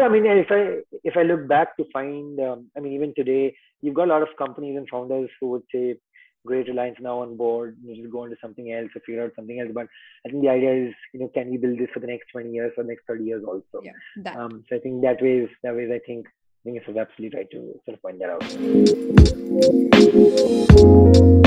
sure. 0.00 0.08
I 0.08 0.12
mean, 0.12 0.26
if 0.26 0.50
I 0.50 0.82
if 1.04 1.16
I 1.16 1.22
look 1.22 1.46
back 1.48 1.76
to 1.76 1.84
Fynd, 1.94 2.40
um, 2.40 2.70
I 2.76 2.80
mean, 2.80 2.92
even 2.94 3.14
today, 3.14 3.54
you've 3.80 3.94
got 3.94 4.08
a 4.08 4.12
lot 4.12 4.22
of 4.22 4.28
companies 4.38 4.76
and 4.76 4.88
founders 4.88 5.30
who 5.40 5.50
would 5.50 5.62
say, 5.72 5.96
"Great, 6.46 6.68
Reliance 6.68 6.98
now 7.00 7.20
on 7.20 7.36
board. 7.36 7.76
You 7.84 7.96
just 7.96 8.10
go 8.12 8.24
into 8.24 8.36
something 8.40 8.72
else 8.72 8.90
or 8.94 9.00
figure 9.00 9.24
out 9.24 9.32
something 9.36 9.60
else." 9.60 9.70
But 9.74 9.86
I 10.26 10.30
think 10.30 10.42
the 10.42 10.50
idea 10.50 10.88
is, 10.88 10.94
you 11.12 11.20
know, 11.20 11.28
can 11.28 11.50
we 11.50 11.56
build 11.56 11.78
this 11.78 11.90
for 11.92 12.00
the 12.00 12.06
next 12.06 12.30
20 12.32 12.50
years 12.50 12.72
or 12.76 12.84
next 12.84 13.06
30 13.06 13.24
years 13.24 13.44
also? 13.46 13.82
Yeah, 13.82 13.92
that. 14.18 14.36
Um, 14.36 14.64
so 14.68 14.76
I 14.76 14.80
think 14.80 15.02
that 15.02 15.22
way 15.22 15.38
is 15.38 15.50
that 15.62 15.74
way. 15.74 15.84
I 15.92 16.00
think 16.06 16.26
I 16.26 16.62
think 16.64 16.76
it's 16.76 16.98
absolutely 16.98 17.38
right 17.38 17.50
to 17.52 17.80
sort 17.84 17.96
of 17.96 18.02
point 18.02 18.18
that 18.18 18.30
out. 21.26 21.39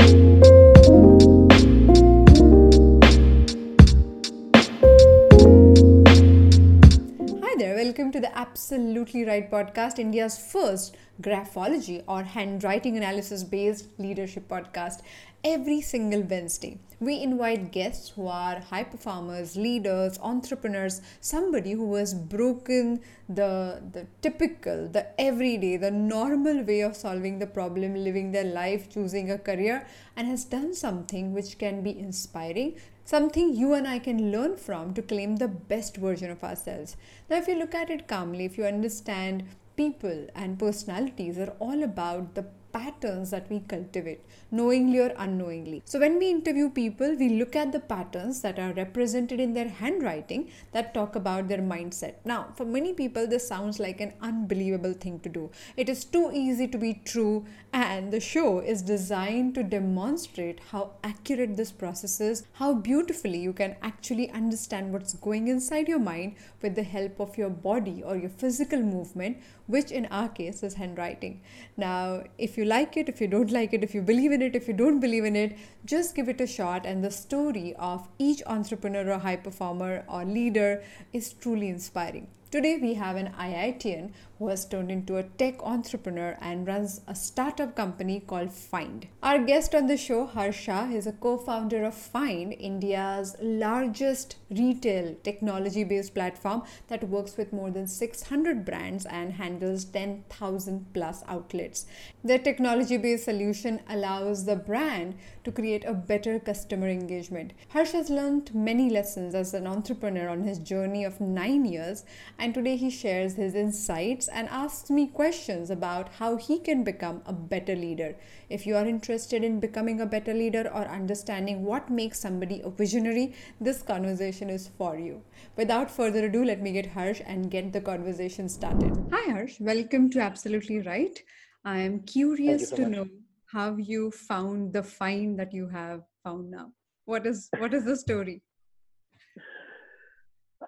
The 8.24 8.38
Absolutely 8.38 9.26
Write 9.26 9.50
podcast, 9.50 9.98
India's 9.98 10.38
first 10.38 10.96
graphology 11.20 12.02
or 12.08 12.22
handwriting 12.22 12.96
analysis 12.96 13.44
based 13.44 13.88
leadership 13.98 14.48
podcast. 14.48 15.02
Every 15.44 15.82
single 15.82 16.22
Wednesday, 16.22 16.78
we 17.00 17.20
invite 17.20 17.70
guests 17.70 18.08
who 18.08 18.26
are 18.26 18.60
high 18.60 18.84
performers, 18.84 19.58
leaders, 19.58 20.18
entrepreneurs, 20.22 21.02
somebody 21.20 21.72
who 21.72 21.94
has 21.96 22.14
broken 22.14 23.02
the, 23.28 23.82
the 23.92 24.06
typical, 24.22 24.88
the 24.88 25.06
everyday, 25.20 25.76
the 25.76 25.90
normal 25.90 26.62
way 26.62 26.80
of 26.80 26.96
solving 26.96 27.38
the 27.40 27.46
problem, 27.46 27.94
living 27.94 28.32
their 28.32 28.44
life, 28.44 28.88
choosing 28.88 29.30
a 29.32 29.36
career, 29.36 29.86
and 30.16 30.28
has 30.28 30.46
done 30.46 30.72
something 30.72 31.34
which 31.34 31.58
can 31.58 31.82
be 31.82 31.98
inspiring 31.98 32.74
something 33.04 33.54
you 33.54 33.74
and 33.74 33.86
I 33.86 33.98
can 33.98 34.32
learn 34.32 34.56
from 34.56 34.94
to 34.94 35.02
claim 35.02 35.36
the 35.36 35.48
best 35.48 35.96
version 35.96 36.30
of 36.30 36.42
ourselves. 36.42 36.96
Now, 37.28 37.36
if 37.36 37.48
you 37.48 37.56
look 37.56 37.74
at 37.74 37.90
it 37.90 38.08
calmly, 38.08 38.44
if 38.44 38.58
you 38.58 38.64
understand 38.64 39.44
people 39.76 40.26
and 40.34 40.58
personalities 40.58 41.38
are 41.38 41.54
all 41.58 41.82
about 41.82 42.34
the 42.34 42.46
patterns 42.74 43.30
that 43.30 43.48
we 43.48 43.60
cultivate, 43.60 44.20
knowingly 44.50 44.98
or 44.98 45.12
unknowingly. 45.16 45.80
So, 45.84 46.00
when 46.00 46.18
we 46.18 46.28
interview 46.30 46.68
people, 46.68 47.14
we 47.16 47.28
look 47.40 47.54
at 47.54 47.70
the 47.72 47.80
patterns 47.80 48.40
that 48.40 48.58
are 48.58 48.72
represented 48.72 49.38
in 49.38 49.54
their 49.54 49.68
handwriting 49.68 50.50
that 50.72 50.92
talk 50.92 51.14
about 51.14 51.48
their 51.48 51.64
mindset. 51.74 52.14
Now, 52.24 52.48
for 52.56 52.64
many 52.64 52.92
people, 52.92 53.28
this 53.28 53.46
sounds 53.46 53.78
like 53.78 54.00
an 54.00 54.14
unbelievable 54.20 54.94
thing 54.94 55.20
to 55.20 55.28
do. 55.28 55.50
It 55.76 55.88
is 55.88 56.04
too 56.04 56.30
easy 56.34 56.66
to 56.68 56.78
be 56.78 56.94
true, 57.04 57.46
and 57.74 58.12
the 58.12 58.20
show 58.20 58.60
is 58.60 58.82
designed 58.82 59.52
to 59.56 59.64
demonstrate 59.64 60.60
how 60.70 60.92
accurate 61.02 61.56
this 61.56 61.72
process 61.72 62.20
is, 62.20 62.46
how 62.52 62.72
beautifully 62.72 63.40
you 63.40 63.52
can 63.52 63.74
actually 63.82 64.30
understand 64.30 64.92
what's 64.92 65.14
going 65.14 65.48
inside 65.48 65.88
your 65.88 65.98
mind 65.98 66.36
with 66.62 66.76
the 66.76 66.84
help 66.84 67.18
of 67.18 67.36
your 67.36 67.50
body 67.50 68.00
or 68.00 68.16
your 68.16 68.30
physical 68.30 68.80
movement, 68.80 69.38
which 69.66 69.90
in 69.90 70.06
our 70.06 70.28
case 70.28 70.62
is 70.62 70.74
handwriting. 70.74 71.40
Now, 71.76 72.22
if 72.38 72.56
you 72.56 72.64
like 72.64 72.96
it, 72.96 73.08
if 73.08 73.20
you 73.20 73.26
don't 73.26 73.50
like 73.50 73.74
it, 73.74 73.82
if 73.82 73.92
you 73.92 74.02
believe 74.02 74.30
in 74.30 74.40
it, 74.40 74.54
if 74.54 74.68
you 74.68 74.74
don't 74.74 75.00
believe 75.00 75.24
in 75.24 75.34
it, 75.34 75.58
just 75.84 76.14
give 76.14 76.28
it 76.28 76.40
a 76.40 76.46
shot. 76.46 76.86
And 76.86 77.02
the 77.02 77.10
story 77.10 77.74
of 77.76 78.06
each 78.20 78.40
entrepreneur 78.46 79.14
or 79.14 79.18
high 79.18 79.34
performer 79.34 80.04
or 80.08 80.24
leader 80.24 80.84
is 81.12 81.32
truly 81.32 81.70
inspiring. 81.70 82.28
Today, 82.54 82.78
we 82.80 82.94
have 82.94 83.16
an 83.16 83.34
IITian 83.36 84.12
who 84.38 84.48
has 84.48 84.64
turned 84.64 84.90
into 84.90 85.16
a 85.16 85.22
tech 85.22 85.62
entrepreneur 85.62 86.36
and 86.40 86.66
runs 86.66 87.00
a 87.08 87.14
startup 87.14 87.74
company 87.74 88.20
called 88.20 88.50
Fynd. 88.50 89.04
Our 89.22 89.38
guest 89.38 89.74
on 89.74 89.86
the 89.86 89.96
show, 89.96 90.26
Harsh 90.26 90.60
Shah, 90.60 90.88
is 90.90 91.06
a 91.06 91.12
co 91.12 91.36
founder 91.36 91.84
of 91.84 91.94
Fynd, 91.94 92.56
India's 92.60 93.36
largest 93.40 94.36
retail 94.50 95.16
technology 95.22 95.82
based 95.82 96.14
platform 96.14 96.62
that 96.88 97.08
works 97.08 97.36
with 97.36 97.52
more 97.52 97.70
than 97.70 97.86
600 97.86 98.64
brands 98.64 99.06
and 99.06 99.32
handles 99.32 99.84
10,000 99.84 100.86
plus 100.92 101.24
outlets. 101.26 101.86
Their 102.22 102.38
technology 102.38 102.98
based 102.98 103.24
solution 103.24 103.80
allows 103.88 104.44
the 104.44 104.56
brand 104.56 105.16
to 105.44 105.52
create 105.52 105.84
a 105.84 105.94
better 105.94 106.38
customer 106.38 106.88
engagement. 106.88 107.52
Harsh 107.70 107.92
has 107.92 108.10
learned 108.10 108.54
many 108.54 108.90
lessons 108.90 109.34
as 109.34 109.54
an 109.54 109.66
entrepreneur 109.66 110.28
on 110.28 110.42
his 110.42 110.58
journey 110.58 111.04
of 111.04 111.20
nine 111.20 111.64
years, 111.64 112.04
and 112.44 112.52
today 112.52 112.76
he 112.76 112.90
shares 112.90 113.36
his 113.36 113.54
insights 113.54 114.28
and 114.28 114.46
asks 114.50 114.90
me 114.90 115.06
questions 115.06 115.70
about 115.70 116.10
how 116.16 116.36
he 116.36 116.58
can 116.58 116.84
become 116.84 117.22
a 117.24 117.32
better 117.32 117.74
leader. 117.74 118.14
If 118.50 118.66
you 118.66 118.76
are 118.76 118.84
interested 118.84 119.42
in 119.42 119.60
becoming 119.60 120.02
a 120.02 120.06
better 120.14 120.34
leader 120.34 120.70
or 120.74 120.82
understanding 120.82 121.64
what 121.64 121.88
makes 121.88 122.20
somebody 122.20 122.60
a 122.62 122.68
visionary, 122.68 123.34
this 123.62 123.80
conversation 123.80 124.50
is 124.50 124.68
for 124.76 124.98
you. 124.98 125.22
Without 125.56 125.90
further 125.90 126.26
ado, 126.26 126.44
let 126.44 126.60
me 126.60 126.72
get 126.72 126.84
Harsh 126.84 127.22
and 127.24 127.50
get 127.50 127.72
the 127.72 127.80
conversation 127.80 128.50
started. 128.50 128.92
Hi, 129.10 129.32
Harsh. 129.32 129.58
Welcome 129.58 130.10
to 130.10 130.20
Absolutely 130.20 130.80
Write. 130.80 131.22
I 131.64 131.78
am 131.78 132.00
curious 132.00 132.68
so 132.68 132.76
to 132.76 132.82
much. 132.82 132.90
know 132.90 133.06
how 133.46 133.76
you 133.76 134.10
found 134.10 134.74
the 134.74 134.82
Fynd 134.82 135.38
that 135.38 135.54
you 135.54 135.66
have 135.68 136.02
found 136.22 136.50
now. 136.50 136.72
What 137.06 137.26
is 137.26 137.48
what 137.56 137.72
is 137.72 137.86
the 137.86 137.96
story? 137.96 138.42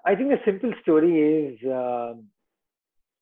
I 0.05 0.15
think 0.15 0.31
the 0.31 0.41
simple 0.45 0.73
story 0.83 1.21
is 1.21 1.69
uh, 1.69 2.15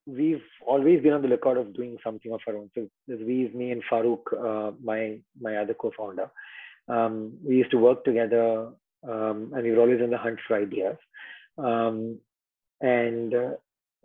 we've 0.07 0.43
always 0.67 1.03
been 1.03 1.13
on 1.13 1.23
the 1.23 1.29
lookout 1.29 1.57
of 1.57 1.75
doing 1.75 1.97
something 2.05 2.33
of 2.33 2.41
our 2.47 2.57
own. 2.57 2.71
So 2.75 2.89
there's 3.07 3.21
we, 3.21 3.51
me, 3.55 3.71
and 3.71 3.83
Farooq, 3.91 4.23
uh, 4.33 4.73
my 4.83 5.19
my 5.41 5.57
other 5.57 5.75
co-founder. 5.75 6.31
Um, 6.89 7.39
we 7.43 7.57
used 7.57 7.71
to 7.71 7.79
work 7.79 8.05
together, 8.05 8.69
um, 9.09 9.53
and 9.55 9.63
we 9.63 9.73
were 9.73 9.81
always 9.81 10.03
on 10.03 10.11
the 10.11 10.19
hunt 10.19 10.39
for 10.47 10.57
ideas. 10.57 10.97
Um, 11.57 12.19
and 12.81 13.35
uh, 13.35 13.51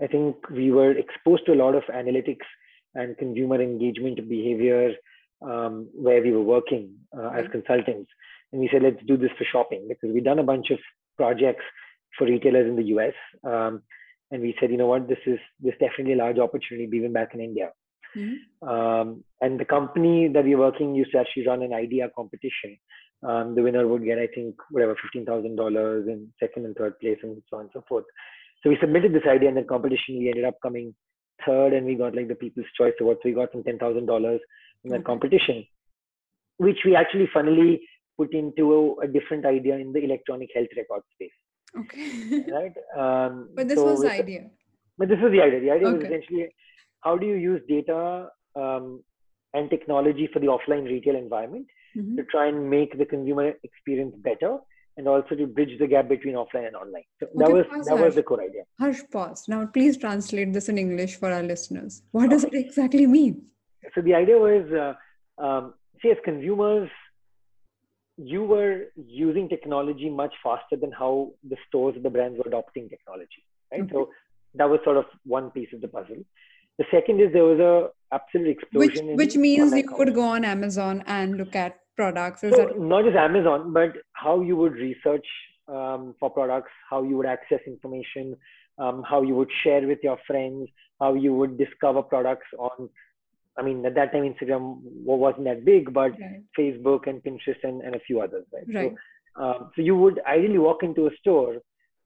I 0.02 0.08
think 0.08 0.50
we 0.50 0.72
were 0.72 0.92
exposed 0.92 1.46
to 1.48 1.54
a 1.54 1.62
lot 1.64 1.76
of 1.76 1.84
analytics 1.84 2.48
and 2.96 3.18
consumer 3.18 3.62
engagement 3.62 4.18
behavior 4.30 4.94
um, 5.42 5.90
where 5.94 6.22
we 6.22 6.32
were 6.32 6.42
working 6.42 6.96
uh, 7.18 7.30
as 7.30 7.46
consultants. 7.52 8.10
And 8.52 8.62
we 8.62 8.70
said, 8.72 8.84
let's 8.84 9.04
do 9.06 9.18
this 9.18 9.32
for 9.38 9.44
shopping 9.44 9.88
because 9.88 10.12
we've 10.14 10.24
done 10.24 10.40
a 10.40 10.44
bunch 10.44 10.72
of 10.72 10.80
projects 11.18 11.64
for 12.20 12.26
retailers 12.26 12.70
in 12.70 12.76
the 12.76 12.90
US. 12.96 13.14
Um, 13.44 13.82
and 14.32 14.44
we 14.44 14.56
said, 14.60 14.70
you 14.70 14.78
know 14.78 14.86
what, 14.86 15.08
this 15.08 15.18
is 15.26 15.40
this 15.60 15.74
definitely 15.80 16.14
a 16.14 16.18
large 16.18 16.38
opportunity 16.38 16.88
even 16.96 17.14
back 17.14 17.34
in 17.34 17.42
India. 17.42 17.72
Mm-hmm. 18.16 18.68
Um, 18.68 19.24
and 19.42 19.60
the 19.60 19.66
company 19.66 20.30
that 20.34 20.44
we 20.44 20.56
were 20.56 20.66
working 20.66 20.94
used 20.96 21.12
to 21.14 21.20
actually 21.20 21.48
run 21.48 21.64
an 21.64 21.74
idea 21.74 22.10
competition. 22.16 22.78
Um, 23.28 23.56
the 23.56 23.64
winner 23.64 23.88
would 23.88 24.06
get, 24.06 24.18
I 24.18 24.28
think, 24.34 24.56
whatever, 24.72 24.96
fifteen 25.02 25.26
thousand 25.26 25.56
dollars 25.56 26.08
in 26.08 26.30
second 26.40 26.66
and 26.66 26.76
third 26.76 27.00
place, 27.00 27.18
and 27.24 27.42
so 27.50 27.58
on 27.58 27.64
and 27.64 27.70
so 27.74 27.84
forth. 27.88 28.06
So 28.64 28.70
we 28.70 28.78
submitted 28.80 29.14
this 29.14 29.28
idea 29.28 29.50
in 29.50 29.56
the 29.56 29.64
competition. 29.64 30.20
We 30.20 30.30
ended 30.30 30.46
up 30.46 30.56
coming 30.62 30.96
third, 31.46 31.74
and 31.74 31.86
we 31.86 31.96
got 31.96 32.16
like 32.16 32.30
the 32.30 32.36
People's 32.36 32.66
Choice 32.78 32.94
Award. 33.02 33.18
So 33.22 33.30
we 33.30 33.36
got 33.36 33.52
some 33.52 33.64
ten 33.64 33.78
thousand 33.78 34.06
dollars 34.06 34.40
in 34.84 34.92
that 34.92 34.98
okay. 34.98 35.06
competition, 35.06 35.66
which 36.58 36.80
we 36.86 36.96
actually 36.96 37.30
funnily 37.34 37.82
put 38.18 38.34
into 38.34 38.74
a, 38.74 39.06
a 39.06 39.08
different 39.08 39.46
idea 39.46 39.76
in 39.76 39.92
the 39.92 40.04
electronic 40.04 40.50
health 40.56 40.70
record 40.78 41.04
space. 41.14 41.32
Okay. 41.78 42.44
right. 42.52 42.74
Um, 42.98 43.50
but 43.56 43.68
this 43.68 43.78
so 43.78 43.86
was 43.86 44.02
the 44.02 44.12
idea. 44.12 44.50
But 44.98 45.10
this 45.10 45.20
was 45.22 45.32
the 45.32 45.42
idea. 45.42 45.62
The 45.62 45.72
idea 45.72 45.88
okay. 45.88 45.98
was 45.98 46.06
essentially 46.06 46.56
how 47.02 47.18
do 47.18 47.26
you 47.26 47.36
use 47.36 47.62
data 47.68 48.30
um, 48.56 49.04
and 49.54 49.70
technology 49.70 50.30
for 50.32 50.40
the 50.40 50.48
offline 50.48 50.86
retail 50.86 51.16
environment 51.16 51.68
mm-hmm. 51.96 52.18
to 52.18 52.24
try 52.26 52.48
and 52.48 52.70
make 52.70 52.98
the 52.98 53.06
consumer 53.06 53.54
experience 53.64 54.16
better 54.18 54.58
and 54.98 55.08
also 55.08 55.34
to 55.34 55.48
bridge 55.48 55.80
the 55.80 55.88
gap 55.88 56.10
between 56.10 56.36
offline 56.36 56.68
and 56.68 56.76
online. 56.76 57.04
So 57.20 57.28
okay, 57.28 57.36
that 57.38 57.52
was 57.52 57.66
pause, 57.68 57.86
that 57.86 57.98
Harsh. 57.98 58.06
was 58.06 58.16
the 58.16 58.24
core 58.24 58.44
idea. 58.44 58.64
Harsh, 58.80 59.02
pause. 59.12 59.46
Now 59.48 59.66
please 59.66 59.98
translate 59.98 60.52
this 60.52 60.68
in 60.68 60.78
English 60.78 61.16
for 61.16 61.32
our 61.32 61.44
listeners. 61.44 62.02
What 62.12 62.30
does 62.30 62.44
it 62.44 62.54
exactly 62.54 63.08
mean? 63.08 63.46
So 63.96 64.02
the 64.02 64.14
idea 64.14 64.38
was, 64.38 64.66
uh, 64.74 65.44
um, 65.44 65.74
see, 66.02 66.10
as 66.12 66.18
consumers, 66.26 66.90
you 68.22 68.44
were 68.44 68.86
using 68.96 69.48
technology 69.48 70.10
much 70.10 70.34
faster 70.44 70.76
than 70.76 70.92
how 70.92 71.32
the 71.50 71.56
stores 71.68 71.96
the 72.04 72.10
brands 72.10 72.38
were 72.38 72.48
adopting 72.48 72.90
technology 72.90 73.44
right? 73.72 73.90
So 73.92 74.10
that 74.56 74.70
was 74.70 74.80
sort 74.84 74.98
of 74.98 75.06
one 75.26 75.52
piece 75.52 75.70
of 75.74 75.82
the 75.82 75.88
puzzle. 75.88 76.24
The 76.78 76.86
second 76.92 77.20
is 77.20 77.32
there 77.34 77.44
was 77.44 77.60
a 77.60 77.90
absolute 78.16 78.50
explosion 78.50 79.08
which, 79.08 79.18
which 79.18 79.36
means 79.36 79.74
you 79.74 79.88
could 79.88 80.16
go 80.16 80.24
on 80.24 80.44
amazon 80.44 81.04
and 81.06 81.38
look 81.38 81.56
at 81.56 81.80
products. 81.96 82.42
So 82.42 82.50
that... 82.50 82.80
not 82.80 83.04
just 83.04 83.16
amazon 83.16 83.72
but 83.74 83.94
how 84.14 84.42
you 84.42 84.56
would 84.56 84.74
research 84.74 85.28
um, 85.68 86.16
for 86.20 86.30
products 86.30 86.72
how 86.90 87.04
you 87.04 87.18
would 87.18 87.28
access 87.28 87.60
information 87.68 88.36
um, 88.80 89.04
how 89.08 89.22
you 89.22 89.36
would 89.36 89.52
share 89.64 89.86
with 89.86 90.00
your 90.02 90.18
friends 90.26 90.70
how 91.00 91.14
you 91.14 91.34
would 91.34 91.58
discover 91.58 92.02
products 92.02 92.48
on 92.58 92.90
I 93.58 93.62
mean, 93.62 93.86
at 93.86 93.96
that 93.96 94.12
time, 94.12 94.24
Instagram 94.24 94.80
wasn't 94.82 95.46
that 95.46 95.66
big, 95.66 95.94
but 95.94 96.12
right. 96.12 96.42
Facebook 96.58 97.08
and 97.08 97.22
Pinterest 97.24 97.62
and, 97.64 97.82
and 97.82 97.96
a 97.96 98.00
few 98.00 98.22
others, 98.22 98.46
right? 98.54 98.64
right. 98.74 98.96
So, 99.36 99.44
um, 99.44 99.72
so 99.76 99.82
you 99.82 99.96
would 99.96 100.22
ideally 100.26 100.58
walk 100.58 100.84
into 100.84 101.08
a 101.08 101.12
store, 101.20 101.58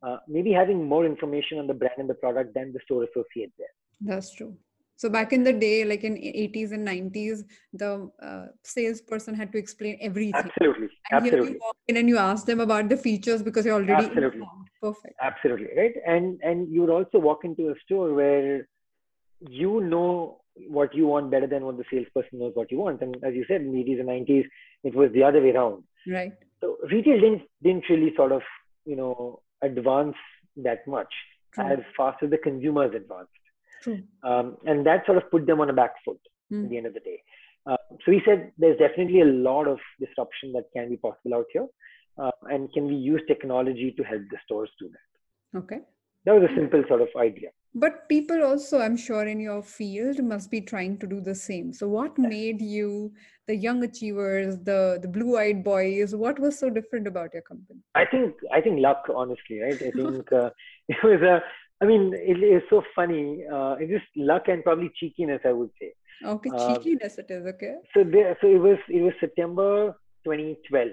uh, 0.02 0.18
maybe 0.28 0.52
having 0.52 0.88
more 0.88 1.06
information 1.06 1.60
on 1.60 1.68
the 1.68 1.74
brand 1.74 1.96
and 1.98 2.10
the 2.10 2.16
product 2.16 2.54
than 2.54 2.74
the 2.74 2.80
store 2.86 3.04
associate 3.04 3.52
there. 3.58 3.68
That's 4.02 4.34
true. 4.34 4.56
So 4.96 5.10
back 5.10 5.34
in 5.34 5.44
the 5.44 5.54
day, 5.54 5.84
like 5.86 6.04
in 6.04 6.16
80s 6.16 6.72
and 6.72 6.88
90s, 6.88 7.44
the 7.74 8.10
uh, 8.22 8.46
salesperson 8.64 9.36
had 9.36 9.52
to 9.52 9.58
explain 9.58 9.98
everything. 10.00 10.36
Absolutely, 10.36 10.88
and 11.12 11.24
absolutely. 11.24 11.52
you 11.54 11.60
walk 11.60 11.78
in 11.88 11.98
and 11.98 12.08
you 12.08 12.18
ask 12.18 12.46
them 12.46 12.60
about 12.60 12.90
the 12.90 12.98
features 12.98 13.42
because 13.42 13.66
you're 13.66 13.76
already 13.76 14.06
absolutely. 14.06 14.48
perfect 14.82 15.16
absolutely 15.22 15.68
right 15.76 15.94
and 16.06 16.40
and 16.44 16.72
you 16.74 16.82
would 16.82 16.90
also 16.90 17.20
walk 17.20 17.44
into 17.44 17.70
a 17.70 17.76
store 17.84 18.14
where 18.14 18.68
you 19.40 19.82
know 19.82 20.40
what 20.68 20.94
you 20.96 21.08
want 21.08 21.32
better 21.32 21.48
than 21.48 21.66
what 21.66 21.78
the 21.78 21.84
salesperson 21.92 22.40
knows 22.40 22.52
what 22.56 22.72
you 22.72 22.78
want. 22.80 23.02
And 23.02 23.16
as 23.24 23.34
you 23.34 23.46
said 23.48 23.62
in 23.62 23.72
the 23.72 23.80
80s 23.84 24.00
and 24.00 24.10
90s 24.10 24.46
it 24.84 24.96
was 24.96 25.12
the 25.14 25.24
other 25.24 25.42
way 25.42 25.52
around. 25.52 25.84
Right. 26.08 26.34
So 26.62 26.78
retail 26.92 27.20
didn't 27.20 27.42
didn't 27.62 27.86
really 27.90 28.14
sort 28.16 28.32
of 28.32 28.42
you 28.86 28.96
know 28.96 29.42
advance 29.62 30.16
that 30.58 30.86
much 30.88 31.14
True. 31.54 31.66
as 31.66 31.80
fast 31.98 32.22
as 32.24 32.30
the 32.30 32.38
consumers 32.38 32.94
advanced. 32.96 33.32
True. 33.82 34.02
um, 34.24 34.58
and 34.66 34.86
that 34.86 35.06
sort 35.06 35.18
of 35.18 35.30
put 35.30 35.46
them 35.46 35.60
on 35.60 35.70
a 35.70 35.74
back 35.74 35.94
foot 36.06 36.20
Mm. 36.52 36.66
at 36.66 36.70
the 36.70 36.78
end 36.78 36.86
of 36.88 36.94
the 36.94 37.00
day. 37.00 37.20
Uh, 37.66 37.78
so 38.04 38.12
we 38.12 38.22
said 38.26 38.52
there's 38.58 38.78
definitely 38.78 39.22
a 39.22 39.26
lot 39.26 39.66
of 39.68 39.80
disruption 40.00 40.52
that 40.52 40.66
can 40.76 40.90
be 40.90 40.98
possible 40.98 41.34
out 41.36 41.46
here 41.54 41.66
uh, 42.22 42.32
and 42.52 42.72
can 42.74 42.86
we 42.86 42.96
use 42.96 43.22
technology 43.28 43.94
to 43.98 44.04
help 44.04 44.22
the 44.30 44.38
stores 44.46 44.70
do 44.78 44.90
that? 44.90 45.60
Okay. 45.60 45.80
That 46.26 46.34
was 46.34 46.50
a 46.50 46.54
simple 46.56 46.84
sort 46.90 47.02
of 47.02 47.08
idea 47.18 47.50
But 47.76 48.08
people 48.08 48.44
also, 48.44 48.80
I'm 48.80 48.96
sure, 48.96 49.26
in 49.26 49.40
your 49.40 49.64
field 49.64 50.24
must 50.24 50.52
be 50.52 50.62
trying 50.62 51.00
to 51.00 51.08
do 51.08 51.20
the 51.20 51.34
same. 51.34 51.74
So, 51.74 51.88
what 51.88 52.18
made 52.18 52.62
you 52.62 53.12
the 53.48 53.56
young 53.56 53.84
achievers, 53.84 54.58
the 54.60 55.00
the 55.02 55.08
blue-eyed 55.08 55.64
boys? 55.64 56.16
What 56.16 56.40
was 56.40 56.60
so 56.60 56.70
different 56.70 57.08
about 57.08 57.34
your 57.34 57.42
company? 57.42 57.80
I 57.96 58.06
think 58.06 58.36
I 58.54 58.62
think 58.62 58.80
luck, 58.80 59.04
honestly, 59.14 59.60
right? 59.60 59.82
I 59.82 59.92
think 60.00 60.32
uh, 60.32 60.50
it 60.88 61.04
was 61.04 61.22
a. 61.22 61.42
I 61.82 61.86
mean, 61.86 62.14
it 62.14 62.38
is 62.44 62.62
so 62.70 62.84
funny. 62.96 63.44
Uh, 63.52 63.76
it's 63.80 63.92
just 63.92 64.06
luck 64.16 64.44
and 64.48 64.64
probably 64.64 64.92
cheekiness, 64.96 65.42
I 65.44 65.52
would 65.52 65.72
say. 65.82 65.94
Okay, 66.24 66.50
Um, 66.52 66.76
cheekiness 66.76 67.18
it 67.18 67.26
is. 67.30 67.46
Okay. 67.46 67.76
So 67.94 68.04
there, 68.04 68.38
so 68.40 68.48
it 68.48 68.60
was 68.60 68.78
it 68.88 69.02
was 69.02 69.14
September 69.20 69.98
2012. 70.24 70.90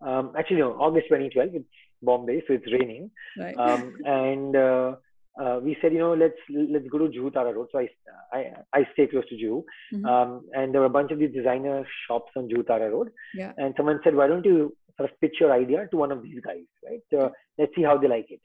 Um, 0.00 0.32
actually, 0.38 0.60
no, 0.60 0.72
August 0.74 1.08
2012. 1.08 1.56
It's 1.56 1.66
Bombay, 2.02 2.42
so 2.46 2.54
it's 2.54 2.72
raining. 2.72 3.10
Right. 3.38 3.56
Um, 3.58 3.96
and 4.04 4.56
uh, 4.56 4.96
uh, 5.42 5.58
we 5.62 5.76
said, 5.80 5.92
you 5.92 5.98
know, 5.98 6.14
let's 6.14 6.38
let's 6.74 6.86
go 6.88 6.98
to 6.98 7.08
Juhu 7.08 7.32
Tara 7.32 7.52
Road. 7.52 7.68
So 7.72 7.78
I 7.80 7.88
I, 8.32 8.52
I 8.72 8.86
stay 8.92 9.06
close 9.06 9.26
to 9.30 9.36
Juhu, 9.36 9.64
Mhm. 9.92 10.04
um, 10.12 10.30
and 10.54 10.72
there 10.72 10.80
were 10.80 10.86
a 10.92 10.96
bunch 10.98 11.10
of 11.12 11.18
these 11.18 11.32
designer 11.32 11.84
shops 12.06 12.32
on 12.36 12.48
Juhu 12.48 12.66
Tara 12.66 12.90
Road. 12.90 13.10
yeah. 13.34 13.52
and 13.58 13.74
someone 13.76 14.00
said, 14.04 14.14
why 14.14 14.26
don't 14.28 14.44
you 14.44 14.76
sort 14.96 15.10
of 15.10 15.20
pitch 15.20 15.36
your 15.40 15.52
idea 15.52 15.86
to 15.90 15.96
one 15.96 16.12
of 16.12 16.22
these 16.22 16.40
guys, 16.40 16.66
right? 16.88 17.20
Uh, 17.20 17.30
let's 17.58 17.74
see 17.74 17.82
how 17.82 17.96
they 17.98 18.06
like 18.08 18.30
it. 18.30 18.40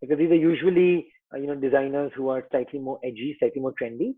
Because 0.00 0.18
these 0.18 0.30
are 0.30 0.42
usually, 0.50 1.08
uh, 1.34 1.38
you 1.38 1.46
know, 1.48 1.56
designers 1.56 2.12
who 2.14 2.28
are 2.28 2.46
slightly 2.52 2.78
more 2.78 2.98
edgy, 3.04 3.36
slightly 3.40 3.60
more 3.60 3.74
trendy, 3.80 4.14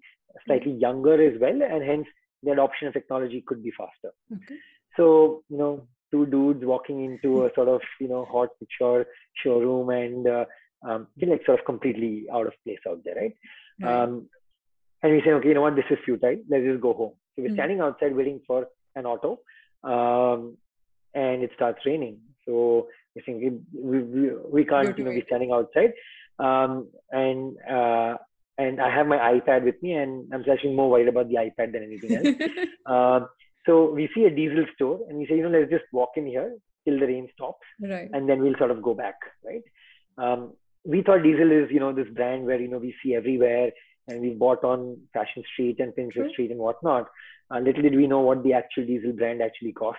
slightly 0.47 0.73
younger 0.73 1.15
as 1.29 1.41
well, 1.41 1.62
and 1.62 1.82
hence 1.82 2.06
the 2.43 2.50
adoption 2.53 2.88
of 2.88 2.93
technology 2.94 3.43
could 3.47 3.62
be 3.62 3.73
faster. 3.79 4.12
Okay. 4.37 4.58
So, 4.97 5.43
you 5.49 5.56
know, 5.56 5.87
two 6.11 6.26
dudes 6.26 6.62
walking 6.65 7.05
into 7.05 7.47
a 7.47 7.50
sort 7.55 7.69
of, 7.69 7.81
you 8.00 8.08
know, 8.08 8.26
haute 8.26 8.50
couture 8.58 9.06
showroom 9.43 9.88
and 9.91 10.26
uh, 10.26 10.44
um, 10.84 11.06
they're 11.17 11.31
like 11.31 11.44
sort 11.44 11.58
of 11.58 11.64
completely 11.64 12.26
out 12.32 12.46
of 12.46 12.52
place 12.64 12.79
out 12.88 13.02
there, 13.05 13.14
right? 13.14 13.37
Right. 13.81 14.02
Um, 14.02 14.29
and 15.02 15.12
we 15.12 15.23
say, 15.25 15.31
okay, 15.32 15.49
you 15.49 15.55
know 15.55 15.62
what, 15.62 15.76
this 15.76 15.84
is 15.90 15.99
futile. 16.05 16.37
Let's 16.49 16.64
just 16.64 16.81
go 16.81 16.93
home. 16.94 17.12
So 17.34 17.43
we're 17.43 17.50
Mm. 17.50 17.55
standing 17.55 17.81
outside 17.81 18.14
waiting 18.14 18.40
for 18.46 18.69
an 18.94 19.06
auto, 19.06 19.40
um, 19.84 20.56
and 21.14 21.43
it 21.43 21.50
starts 21.55 21.84
raining. 21.84 22.19
So 22.46 22.88
we 23.14 23.23
think 23.23 23.43
we, 23.43 23.81
we, 23.81 23.99
we, 24.02 24.31
we 24.50 24.64
can't, 24.64 24.96
You're 24.96 25.06
know, 25.08 25.14
be 25.14 25.25
standing 25.26 25.52
outside. 25.52 25.93
Um, 26.38 26.88
and 27.11 27.56
uh, 27.69 28.17
and 28.58 28.81
I 28.81 28.94
have 28.94 29.06
my 29.06 29.19
iPad 29.19 29.64
with 29.64 29.82
me, 29.82 29.93
and 29.94 30.32
I'm 30.32 30.44
actually 30.50 30.75
more 30.75 30.90
worried 30.90 31.08
about 31.08 31.29
the 31.29 31.37
iPad 31.37 31.73
than 31.73 31.82
anything 31.82 32.14
else. 32.17 32.69
um, 32.87 33.29
so 33.67 33.90
we 33.90 34.08
see 34.14 34.25
a 34.25 34.31
diesel 34.31 34.67
store, 34.75 35.00
and 35.08 35.19
we 35.19 35.26
say, 35.26 35.37
you 35.37 35.43
know, 35.43 35.58
let's 35.58 35.70
just 35.70 35.84
walk 35.93 36.11
in 36.17 36.26
here 36.26 36.55
till 36.84 36.99
the 36.99 37.06
rain 37.06 37.29
stops 37.34 37.64
right. 37.81 38.11
and 38.12 38.29
then 38.29 38.40
we'll 38.40 38.58
sort 38.58 38.70
of 38.70 38.82
go 38.82 38.94
back, 38.94 39.14
right? 39.44 39.62
Um, 40.19 40.52
we 40.84 41.02
thought 41.02 41.23
Diesel 41.23 41.50
is, 41.52 41.70
you 41.70 41.81
know, 41.81 41.93
this 41.93 42.08
brand 42.08 42.44
where, 42.44 42.61
you 42.61 42.69
know, 42.69 42.79
we 42.79 42.94
see 43.02 43.14
everywhere 43.14 43.70
and 44.08 44.20
we 44.20 44.31
bought 44.31 44.64
on 44.64 44.99
Fashion 45.12 45.43
Street 45.52 45.79
and 45.79 45.93
Pinterest 45.93 46.12
True. 46.12 46.32
Street 46.32 46.50
and 46.50 46.61
whatnot. 46.61 47.08
Uh, 47.55 47.61
little 47.61 47.82
did 47.82 47.94
we 47.94 48.06
know 48.06 48.20
what 48.20 48.43
the 48.43 48.52
actual 48.52 48.84
Diesel 48.84 49.12
brand 49.12 49.43
actually 49.43 49.73
cost. 49.73 49.99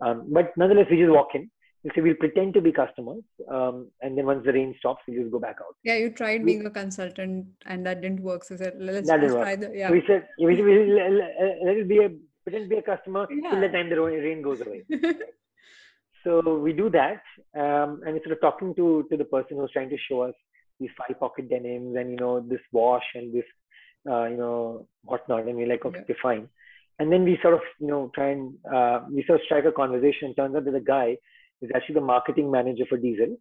Um, 0.00 0.26
but 0.32 0.56
nonetheless, 0.56 0.86
we 0.90 0.98
just 0.98 1.10
walk 1.10 1.28
in. 1.34 1.50
We 1.84 1.90
say 1.94 2.00
we'll 2.02 2.14
pretend 2.16 2.54
to 2.54 2.60
be 2.60 2.72
customers. 2.72 3.22
Um, 3.50 3.88
and 4.02 4.18
then 4.18 4.26
once 4.26 4.44
the 4.44 4.52
rain 4.52 4.74
stops, 4.78 5.02
we'll 5.08 5.20
just 5.22 5.32
go 5.32 5.38
back 5.38 5.56
out. 5.60 5.76
Yeah, 5.84 5.96
you 5.96 6.10
tried 6.10 6.44
being 6.44 6.66
a 6.66 6.70
consultant 6.70 7.46
and 7.66 7.86
that 7.86 8.00
didn't 8.02 8.20
work. 8.20 8.44
So 8.44 8.56
said, 8.56 8.74
let's, 8.78 9.08
let's 9.08 9.32
try 9.32 9.56
the 9.56 9.70
yeah. 9.74 9.88
So 9.88 9.92
we 9.94 10.02
said, 10.06 10.26
we, 10.40 10.60
we, 10.60 10.92
let, 10.92 11.12
let- 11.12 11.34
let 11.64 11.76
it 11.76 11.88
be 11.88 11.98
a, 11.98 12.10
pretend 12.42 12.64
to 12.64 12.68
be 12.68 12.76
a 12.76 12.82
customer 12.82 13.26
till 13.26 13.60
the 13.60 13.68
time 13.68 13.90
the 13.90 14.00
rain 14.00 14.42
goes 14.42 14.60
away. 14.60 14.84
So 16.28 16.58
we 16.58 16.74
do 16.74 16.90
that, 16.90 17.22
um, 17.58 18.02
and 18.04 18.14
instead 18.16 18.32
of 18.32 18.40
talking 18.42 18.74
to 18.74 19.06
to 19.10 19.16
the 19.16 19.24
person 19.24 19.56
who's 19.56 19.70
trying 19.72 19.88
to 19.88 19.96
show 20.08 20.20
us 20.22 20.34
these 20.78 20.90
five 20.98 21.18
pocket 21.18 21.48
denims 21.48 21.96
and 21.96 22.10
you 22.10 22.16
know 22.16 22.40
this 22.40 22.60
wash 22.70 23.08
and 23.14 23.32
this 23.32 23.46
uh, 24.10 24.26
you 24.26 24.36
know 24.36 24.86
whatnot, 25.04 25.46
and 25.46 25.56
we're 25.56 25.66
like, 25.66 25.86
okay, 25.86 26.04
Yeah. 26.06 26.14
fine. 26.22 26.48
And 26.98 27.10
then 27.10 27.24
we 27.24 27.38
sort 27.40 27.54
of 27.54 27.62
you 27.80 27.86
know 27.86 28.10
try 28.14 28.28
and 28.32 28.52
uh, 28.78 29.00
we 29.10 29.24
sort 29.26 29.40
of 29.40 29.46
strike 29.46 29.64
a 29.64 29.72
conversation. 29.72 30.34
Turns 30.34 30.54
out 30.54 30.66
that 30.66 30.72
the 30.78 30.80
guy 30.94 31.16
is 31.62 31.70
actually 31.74 31.94
the 31.94 32.08
marketing 32.12 32.50
manager 32.50 32.84
for 32.90 32.98
Diesel, 32.98 33.34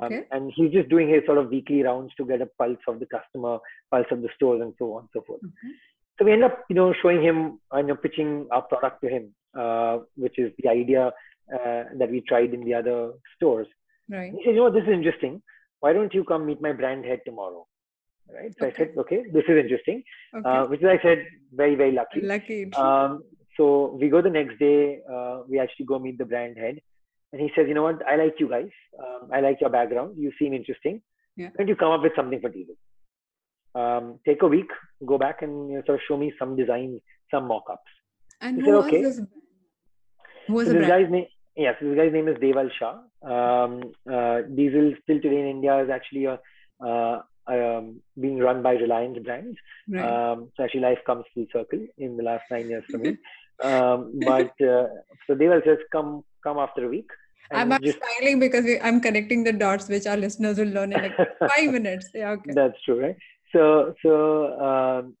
um, 0.00 0.22
and 0.30 0.52
he's 0.54 0.70
just 0.70 0.88
doing 0.88 1.08
his 1.08 1.26
sort 1.26 1.38
of 1.38 1.50
weekly 1.50 1.82
rounds 1.82 2.12
to 2.18 2.24
get 2.24 2.40
a 2.40 2.46
pulse 2.46 2.84
of 2.86 3.00
the 3.00 3.06
customer, 3.06 3.58
pulse 3.90 4.06
of 4.12 4.22
the 4.22 4.28
stores, 4.36 4.60
and 4.62 4.74
so 4.78 4.92
on 4.94 5.00
and 5.00 5.08
so 5.12 5.22
forth. 5.26 5.40
Okay. 5.42 5.74
So 6.18 6.24
we 6.24 6.32
end 6.32 6.44
up, 6.44 6.64
you 6.68 6.76
know, 6.76 6.92
showing 7.00 7.20
him, 7.22 7.58
you 7.76 7.82
know, 7.82 7.96
pitching 7.96 8.46
our 8.52 8.62
product 8.62 9.02
to 9.02 9.08
him, 9.08 9.34
uh, 9.58 9.98
which 10.16 10.38
is 10.38 10.52
the 10.58 10.68
idea 10.68 11.12
uh, 11.54 11.84
that 11.98 12.10
we 12.10 12.20
tried 12.22 12.52
in 12.54 12.64
the 12.64 12.74
other 12.74 13.12
stores. 13.36 13.66
Right. 14.10 14.32
He 14.32 14.42
said, 14.44 14.54
you 14.54 14.60
know, 14.62 14.70
this 14.70 14.84
is 14.84 14.88
interesting. 14.90 15.42
Why 15.80 15.92
don't 15.92 16.12
you 16.14 16.24
come 16.24 16.46
meet 16.46 16.60
my 16.60 16.72
brand 16.72 17.04
head 17.04 17.20
tomorrow? 17.24 17.66
Right. 18.32 18.52
So 18.58 18.66
Okay. 18.66 18.74
I 18.74 18.78
said, 18.78 18.94
okay, 18.98 19.22
this 19.32 19.44
is 19.48 19.56
interesting. 19.58 20.02
Okay. 20.34 20.48
Uh, 20.48 20.66
which 20.66 20.80
is, 20.82 20.86
I 20.86 21.00
said, 21.02 21.26
very, 21.52 21.74
very 21.74 21.92
lucky. 21.92 22.20
Lucky. 22.22 22.72
Um, 22.74 23.22
so 23.56 23.96
we 24.00 24.08
go 24.08 24.20
the 24.22 24.30
next 24.30 24.58
day. 24.58 25.00
Uh, 25.10 25.42
we 25.48 25.58
actually 25.58 25.86
go 25.86 25.98
meet 25.98 26.18
the 26.18 26.24
brand 26.24 26.56
head, 26.58 26.78
and 27.32 27.40
he 27.40 27.50
says, 27.56 27.66
"You 27.68 27.74
know 27.74 27.82
what? 27.82 28.06
I 28.06 28.16
like 28.16 28.34
you 28.38 28.48
guys. 28.48 28.68
Um, 28.98 29.30
I 29.32 29.40
like 29.40 29.60
your 29.60 29.70
background. 29.70 30.14
You 30.16 30.30
seem 30.38 30.52
interesting. 30.54 31.02
Yeah. 31.36 31.46
Why 31.48 31.54
don't 31.58 31.68
you 31.68 31.76
come 31.76 31.90
up 31.90 32.02
with 32.02 32.12
something 32.14 32.40
for 32.40 32.50
Diesel? 32.50 32.76
Um, 33.74 34.18
take 34.26 34.42
a 34.42 34.46
week, 34.46 34.70
go 35.06 35.18
back 35.18 35.42
and 35.42 35.70
you 35.70 35.76
know, 35.76 35.82
sort 35.86 35.96
of 35.96 36.02
show 36.06 36.16
me 36.16 36.32
some 36.38 36.54
designs, 36.56 37.00
some 37.30 37.46
mock-ups." 37.48 37.82
and 38.40 38.56
he 38.56 38.62
who 38.62 38.66
said, 38.66 38.74
was 38.76 38.86
okay. 38.86 39.02
this? 39.02 39.20
Who 40.46 40.54
was 40.54 40.66
So 40.68 40.72
the 40.74 40.78
brand? 40.80 40.92
guy's 41.04 41.10
name, 41.12 41.26
yes, 41.58 41.74
this 41.80 41.96
guy's 41.96 42.12
name 42.12 42.28
is 42.28 42.36
Deval 42.36 42.70
Shah. 42.78 42.98
Um, 43.22 43.92
uh, 44.10 44.42
Diesel 44.54 44.94
still 45.02 45.20
today 45.20 45.40
in 45.40 45.46
India 45.46 45.82
is 45.82 45.90
actually 45.90 46.26
a, 46.26 46.38
uh, 46.84 47.20
um, 47.46 48.00
being 48.20 48.38
run 48.38 48.62
by 48.62 48.72
Reliance 48.72 49.18
Brands. 49.24 49.58
Right. 49.88 50.04
Um, 50.04 50.50
so 50.56 50.64
actually, 50.64 50.80
life 50.80 50.98
comes 51.06 51.24
full 51.34 51.46
circle 51.52 51.84
in 51.98 52.16
the 52.16 52.22
last 52.22 52.44
nine 52.50 52.68
years 52.68 52.84
for 52.90 52.98
me. 52.98 53.16
um, 53.62 54.12
but 54.24 54.52
uh, 54.60 54.86
so 55.26 55.34
Deval 55.34 55.64
says, 55.64 55.78
"Come, 55.90 56.24
come 56.44 56.58
after 56.58 56.84
a 56.84 56.88
week." 56.88 57.10
I'm, 57.50 57.72
I'm 57.72 57.80
smiling 57.82 58.38
because 58.40 58.64
we, 58.64 58.78
I'm 58.80 59.00
connecting 59.00 59.42
the 59.42 59.52
dots, 59.52 59.88
which 59.88 60.06
our 60.06 60.18
listeners 60.18 60.58
will 60.58 60.68
learn 60.68 60.92
in 60.92 61.02
like 61.02 61.16
five 61.48 61.72
minutes. 61.72 62.10
Yeah, 62.14 62.30
okay. 62.32 62.52
That's 62.52 62.80
true, 62.84 63.00
right? 63.00 63.16
So, 63.52 63.94
so, 64.02 64.60
um, 64.60 65.16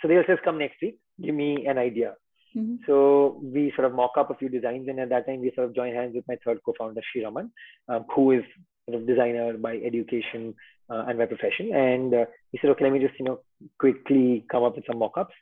so 0.00 0.08
Deval 0.08 0.26
says, 0.26 0.38
"Come 0.44 0.58
next 0.58 0.76
week. 0.82 0.98
Give 1.20 1.34
me 1.34 1.66
an 1.66 1.78
idea." 1.78 2.14
Mm-hmm. 2.56 2.76
So 2.86 3.38
we 3.42 3.72
sort 3.76 3.86
of 3.86 3.94
mock 3.94 4.12
up 4.16 4.30
a 4.30 4.34
few 4.34 4.48
designs, 4.48 4.88
and 4.88 4.98
at 4.98 5.10
that 5.10 5.26
time 5.26 5.40
we 5.40 5.52
sort 5.54 5.68
of 5.68 5.74
join 5.74 5.94
hands 5.94 6.14
with 6.14 6.24
my 6.26 6.36
third 6.44 6.58
co-founder 6.64 7.02
Sreeraman, 7.14 7.50
um, 7.88 8.06
who 8.14 8.32
is 8.32 8.42
sort 8.88 9.00
of 9.00 9.06
designer 9.06 9.52
by 9.58 9.76
education 9.76 10.54
uh, 10.88 11.04
and 11.06 11.18
by 11.18 11.26
profession. 11.26 11.74
And 11.74 12.14
uh, 12.14 12.24
he 12.52 12.58
said, 12.60 12.70
okay, 12.70 12.84
let 12.84 12.94
me 12.94 12.98
just 12.98 13.18
you 13.18 13.26
know 13.26 13.40
quickly 13.78 14.46
come 14.50 14.62
up 14.62 14.76
with 14.76 14.86
some 14.86 14.98
mock-ups. 14.98 15.34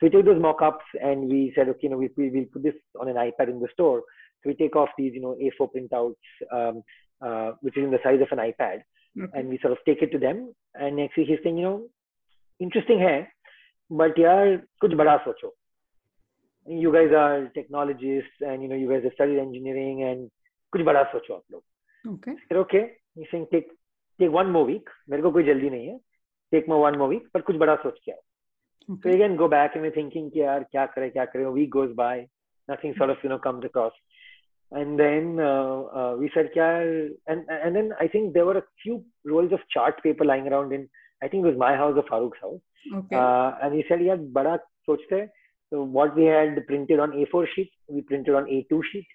So 0.00 0.06
we 0.06 0.10
took 0.10 0.24
those 0.24 0.40
mock-ups 0.40 0.84
and 1.02 1.28
we 1.28 1.52
said, 1.54 1.68
okay, 1.68 1.80
you 1.82 1.90
know, 1.90 1.98
we, 1.98 2.10
we, 2.16 2.30
will 2.30 2.46
put 2.52 2.62
this 2.62 2.74
on 2.98 3.08
an 3.08 3.16
iPad 3.16 3.50
in 3.50 3.60
the 3.60 3.68
store. 3.72 4.02
So 4.42 4.48
we 4.48 4.54
take 4.54 4.74
off 4.74 4.88
these 4.96 5.12
you 5.14 5.20
know 5.20 5.36
A4 5.36 5.68
printouts, 5.74 6.14
um, 6.50 6.82
uh, 7.20 7.52
which 7.60 7.76
is 7.76 7.84
in 7.84 7.90
the 7.90 7.98
size 8.02 8.20
of 8.22 8.36
an 8.36 8.52
iPad, 8.52 8.80
and 9.34 9.48
we 9.48 9.58
sort 9.60 9.72
of 9.72 9.78
take 9.84 10.00
it 10.00 10.12
to 10.12 10.18
them. 10.18 10.54
And 10.74 10.96
next 10.96 11.18
week 11.18 11.28
he's 11.28 11.38
saying, 11.44 11.58
you 11.58 11.64
know, 11.64 11.82
interesting 12.58 12.98
hair, 12.98 13.30
but 13.90 14.16
yeah, 14.16 14.56
kuch 14.82 14.92
bada 14.92 15.20
socho 15.24 15.50
you 16.68 16.92
guys 16.92 17.12
are 17.12 17.48
technologists 17.54 18.42
and 18.42 18.62
you 18.62 18.68
know 18.68 18.80
you 18.82 18.90
guys 18.92 19.02
have 19.04 19.14
studied 19.14 19.40
engineering 19.46 20.02
and 20.02 20.30
कुछ 20.72 20.82
बड़ा 20.82 21.02
सोचो 21.02 21.34
आप 21.34 21.42
लोग। 21.52 21.62
Okay 22.12 22.58
okay 22.60 22.78
you 23.18 23.24
saying 23.24 23.46
take 23.50 23.72
take 24.18 24.30
one 24.30 24.46
more 24.46 24.66
week 24.66 24.90
मेरे 25.10 25.22
को 25.22 25.30
कोई 25.30 25.44
जल्दी 25.44 25.70
नहीं 25.70 25.88
है। 25.88 25.98
Take 26.50 26.68
more 26.68 26.90
one 26.90 26.98
more 26.98 27.08
week 27.08 27.28
पर 27.34 27.40
कुछ 27.40 27.56
बड़ा 27.56 27.76
सोच 27.76 27.98
के 28.08 28.12
go 28.90 28.98
back 28.98 29.08
and 29.08 29.82
we're 29.82 29.82
thinking 29.82 29.96
thinking 29.96 30.30
कि 30.30 30.40
यार 30.40 30.62
क्या 30.62 30.86
करे 30.86 31.10
क्या 31.10 31.24
करे। 31.24 31.44
Week 31.44 31.70
goes 31.76 31.94
by. 31.94 32.26
nothing 32.72 32.92
sort 32.92 33.10
of 33.10 33.16
you 33.24 33.30
know 33.30 33.38
comes 33.44 33.64
across 33.64 33.92
and 34.70 35.00
then 35.00 35.26
uh, 35.38 35.74
uh, 36.00 36.12
we 36.20 36.28
said 36.34 36.46
kya 36.54 37.10
and 37.26 37.50
and 37.56 37.76
then 37.76 37.90
i 38.00 38.06
think 38.06 38.32
there 38.32 38.46
were 38.46 38.56
a 38.56 38.64
few 38.82 38.94
rolls 39.32 39.52
of 39.52 39.58
chart 39.74 39.98
paper 40.04 40.24
lying 40.24 40.46
around 40.52 40.72
in 40.72 40.86
i 41.22 41.28
think 41.28 41.44
it 41.44 41.48
was 41.50 41.58
my 41.58 41.76
house 41.76 41.96
or 41.96 42.04
Farooq's 42.04 42.40
house. 42.42 42.62
Okay. 42.94 43.16
uh, 43.16 43.50
and 43.62 43.74
he 43.74 43.82
said 43.88 44.00
yeah 44.06 44.16
bada 44.38 44.54
sochte 44.88 45.12
hai 45.12 45.28
so 45.70 45.82
what 45.82 46.16
we 46.16 46.24
had 46.24 46.66
printed 46.66 47.00
on 47.00 47.12
A4 47.12 47.46
sheet, 47.54 47.70
we 47.88 48.02
printed 48.02 48.34
on 48.34 48.44
A2 48.44 48.80
sheet, 48.92 49.06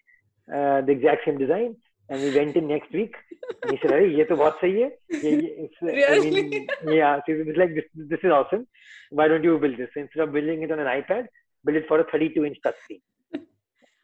uh, 0.54 0.82
the 0.82 0.92
exact 0.92 1.26
same 1.26 1.38
design. 1.38 1.76
And 2.10 2.22
we 2.22 2.36
went 2.36 2.56
in 2.56 2.68
next 2.68 2.92
week. 2.92 3.14
And 3.64 3.72
he 3.72 3.80
said, 3.82 3.92
hey, 3.92 4.10
ye 4.10 4.24
to 4.26 4.36
sahi 4.36 4.60
hai. 4.62 4.90
Ye, 5.10 5.30
ye, 5.30 5.70
really? 5.82 6.06
I 6.06 6.20
mean, 6.20 6.68
yeah. 6.86 7.18
So 7.18 7.34
it's 7.34 7.58
like, 7.58 7.76
this, 7.76 7.86
this 7.96 8.20
is 8.24 8.32
awesome. 8.32 8.66
Why 9.12 9.28
don't 9.28 9.44
you 9.44 9.60
build 9.60 9.78
this? 9.78 9.90
So 9.94 10.02
instead 10.02 10.24
of 10.24 10.34
building 10.34 10.64
it 10.64 10.72
on 10.72 10.80
an 10.80 10.88
iPad, 10.88 11.28
build 11.64 11.78
it 11.78 11.88
for 11.88 12.00
a 12.00 12.04
32 12.12 12.46
inch 12.46 12.58
touchscreen. 12.66 13.02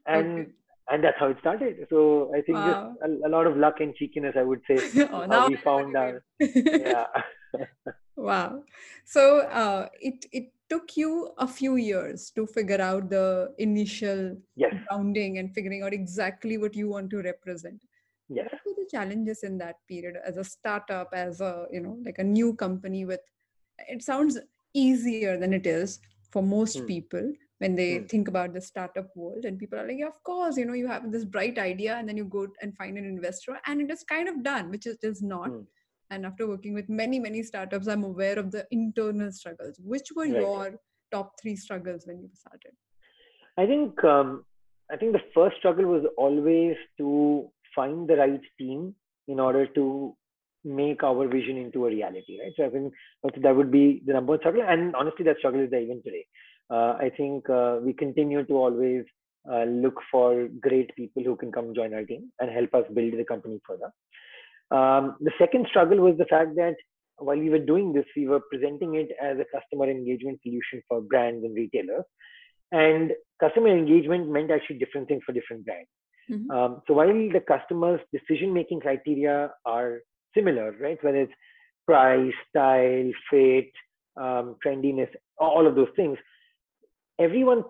And 0.07 0.39
okay 0.39 0.51
and 0.89 1.03
that's 1.03 1.17
how 1.19 1.27
it 1.27 1.37
started. 1.39 1.87
So 1.89 2.31
I 2.35 2.41
think 2.41 2.57
wow. 2.57 2.95
just 3.01 3.11
a, 3.11 3.27
a, 3.27 3.29
lot 3.29 3.47
of 3.47 3.57
luck 3.57 3.75
and 3.79 3.95
cheekiness, 3.95 4.35
I 4.37 4.43
would 4.43 4.61
say. 4.67 5.07
oh, 5.11 5.25
now 5.25 5.47
we 5.47 5.55
found 5.55 5.95
that. 5.95 6.21
yeah. 6.39 7.05
wow. 8.15 8.63
So 9.03 9.39
uh, 9.39 9.89
it 9.99 10.25
it 10.31 10.51
took 10.69 10.95
you 10.97 11.31
a 11.37 11.47
few 11.47 11.75
years 11.75 12.31
to 12.31 12.45
figure 12.47 12.81
out 12.81 13.09
the 13.09 13.53
initial 13.57 14.35
yes. 14.55 14.73
grounding 14.87 15.37
and 15.37 15.53
figuring 15.53 15.83
out 15.83 15.93
exactly 15.93 16.57
what 16.57 16.75
you 16.75 16.89
want 16.89 17.09
to 17.11 17.21
represent. 17.21 17.81
Yes. 18.29 18.49
What 18.51 18.61
were 18.65 18.83
the 18.83 18.87
challenges 18.89 19.43
in 19.43 19.57
that 19.59 19.75
period 19.87 20.15
as 20.25 20.37
a 20.37 20.43
startup, 20.43 21.09
as 21.13 21.41
a 21.41 21.67
you 21.71 21.81
know, 21.81 21.97
like 22.05 22.17
a 22.19 22.23
new 22.23 22.53
company 22.55 23.05
with 23.05 23.21
it 23.87 24.01
sounds 24.03 24.39
easier 24.73 25.37
than 25.37 25.53
it 25.53 25.65
is 25.67 25.99
for 26.31 26.41
most 26.41 26.79
Hmm. 26.79 26.85
people 26.85 27.33
when 27.59 27.75
they 27.75 27.99
Hmm. 27.99 28.05
think 28.07 28.27
about 28.27 28.53
the 28.53 28.61
startup 28.61 29.15
world 29.15 29.45
and 29.45 29.57
people 29.59 29.79
are 29.79 29.87
like, 29.87 29.97
yeah, 29.99 30.07
of 30.07 30.21
course, 30.23 30.57
you 30.57 30.65
know, 30.65 30.73
you 30.73 30.87
have 30.87 31.11
this 31.11 31.23
bright 31.25 31.57
idea 31.57 31.95
and 31.95 32.09
then 32.09 32.17
you 32.17 32.25
go 32.25 32.47
and 32.61 32.75
find 32.75 32.97
an 32.97 33.05
investor 33.05 33.57
and 33.65 33.81
it 33.81 33.91
is 33.91 34.03
kind 34.03 34.27
of 34.27 34.43
done, 34.43 34.69
which 34.71 34.85
it 34.87 34.97
is 35.03 35.21
not. 35.21 35.49
Hmm. 35.49 35.61
And 36.09 36.25
after 36.25 36.47
working 36.47 36.73
with 36.73 36.87
many, 36.87 37.19
many 37.19 37.41
startups, 37.43 37.87
I'm 37.87 38.03
aware 38.03 38.37
of 38.37 38.51
the 38.51 38.65
internal 38.71 39.31
struggles. 39.31 39.79
Which 39.83 40.09
were 40.15 40.25
Right. 40.25 40.41
your 40.41 40.79
top 41.11 41.33
three 41.41 41.55
struggles 41.55 42.05
when 42.05 42.21
you 42.21 42.29
started? 42.33 42.71
I 43.57 43.65
think 43.65 44.03
um, 44.03 44.45
I 44.91 44.97
think 44.97 45.13
the 45.13 45.21
first 45.33 45.57
struggle 45.57 45.85
was 45.85 46.05
always 46.17 46.75
to 46.97 47.49
find 47.75 48.07
the 48.07 48.17
right 48.17 48.41
team 48.59 48.95
in 49.27 49.39
order 49.39 49.65
to 49.67 50.15
make 50.63 51.03
our 51.03 51.27
vision 51.27 51.57
into 51.57 51.85
a 51.85 51.89
reality, 51.89 52.39
right? 52.41 52.53
So 52.57 52.65
I 52.65 52.69
think 52.69 52.93
that 53.43 53.55
would 53.55 53.71
be 53.71 54.01
the 54.05 54.13
number 54.13 54.31
one 54.31 54.39
struggle, 54.39 54.63
and 54.67 54.95
honestly, 54.95 55.25
that 55.25 55.37
struggle 55.37 55.61
is 55.61 55.69
there 55.71 55.81
even 55.81 56.01
today. 56.03 56.25
Uh, 56.69 56.93
I 56.99 57.11
think 57.15 57.49
uh, 57.49 57.77
we 57.81 57.93
continue 57.93 58.43
to 58.45 58.53
always 58.53 59.03
uh, 59.51 59.63
look 59.63 59.99
for 60.11 60.47
great 60.59 60.95
people 60.95 61.23
who 61.23 61.35
can 61.35 61.51
come 61.51 61.75
join 61.75 61.93
our 61.93 62.03
team 62.03 62.31
and 62.39 62.49
help 62.49 62.73
us 62.73 62.83
build 62.93 63.13
the 63.13 63.23
company 63.23 63.61
further. 63.67 63.91
Um, 64.75 65.03
the 65.27 65.35
second 65.41 65.63
struggle 65.71 65.99
was 66.07 66.15
the 66.17 66.29
fact 66.33 66.51
that 66.61 66.75
while 67.25 67.41
we 67.45 67.49
were 67.55 67.65
doing 67.71 67.87
this, 67.93 68.07
we 68.17 68.25
were 68.31 68.43
presenting 68.51 68.91
it 69.01 69.09
as 69.29 69.35
a 69.39 69.49
customer 69.55 69.87
engagement 69.97 70.37
solution 70.45 70.77
for 70.87 70.97
brands 71.11 71.41
and 71.45 71.53
retailers. 71.55 72.05
And 72.71 73.05
customer 73.43 73.71
engagement 73.81 74.23
meant 74.35 74.51
actually 74.55 74.79
different 74.83 75.07
things 75.07 75.23
for 75.25 75.33
different 75.37 75.61
brands. 75.65 75.89
Mhm. 76.29 76.47
Um, 76.55 76.71
so 76.85 76.93
while 76.99 77.13
the 77.35 77.43
customer's 77.53 78.01
decision-making 78.17 78.79
criteria 78.85 79.37
are 79.65 79.91
similar, 80.33 80.67
right? 80.85 81.01
Whether 81.03 81.21
it's 81.25 81.37
price, 81.85 82.33
style, 82.49 83.11
fit, 83.29 83.71
um, 84.23 84.55
trendiness, 84.63 85.11
all 85.37 85.65
of 85.67 85.75
those 85.75 85.93
things, 85.95 86.17
everyone 87.19 87.63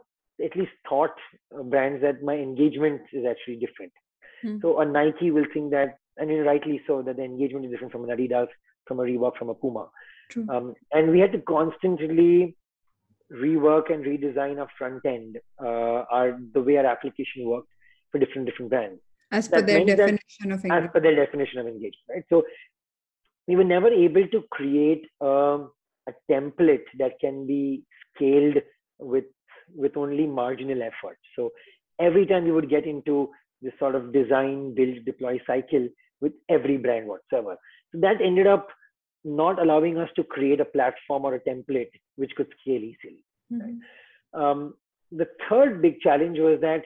at 0.48 0.56
least 0.56 0.72
thought 0.90 1.16
uh, 1.58 1.64
brands 1.64 2.02
that 2.02 2.24
my 2.30 2.36
engagement 2.48 3.02
is 3.18 3.26
actually 3.32 3.58
different. 3.58 3.94
Hmm. 4.42 4.58
So 4.62 4.80
a 4.80 4.86
Nike 4.86 5.30
will 5.32 5.50
think 5.54 5.72
that, 5.72 5.90
and 6.18 6.30
you 6.30 6.38
know, 6.38 6.44
rightly 6.44 6.82
so, 6.88 7.02
that 7.02 7.18
the 7.18 7.24
engagement 7.24 7.66
is 7.66 7.72
different 7.72 7.92
from 7.92 8.10
an 8.10 8.16
Adidas, 8.16 8.48
from 8.88 9.00
a 9.00 9.04
Reebok, 9.04 9.38
from 9.38 9.50
a 9.50 9.54
Puma. 9.54 9.90
True. 10.30 10.48
Um, 10.50 10.74
and 10.92 11.12
we 11.12 11.20
had 11.20 11.32
to 11.34 11.40
constantly 11.40 12.56
rework 13.32 13.92
and 13.92 14.06
redesign 14.06 14.60
our 14.60 14.68
front 14.78 15.06
end, 15.06 15.38
uh, 15.62 16.06
our 16.12 16.40
the 16.54 16.62
way 16.62 16.78
our 16.78 16.86
application 16.86 17.46
worked 17.46 17.70
for 18.12 18.20
different 18.20 18.48
different 18.48 18.70
brands 18.70 19.02
As 19.32 19.48
per 19.48 19.58
that 19.58 19.68
their 19.68 19.84
meant 19.84 19.98
that 19.98 19.98
definition 19.98 20.52
of 20.52 20.60
as 20.60 20.66
engagement. 20.66 20.94
per 20.94 21.00
their 21.00 21.16
definition 21.16 21.60
of 21.60 21.68
engagement, 21.68 22.06
right? 22.10 22.24
So 22.30 22.44
we 23.48 23.56
were 23.56 23.64
never 23.64 23.90
able 23.90 24.28
to 24.28 24.44
create 24.52 25.06
um, 25.22 25.72
a 26.08 26.14
template 26.32 26.86
that 27.00 27.20
can 27.20 27.46
be 27.48 27.84
scaled 28.16 28.58
with 29.00 29.26
with 29.76 29.98
only 29.98 30.28
marginal 30.28 30.82
effort. 30.84 31.18
So 31.36 31.52
every 32.00 32.26
time 32.26 32.46
we 32.46 32.52
would 32.52 32.70
get 32.70 32.86
into 32.86 33.32
this 33.62 33.74
sort 33.80 33.96
of 33.96 34.14
design, 34.14 34.76
build, 34.76 35.06
deploy 35.06 35.40
cycle 35.48 35.88
with 36.22 36.34
every 36.50 36.78
brand 36.78 37.08
whatsoever. 37.08 37.58
So 37.92 38.00
that 38.02 38.22
ended 38.22 38.48
up 38.48 38.68
not 39.24 39.62
allowing 39.62 39.98
us 39.98 40.10
to 40.16 40.24
create 40.24 40.60
a 40.60 40.66
platform 40.66 41.26
or 41.26 41.36
a 41.36 41.40
template 41.40 41.90
which 42.16 42.36
could 42.36 42.48
scale 42.62 42.84
easily. 42.84 43.24
Mhm. 43.52 43.80
Um, 44.34 44.76
the 45.12 45.28
third 45.50 45.82
big 45.82 46.00
challenge 46.02 46.40
was 46.40 46.60
that 46.62 46.86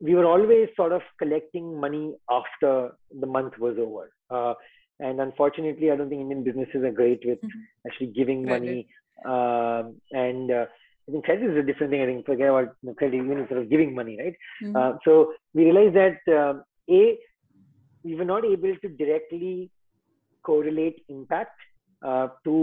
we 0.00 0.14
were 0.14 0.24
always 0.24 0.68
sort 0.76 0.92
of 0.92 1.02
collecting 1.18 1.78
money 1.80 2.14
after 2.30 2.92
the 3.20 3.26
month 3.26 3.58
was 3.58 3.76
over. 3.78 4.10
Uh, 4.30 4.54
and 5.00 5.20
unfortunately, 5.20 5.90
I 5.90 5.96
don't 5.96 6.08
think 6.08 6.20
Indian 6.22 6.44
businesses 6.44 6.84
are 6.84 6.92
great 6.92 7.24
with 7.24 7.40
Mhm. 7.40 7.62
actually 7.86 8.08
giving 8.08 8.44
Credit. 8.44 8.60
money. 8.60 8.88
Um, 9.24 10.00
and 10.12 10.50
uh, 10.50 10.66
I 11.08 11.12
think 11.12 11.24
credit 11.24 11.50
is 11.50 11.56
a 11.56 11.62
different 11.62 11.90
thing. 11.90 12.02
I 12.02 12.06
think 12.06 12.26
forget 12.26 12.48
about 12.48 12.76
credit, 12.96 13.14
even 13.14 13.46
sort 13.48 13.60
of 13.62 13.68
giving 13.70 13.94
money, 13.94 14.16
right? 14.22 14.36
Mhm. 14.62 14.76
Uh, 14.76 14.98
so 15.04 15.34
we 15.54 15.64
realized 15.64 15.94
that 15.96 16.18
um, 16.40 16.64
a 16.90 17.18
we 18.08 18.14
were 18.20 18.30
not 18.34 18.44
able 18.54 18.74
to 18.84 18.88
directly 19.02 19.52
correlate 20.48 20.98
impact 21.16 21.56
uh, 22.08 22.26
to 22.46 22.54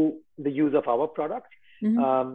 the 0.48 0.54
use 0.64 0.76
of 0.82 0.88
our 0.94 1.08
product. 1.20 1.52
Mhm. 1.84 1.98
Um, 2.08 2.28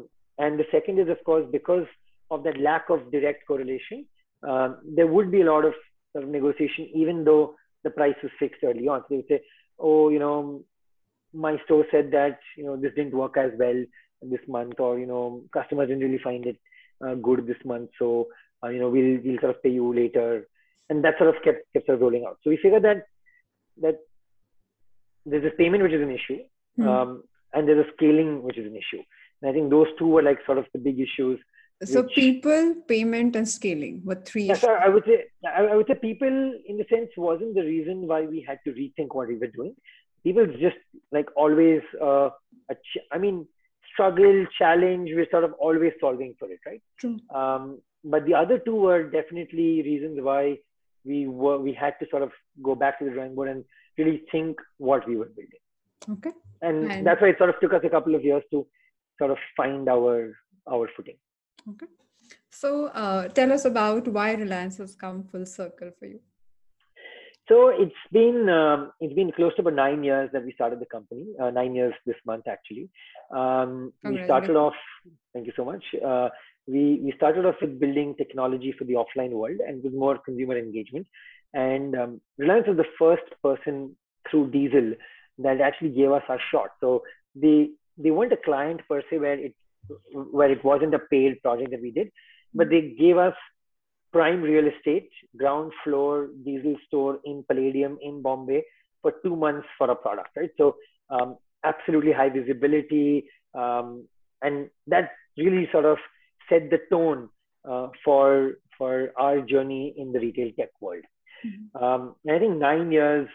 and 0.44 0.58
the 0.62 0.66
second 0.74 0.98
is, 1.04 1.12
of 1.14 1.22
course, 1.28 1.46
because 1.58 1.86
of 2.34 2.42
that 2.46 2.58
lack 2.66 2.90
of 2.94 3.06
direct 3.14 3.46
correlation, 3.50 4.04
um, 4.50 4.76
there 4.98 5.06
would 5.14 5.30
be 5.36 5.40
a 5.42 5.48
lot 5.52 5.64
of, 5.70 5.74
sort 6.12 6.24
of 6.24 6.30
negotiation, 6.30 6.88
even 7.02 7.24
though 7.24 7.44
the 7.84 7.90
price 7.98 8.18
was 8.26 8.32
fixed 8.42 8.62
early 8.68 8.86
on. 8.92 9.00
So 9.00 9.06
they 9.10 9.16
would 9.20 9.30
say, 9.32 9.40
"Oh, 9.88 10.02
you 10.14 10.20
know, 10.24 10.64
my 11.46 11.52
store 11.64 11.86
said 11.90 12.10
that 12.12 12.38
you 12.58 12.64
know 12.66 12.76
this 12.76 12.94
didn't 12.94 13.20
work 13.22 13.36
as 13.36 13.52
well 13.62 13.84
this 14.34 14.46
month, 14.56 14.80
or 14.86 14.92
you 15.02 15.06
know, 15.06 15.24
customers 15.58 15.88
didn't 15.88 16.06
really 16.06 16.24
find 16.28 16.46
it 16.52 16.58
uh, 17.04 17.14
good 17.28 17.46
this 17.46 17.62
month, 17.64 17.90
so 17.98 18.08
uh, 18.62 18.68
you 18.68 18.80
know, 18.80 18.90
we'll 18.94 19.18
we'll 19.24 19.40
sort 19.40 19.56
of 19.56 19.62
pay 19.62 19.74
you 19.80 19.94
later." 20.02 20.46
And 20.90 21.04
that 21.04 21.16
sort 21.18 21.34
of 21.34 21.40
kept 21.42 21.60
kept 21.72 21.86
sort 21.86 21.96
of 21.96 22.02
rolling 22.02 22.24
out. 22.28 22.38
So 22.42 22.50
we 22.50 22.56
figured 22.56 22.82
that 22.82 23.04
that 23.80 23.98
there's 25.24 25.44
this 25.44 25.52
payment 25.56 25.82
which 25.84 25.92
is 25.92 26.02
an 26.02 26.10
issue, 26.10 26.38
Mhm. 26.78 26.86
um, 26.92 27.22
and 27.54 27.68
there's 27.68 27.86
a 27.86 27.90
scaling 27.92 28.42
which 28.42 28.58
is 28.58 28.66
an 28.66 28.76
issue. 28.76 29.02
And 29.40 29.50
I 29.50 29.52
think 29.54 29.70
those 29.70 29.86
two 29.98 30.08
were 30.14 30.22
like 30.22 30.44
sort 30.44 30.58
of 30.58 30.66
the 30.74 30.78
big 30.88 31.00
issues. 31.08 31.40
so 31.82 32.02
which- 32.02 32.14
people, 32.14 32.74
payment, 32.88 33.36
and 33.40 33.48
scaling 33.48 34.02
were 34.04 34.16
three. 34.30 34.42
Yes, 34.48 34.64
I 34.70 34.72
I 34.86 34.88
would 34.94 35.04
say 35.10 35.14
I 35.58 35.60
I 35.72 35.76
would 35.76 35.86
say 35.90 35.94
people 36.08 36.34
in 36.72 36.76
the 36.80 36.86
sense 36.94 37.16
wasn't 37.28 37.54
the 37.58 37.64
reason 37.68 38.02
why 38.10 38.20
we 38.32 38.40
had 38.48 38.58
to 38.66 38.72
rethink 38.80 39.14
what 39.18 39.28
we 39.34 39.36
were 39.42 39.52
doing. 39.58 39.72
People 40.26 40.46
just 40.64 40.80
like 41.18 41.30
always, 41.44 41.82
uh, 42.08 42.28
a 42.74 42.74
ch- 42.88 43.06
I 43.16 43.18
mean, 43.26 43.38
struggle, 43.92 44.36
challenge. 44.58 45.14
We're 45.20 45.30
sort 45.36 45.44
of 45.48 45.54
always 45.68 45.94
solving 46.02 46.34
for 46.42 46.50
it, 46.56 46.60
right? 46.66 46.82
True. 46.98 47.16
Um, 47.42 47.64
but 48.16 48.26
the 48.26 48.34
other 48.42 48.58
two 48.66 48.74
were 48.88 49.02
definitely 49.18 49.70
reasons 49.90 50.20
why 50.28 50.42
we 51.04 51.26
were 51.26 51.58
we 51.58 51.72
had 51.72 51.94
to 52.00 52.06
sort 52.10 52.22
of 52.22 52.30
go 52.62 52.74
back 52.74 52.98
to 52.98 53.04
the 53.04 53.10
drawing 53.10 53.34
board 53.34 53.48
and 53.48 53.64
really 53.98 54.22
think 54.32 54.56
what 54.78 55.06
we 55.08 55.16
were 55.16 55.30
building. 55.36 55.64
Okay. 56.10 56.32
and, 56.62 56.90
And- 56.90 57.06
that's 57.06 57.20
why 57.20 57.28
it 57.28 57.38
sort 57.38 57.50
of 57.50 57.60
took 57.60 57.72
us 57.72 57.82
a 57.84 57.90
couple 57.90 58.14
of 58.14 58.24
years 58.24 58.42
to 58.52 58.66
sort 59.18 59.30
of 59.30 59.38
find 59.56 59.88
our 59.88 60.32
our 60.70 60.88
footing. 60.96 61.16
Okay. 61.68 61.86
So 62.50 62.86
uh, 62.86 63.28
tell 63.28 63.52
us 63.52 63.64
about 63.64 64.08
why 64.08 64.32
Reliance 64.32 64.78
has 64.78 64.94
come 64.94 65.24
full 65.24 65.46
circle 65.46 65.90
for 65.98 66.06
you. 66.06 66.20
So 67.48 67.68
it's 67.68 68.02
been 68.12 68.48
um, 68.48 68.92
it's 69.00 69.14
been 69.14 69.32
close 69.32 69.54
to 69.56 69.62
about 69.62 69.74
nine 69.74 70.04
years 70.04 70.30
that 70.32 70.44
we 70.44 70.52
started 70.52 70.78
the 70.78 70.86
company. 70.86 71.26
Uh, 71.40 71.50
nine 71.50 71.74
years 71.74 71.94
this 72.06 72.16
month 72.24 72.46
actually. 72.46 72.88
Um, 73.34 73.92
we 74.04 74.22
started 74.24 74.54
off. 74.54 74.74
Thank 75.32 75.46
you 75.46 75.52
so 75.56 75.64
much. 75.64 75.82
Uh, 76.04 76.28
we 76.66 77.00
we 77.02 77.12
started 77.16 77.46
off 77.46 77.56
with 77.60 77.80
building 77.80 78.14
technology 78.16 78.72
for 78.76 78.84
the 78.84 78.94
offline 78.94 79.30
world 79.30 79.58
and 79.66 79.82
with 79.82 79.92
more 79.92 80.18
consumer 80.18 80.56
engagement. 80.56 81.06
And 81.52 81.96
um, 81.96 82.20
Reliance 82.38 82.68
was 82.68 82.76
the 82.76 82.92
first 82.98 83.28
person 83.42 83.96
through 84.30 84.50
Diesel 84.50 84.94
that 85.38 85.60
actually 85.60 85.90
gave 85.90 86.12
us 86.12 86.22
our 86.28 86.40
shot. 86.50 86.70
So 86.80 87.02
they 87.34 87.70
they 87.96 88.10
weren't 88.10 88.32
a 88.32 88.44
client 88.44 88.80
per 88.88 89.02
se 89.10 89.18
where 89.18 89.38
it 89.38 89.54
where 90.12 90.50
it 90.50 90.64
wasn't 90.64 90.94
a 90.94 90.98
paid 90.98 91.42
project 91.42 91.70
that 91.70 91.82
we 91.82 91.90
did, 91.90 92.10
but 92.54 92.68
they 92.70 92.94
gave 92.98 93.16
us 93.16 93.34
prime 94.12 94.42
real 94.42 94.66
estate, 94.66 95.10
ground 95.36 95.72
floor 95.84 96.28
diesel 96.44 96.76
store 96.86 97.20
in 97.24 97.44
Palladium 97.48 97.98
in 98.02 98.22
Bombay 98.22 98.62
for 99.02 99.14
two 99.24 99.36
months 99.36 99.66
for 99.78 99.90
a 99.90 99.94
product, 99.94 100.30
right? 100.36 100.50
So 100.58 100.76
um, 101.10 101.36
absolutely 101.64 102.12
high 102.12 102.28
visibility, 102.28 103.24
um, 103.54 104.06
and 104.42 104.68
that 104.88 105.10
really 105.36 105.68
sort 105.72 105.84
of 105.84 105.98
set 106.50 106.68
the 106.70 106.80
tone 106.90 107.28
uh, 107.64 107.88
for 108.04 108.54
for 108.76 109.12
our 109.16 109.40
journey 109.40 109.94
in 109.96 110.12
the 110.12 110.20
retail 110.20 110.50
tech 110.58 110.70
world. 110.80 111.04
Mhm. 111.46 111.82
Um, 111.82 112.14
and 112.24 112.36
I 112.36 112.38
think 112.38 112.56
nine 112.58 112.92
years, 112.92 113.28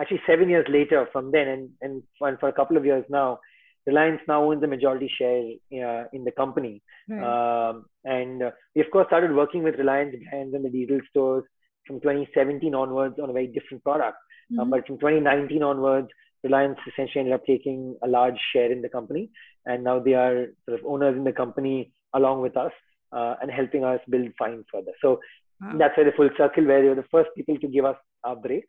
actually 0.00 0.22
seven 0.26 0.48
years 0.48 0.66
later 0.68 1.06
from 1.12 1.30
then, 1.32 1.48
and 1.48 1.70
and 1.82 2.02
for, 2.18 2.36
for 2.38 2.48
a 2.48 2.52
couple 2.52 2.76
of 2.76 2.84
years 2.84 3.04
now, 3.08 3.38
Reliance 3.86 4.20
now 4.26 4.42
owns 4.44 4.62
a 4.62 4.66
majority 4.66 5.10
share 5.18 5.42
uh, 5.86 6.04
in 6.12 6.24
the 6.24 6.32
company. 6.32 6.82
Right. 7.08 7.22
Um, 7.30 7.84
and 8.04 8.42
uh, 8.42 8.50
we, 8.74 8.80
of 8.80 8.90
course, 8.90 9.06
started 9.08 9.34
working 9.34 9.62
with 9.62 9.76
Reliance 9.76 10.16
brands 10.30 10.54
and 10.54 10.64
the 10.64 10.70
diesel 10.70 11.00
stores 11.10 11.44
from 11.86 12.00
2017 12.00 12.74
onwards 12.74 13.18
on 13.22 13.28
a 13.30 13.32
very 13.32 13.46
different 13.46 13.84
product. 13.84 14.16
Um, 14.58 14.66
Mhm. 14.66 14.70
but 14.70 14.86
from 14.86 14.98
2019 14.98 15.62
onwards, 15.62 16.08
Reliance 16.44 16.78
essentially 16.86 17.20
ended 17.20 17.34
up 17.34 17.44
taking 17.46 17.96
a 18.02 18.08
large 18.08 18.38
share 18.52 18.70
in 18.70 18.80
the 18.82 18.88
company, 18.88 19.30
and 19.66 19.82
now 19.84 19.98
they 19.98 20.14
are 20.14 20.36
sort 20.64 20.78
of 20.78 20.86
owners 20.86 21.16
in 21.16 21.24
the 21.24 21.32
company 21.32 21.92
along 22.14 22.40
with 22.40 22.56
us 22.56 22.72
uh, 23.12 23.34
and 23.40 23.50
helping 23.50 23.84
us 23.84 24.00
build 24.08 24.28
Fynd 24.40 24.64
further. 24.72 24.92
So 25.02 25.20
Wow. 25.60 25.76
that's 25.78 25.96
where 25.96 26.04
the 26.06 26.12
full 26.16 26.30
circle, 26.36 26.64
where 26.66 26.82
you're 26.82 26.96
the 26.96 27.10
first 27.12 27.30
people 27.36 27.56
to 27.58 27.68
give 27.68 27.84
us 27.84 27.96
our 28.24 28.34
break, 28.34 28.64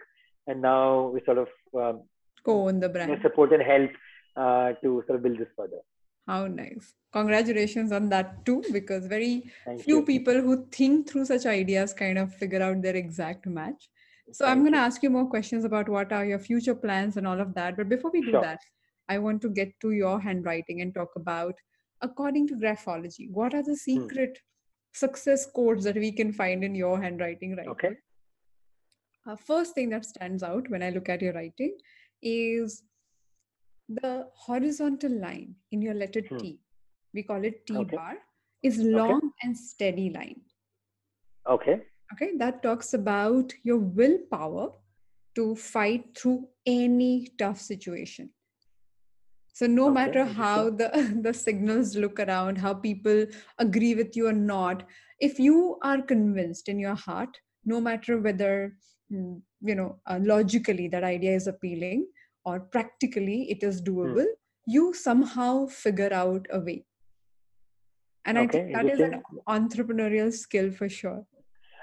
and 0.48 0.62
now 0.62 1.08
we 1.14 1.20
sort 1.26 1.40
of 1.40 1.48
um, 1.84 2.04
Co-own 2.44 2.80
the 2.80 2.88
you 2.88 2.94
know, 2.94 3.06
brand. 3.06 3.22
support 3.24 3.52
and 3.54 3.64
help 3.64 3.90
uh, 4.38 4.74
to 4.84 5.04
sort 5.08 5.16
of 5.18 5.24
build 5.24 5.40
this 5.40 5.48
further. 5.58 5.80
How 6.28 6.46
nice. 6.46 6.94
Congratulations 7.12 7.92
on 7.92 8.10
that 8.10 8.46
too, 8.46 8.64
because 8.72 9.08
very 9.08 9.52
Thank 9.66 9.82
few 9.82 9.98
you. 9.98 10.06
people 10.06 10.36
who 10.46 10.68
think 10.72 11.10
through 11.10 11.26
such 11.26 11.46
ideas 11.48 11.92
kind 11.94 12.20
of 12.20 12.34
figure 12.36 12.62
out 12.62 12.82
their 12.84 12.96
exact 12.96 13.48
match. 13.48 13.90
So 14.32 14.46
I'm 14.46 14.62
going 14.62 14.74
to 14.74 14.80
ask 14.80 15.02
you 15.04 15.10
more 15.10 15.28
questions 15.28 15.66
about 15.66 15.90
what 15.90 16.12
are 16.12 16.26
your 16.26 16.40
future 16.40 16.76
plans 16.76 17.18
and 17.18 17.28
all 17.28 17.40
of 17.40 17.54
that. 17.56 17.78
But 17.78 17.90
before 17.90 18.12
we 18.12 18.22
do 18.22 18.32
Sure. 18.32 18.42
that, 18.42 18.60
I 19.10 19.18
want 19.20 19.42
to 19.44 19.50
get 19.50 19.74
to 19.82 19.92
your 19.92 20.20
handwriting 20.20 20.82
and 20.82 20.94
talk 20.94 21.10
about, 21.16 21.54
according 22.02 22.48
to 22.48 22.56
graphology, 22.56 23.30
what 23.32 23.54
are 23.54 23.64
Hmm. 23.64 23.72
the 23.72 23.76
secret 23.76 24.40
success 24.94 25.46
codes 25.46 25.84
that 25.84 25.96
we 25.96 26.12
can 26.12 26.32
find 26.32 26.64
in 26.64 26.76
your 26.76 27.02
handwriting 27.02 27.56
right 27.56 27.68
Okay. 27.68 27.96
Uh, 29.28 29.36
first 29.36 29.74
thing 29.76 29.90
that 29.90 30.06
stands 30.06 30.44
out 30.44 30.70
when 30.70 30.84
I 30.84 30.90
look 30.92 31.10
at 31.10 31.22
your 31.22 31.34
writing 31.34 31.78
is 32.22 32.84
the 33.90 34.28
horizontal 34.34 35.12
line 35.20 35.56
in 35.72 35.82
your 35.82 35.94
letter 35.94 36.22
Hmm. 36.22 36.38
T. 36.38 36.60
We 37.14 37.24
call 37.24 37.44
it 37.44 37.66
T 37.66 37.76
Okay. 37.76 37.96
bar, 37.96 38.18
is 38.64 38.78
long 38.80 39.32
and 39.44 39.58
steady 39.58 40.10
line. 40.12 40.42
Okay. 41.48 41.82
Okay, 42.14 42.38
that 42.38 42.62
talks 42.62 42.94
about 42.94 43.54
your 43.64 43.78
willpower 43.78 44.72
to 45.36 45.56
fight 45.56 46.18
through 46.18 46.48
any 46.66 47.28
tough 47.38 47.60
situation. 47.60 48.30
So 49.56 49.68
no 49.68 49.84
Okay, 49.88 49.94
matter 49.98 50.26
how 50.26 50.70
the 50.70 50.88
the 51.26 51.34
signals 51.34 51.96
look 51.96 52.20
around, 52.20 52.58
how 52.58 52.74
people 52.74 53.26
agree 53.58 53.96
with 53.96 54.18
you 54.18 54.28
or 54.28 54.34
not, 54.34 54.84
if 55.28 55.40
you 55.40 55.78
are 55.82 56.02
convinced 56.02 56.68
in 56.68 56.78
your 56.78 56.96
heart, 56.96 57.38
no 57.74 57.80
matter 57.86 58.18
whether 58.26 58.76
mm, 59.12 59.42
you 59.62 59.76
know 59.76 60.00
uh, 60.08 60.20
logically 60.22 60.90
that 60.90 61.06
idea 61.12 61.38
is 61.44 61.48
appealing 61.48 62.06
or 62.44 62.60
practically 62.60 63.38
it 63.56 63.64
is 63.64 63.82
doable, 63.82 64.28
you 64.68 64.94
somehow 64.94 65.68
figure 65.68 66.14
out 66.14 66.46
a 66.52 66.60
way. 66.60 66.86
And 68.26 68.38
I 68.38 68.48
think 68.48 68.74
that 68.74 68.90
is 68.90 69.00
an 69.00 69.24
entrepreneurial 69.48 70.34
skill 70.34 70.72
for 70.72 70.90
sure. 70.90 71.26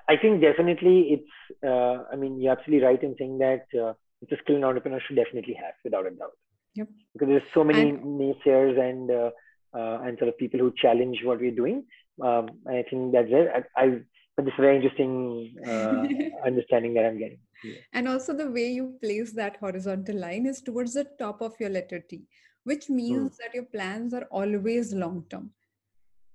I 0.09 0.17
think 0.19 0.43
definitely 0.43 0.97
it's, 1.17 1.65
uh, 1.65 2.05
I 2.13 2.17
mean, 2.17 2.39
you're 2.41 2.53
absolutely 2.53 2.87
right 2.87 3.03
in 3.03 3.15
saying 3.19 3.39
that 3.39 3.67
uh, 3.83 3.95
it's 4.21 4.33
a 4.33 4.37
skill 4.45 4.57
an 4.57 4.65
entrepreneur 4.65 5.01
should 5.07 5.17
definitely 5.17 5.55
have 5.55 5.75
without 5.85 6.07
a 6.07 6.11
doubt. 6.11 6.37
Yep. 6.75 6.89
Because 7.13 7.29
there's 7.29 7.51
so 7.55 7.65
many 7.65 7.91
And- 7.91 8.21
naysayers 8.21 8.79
and, 8.79 9.11
uh, 9.11 9.31
uh, 9.75 10.03
and 10.05 10.19
sort 10.19 10.29
of 10.29 10.39
people 10.39 10.61
who 10.61 10.73
challenge 10.77 11.19
what 11.25 11.41
we're 11.41 11.51
doing. 11.51 11.85
Um, 12.21 12.49
and 12.67 12.77
I 12.77 12.83
think 12.89 13.13
that's 13.13 13.29
it. 13.31 13.67
I, 13.77 13.83
I 13.85 14.01
but 14.37 14.47
this 14.47 14.53
is 14.53 14.61
very 14.61 14.77
interesting 14.77 15.55
uh, 15.67 16.07
understanding 16.47 16.95
that 16.95 17.05
I'm 17.05 17.19
getting. 17.19 17.39
Yeah. 17.63 17.75
And 17.93 18.09
also, 18.09 18.33
the 18.33 18.51
way 18.51 18.71
you 18.71 18.95
place 19.03 19.33
that 19.33 19.57
horizontal 19.59 20.17
line 20.17 20.47
is 20.47 20.63
towards 20.63 20.95
the 20.95 21.05
top 21.19 21.43
of 21.43 21.55
your 21.61 21.69
letter 21.69 22.01
T, 22.01 22.23
which 22.65 22.89
means 22.89 23.37
that 23.39 23.55
your 23.55 23.65
plans 23.65 24.15
are 24.15 24.27
always 24.31 24.93
long 24.95 25.25
term. 25.29 25.51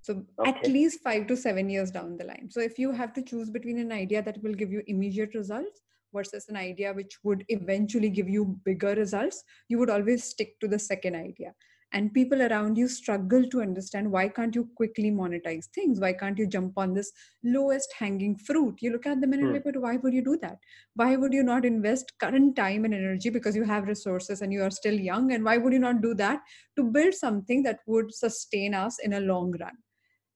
So, 0.02 0.24
at 0.46 0.64
least 0.68 1.02
five 1.02 1.28
to 1.28 1.36
seven 1.36 1.70
years 1.70 1.92
down 1.92 2.18
the 2.18 2.24
line. 2.24 2.50
So, 2.50 2.62
if 2.62 2.78
you 2.78 2.92
have 2.92 3.14
to 3.14 3.22
choose 3.22 3.50
between 3.50 3.80
an 3.80 3.92
idea 3.92 4.22
that 4.22 4.42
will 4.44 4.54
give 4.54 4.72
you 4.72 4.84
immediate 4.88 5.34
results 5.34 5.82
versus 6.14 6.46
an 6.50 6.58
idea 6.58 6.94
which 6.94 7.18
would 7.24 7.44
eventually 7.50 8.10
give 8.10 8.30
you 8.30 8.60
bigger 8.66 8.96
results, 8.96 9.44
you 9.70 9.78
would 9.80 9.90
always 9.90 10.24
stick 10.24 10.60
to 10.60 10.68
the 10.68 10.80
second 10.80 11.16
idea. 11.16 11.54
And 11.94 12.14
people 12.14 12.42
around 12.42 12.78
you 12.78 12.90
struggle 12.90 13.48
to 13.48 13.62
understand 13.62 14.12
why 14.12 14.28
can't 14.28 14.54
you 14.54 14.70
quickly 14.76 15.10
monetize 15.10 15.68
things? 15.74 16.02
Why 16.02 16.12
can't 16.12 16.38
you 16.38 16.46
jump 16.46 16.74
on 16.78 16.94
this 16.94 17.14
lowest 17.46 17.94
hanging 17.98 18.36
fruit? 18.36 18.76
You 18.82 18.92
look 18.92 19.06
at 19.06 19.22
them 19.22 19.32
and 19.32 19.42
hmm. 19.42 19.54
like, 19.54 19.64
but 19.64 19.78
why 19.78 19.96
would 19.96 20.14
you 20.14 20.24
do 20.24 20.38
that? 20.42 20.58
why 20.98 21.16
would 21.16 21.32
you 21.32 21.44
not 21.44 21.64
invest 21.64 22.12
current 22.20 22.56
time 22.56 22.84
and 22.84 22.94
energy 22.94 23.30
because 23.30 23.56
you 23.56 23.64
have 23.64 23.88
resources 23.88 24.42
and 24.42 24.52
you 24.52 24.64
are 24.64 24.72
still 24.72 25.00
young 25.00 25.32
and 25.32 25.44
why 25.44 25.58
would 25.58 25.72
you 25.72 25.80
not 25.80 26.02
do 26.02 26.14
that 26.16 26.42
to 26.76 26.84
build 26.84 27.14
something 27.14 27.62
that 27.64 27.80
would 27.86 28.14
sustain 28.14 28.74
us 28.74 28.98
in 29.04 29.14
a 29.14 29.20
long 29.20 29.54
run 29.60 29.78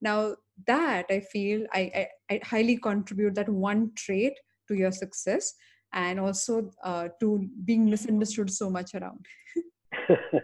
now 0.02 0.36
that 0.68 1.06
i 1.10 1.20
feel 1.20 1.66
i, 1.74 1.82
I, 2.02 2.08
I 2.30 2.40
highly 2.44 2.78
contribute 2.78 3.34
that 3.36 3.50
one 3.50 3.92
trait 3.96 4.34
to 4.72 4.80
your 4.82 4.92
success 4.92 5.54
and 5.94 6.20
also 6.20 6.72
uh, 6.84 7.08
to 7.20 7.30
being 7.66 7.90
misunderstood 7.90 8.50
so 8.58 8.70
much 8.70 8.96
around 8.96 9.26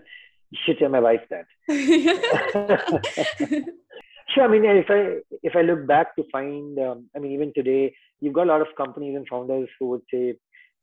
should 0.65 0.79
tell 0.79 0.89
my 0.89 0.99
wife 0.99 1.21
that. 1.29 1.45
Sure. 4.33 4.43
I 4.43 4.47
mean, 4.49 4.65
if 4.65 4.89
I 4.89 5.21
if 5.41 5.55
I 5.55 5.61
look 5.61 5.87
back 5.87 6.15
to 6.15 6.23
Fynd, 6.33 6.77
um, 6.85 7.09
I 7.15 7.19
mean, 7.19 7.31
even 7.31 7.53
today, 7.53 7.95
you've 8.19 8.33
got 8.33 8.47
a 8.47 8.51
lot 8.51 8.61
of 8.61 8.67
companies 8.75 9.15
and 9.15 9.25
founders 9.27 9.69
who 9.79 9.87
would 9.87 10.01
say, 10.11 10.35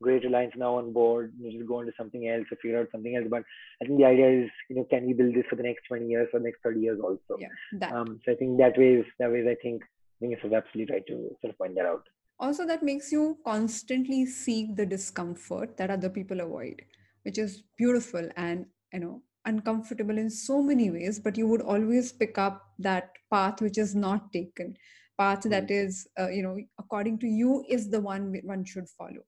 "Great, 0.02 0.24
Reliance 0.24 0.54
now 0.57 0.78
on 0.78 0.92
board. 0.92 1.35
You 1.38 1.52
just 1.52 1.68
go 1.68 1.80
into 1.80 1.92
something 1.96 2.26
else 2.26 2.46
or 2.50 2.57
figure 2.57 2.80
out 2.80 2.88
something 2.90 3.14
else." 3.14 3.26
But 3.28 3.42
I 3.83 3.85
think 3.85 3.98
the 3.98 4.07
idea 4.07 4.44
is, 4.44 4.50
you 4.70 4.76
know, 4.76 4.85
can 4.85 5.07
we 5.07 5.12
build 5.12 5.35
this 5.35 5.44
for 5.50 5.57
the 5.57 5.62
next 5.62 5.83
20 5.88 6.07
years 6.07 6.28
or 6.33 6.40
next 6.40 6.62
30 6.62 6.80
years 6.80 7.00
also? 7.00 7.37
yeah 7.38 7.48
that 7.80 7.92
Um, 7.92 8.18
so 8.24 8.33
I 8.33 8.35
think 8.37 8.59
that 8.59 8.78
way 8.78 8.94
is 8.94 9.07
that 9.18 9.30
way 9.30 9.40
is 9.40 9.46
I 9.46 9.57
think 9.62 9.83
I 9.85 10.16
think 10.20 10.33
it's 10.33 10.54
absolutely 10.54 10.94
right 10.94 11.07
to 11.09 11.37
sort 11.40 11.52
of 11.52 11.59
point 11.59 11.74
that 11.74 11.87
out. 11.87 12.04
Also 12.38 12.66
that 12.66 12.82
makes 12.82 13.12
you 13.12 13.38
constantly 13.44 14.24
seek 14.26 14.76
the 14.76 14.86
discomfort 14.86 15.76
that 15.76 15.90
other 15.90 16.08
people 16.08 16.40
avoid 16.40 16.82
which 17.22 17.38
is 17.38 17.62
beautiful 17.78 18.28
and 18.36 18.66
you 18.92 19.00
know 19.00 19.22
uncomfortable 19.46 20.16
in 20.18 20.30
so 20.30 20.62
many 20.62 20.90
ways 20.90 21.18
but 21.18 21.36
you 21.36 21.46
would 21.46 21.60
always 21.60 22.12
pick 22.12 22.38
up 22.38 22.62
that 22.78 23.10
path 23.30 23.60
which 23.60 23.78
is 23.78 23.94
not 23.94 24.32
taken 24.32 24.74
path 25.18 25.42
that 25.42 25.70
is 25.70 26.06
uh, 26.18 26.28
you 26.28 26.42
know 26.42 26.56
according 26.78 27.18
to 27.18 27.26
you 27.26 27.64
is 27.68 27.90
the 27.90 28.00
one 28.00 28.34
one 28.44 28.64
should 28.64 28.88
follow 28.88 29.24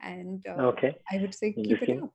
and 0.00 0.46
uh, 0.46 0.62
Okay. 0.72 0.94
i 1.12 1.18
would 1.18 1.34
say 1.34 1.52
keep 1.52 1.82
it 1.82 2.02
up 2.02 2.10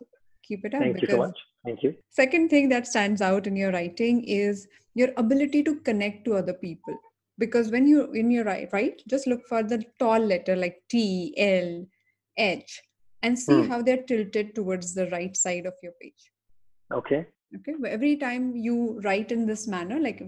keep 0.47 0.65
it 0.65 0.73
up 0.73 0.81
Thank 0.81 1.01
you 1.01 1.07
so 1.07 1.17
much. 1.17 1.37
Thank 1.65 1.83
you. 1.83 1.95
second 2.09 2.49
thing 2.49 2.69
that 2.69 2.87
stands 2.87 3.21
out 3.21 3.45
in 3.47 3.55
your 3.55 3.71
writing 3.71 4.23
is 4.23 4.67
your 4.95 5.09
ability 5.17 5.63
to 5.63 5.75
connect 5.89 6.25
to 6.25 6.35
other 6.35 6.53
people 6.53 6.97
because 7.37 7.71
when 7.71 7.87
you 7.87 8.07
when 8.11 8.31
you 8.31 8.43
write 8.43 8.69
right 8.73 9.01
just 9.07 9.27
look 9.27 9.45
for 9.47 9.63
the 9.63 9.83
tall 9.99 10.19
letter 10.19 10.55
like 10.55 10.81
t 10.89 11.33
l 11.37 11.85
h 12.37 12.81
and 13.21 13.37
see 13.39 13.61
Hmm. 13.61 13.67
how 13.69 13.81
they're 13.81 14.03
tilted 14.03 14.53
towards 14.55 14.93
the 14.93 15.09
right 15.09 15.35
side 15.37 15.65
of 15.65 15.73
your 15.81 15.93
page 16.01 16.31
Okay. 16.91 17.25
okay 17.55 17.73
every 17.89 18.15
time 18.17 18.55
you 18.55 18.99
write 19.03 19.31
in 19.31 19.45
this 19.45 19.67
manner 19.67 19.99
like 19.99 20.21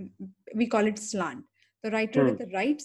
we 0.56 0.68
call 0.68 0.86
it 0.92 1.00
slant 1.00 1.44
the 1.84 1.92
writer 1.92 2.24
with 2.24 2.38
the 2.40 2.50
right 2.54 2.82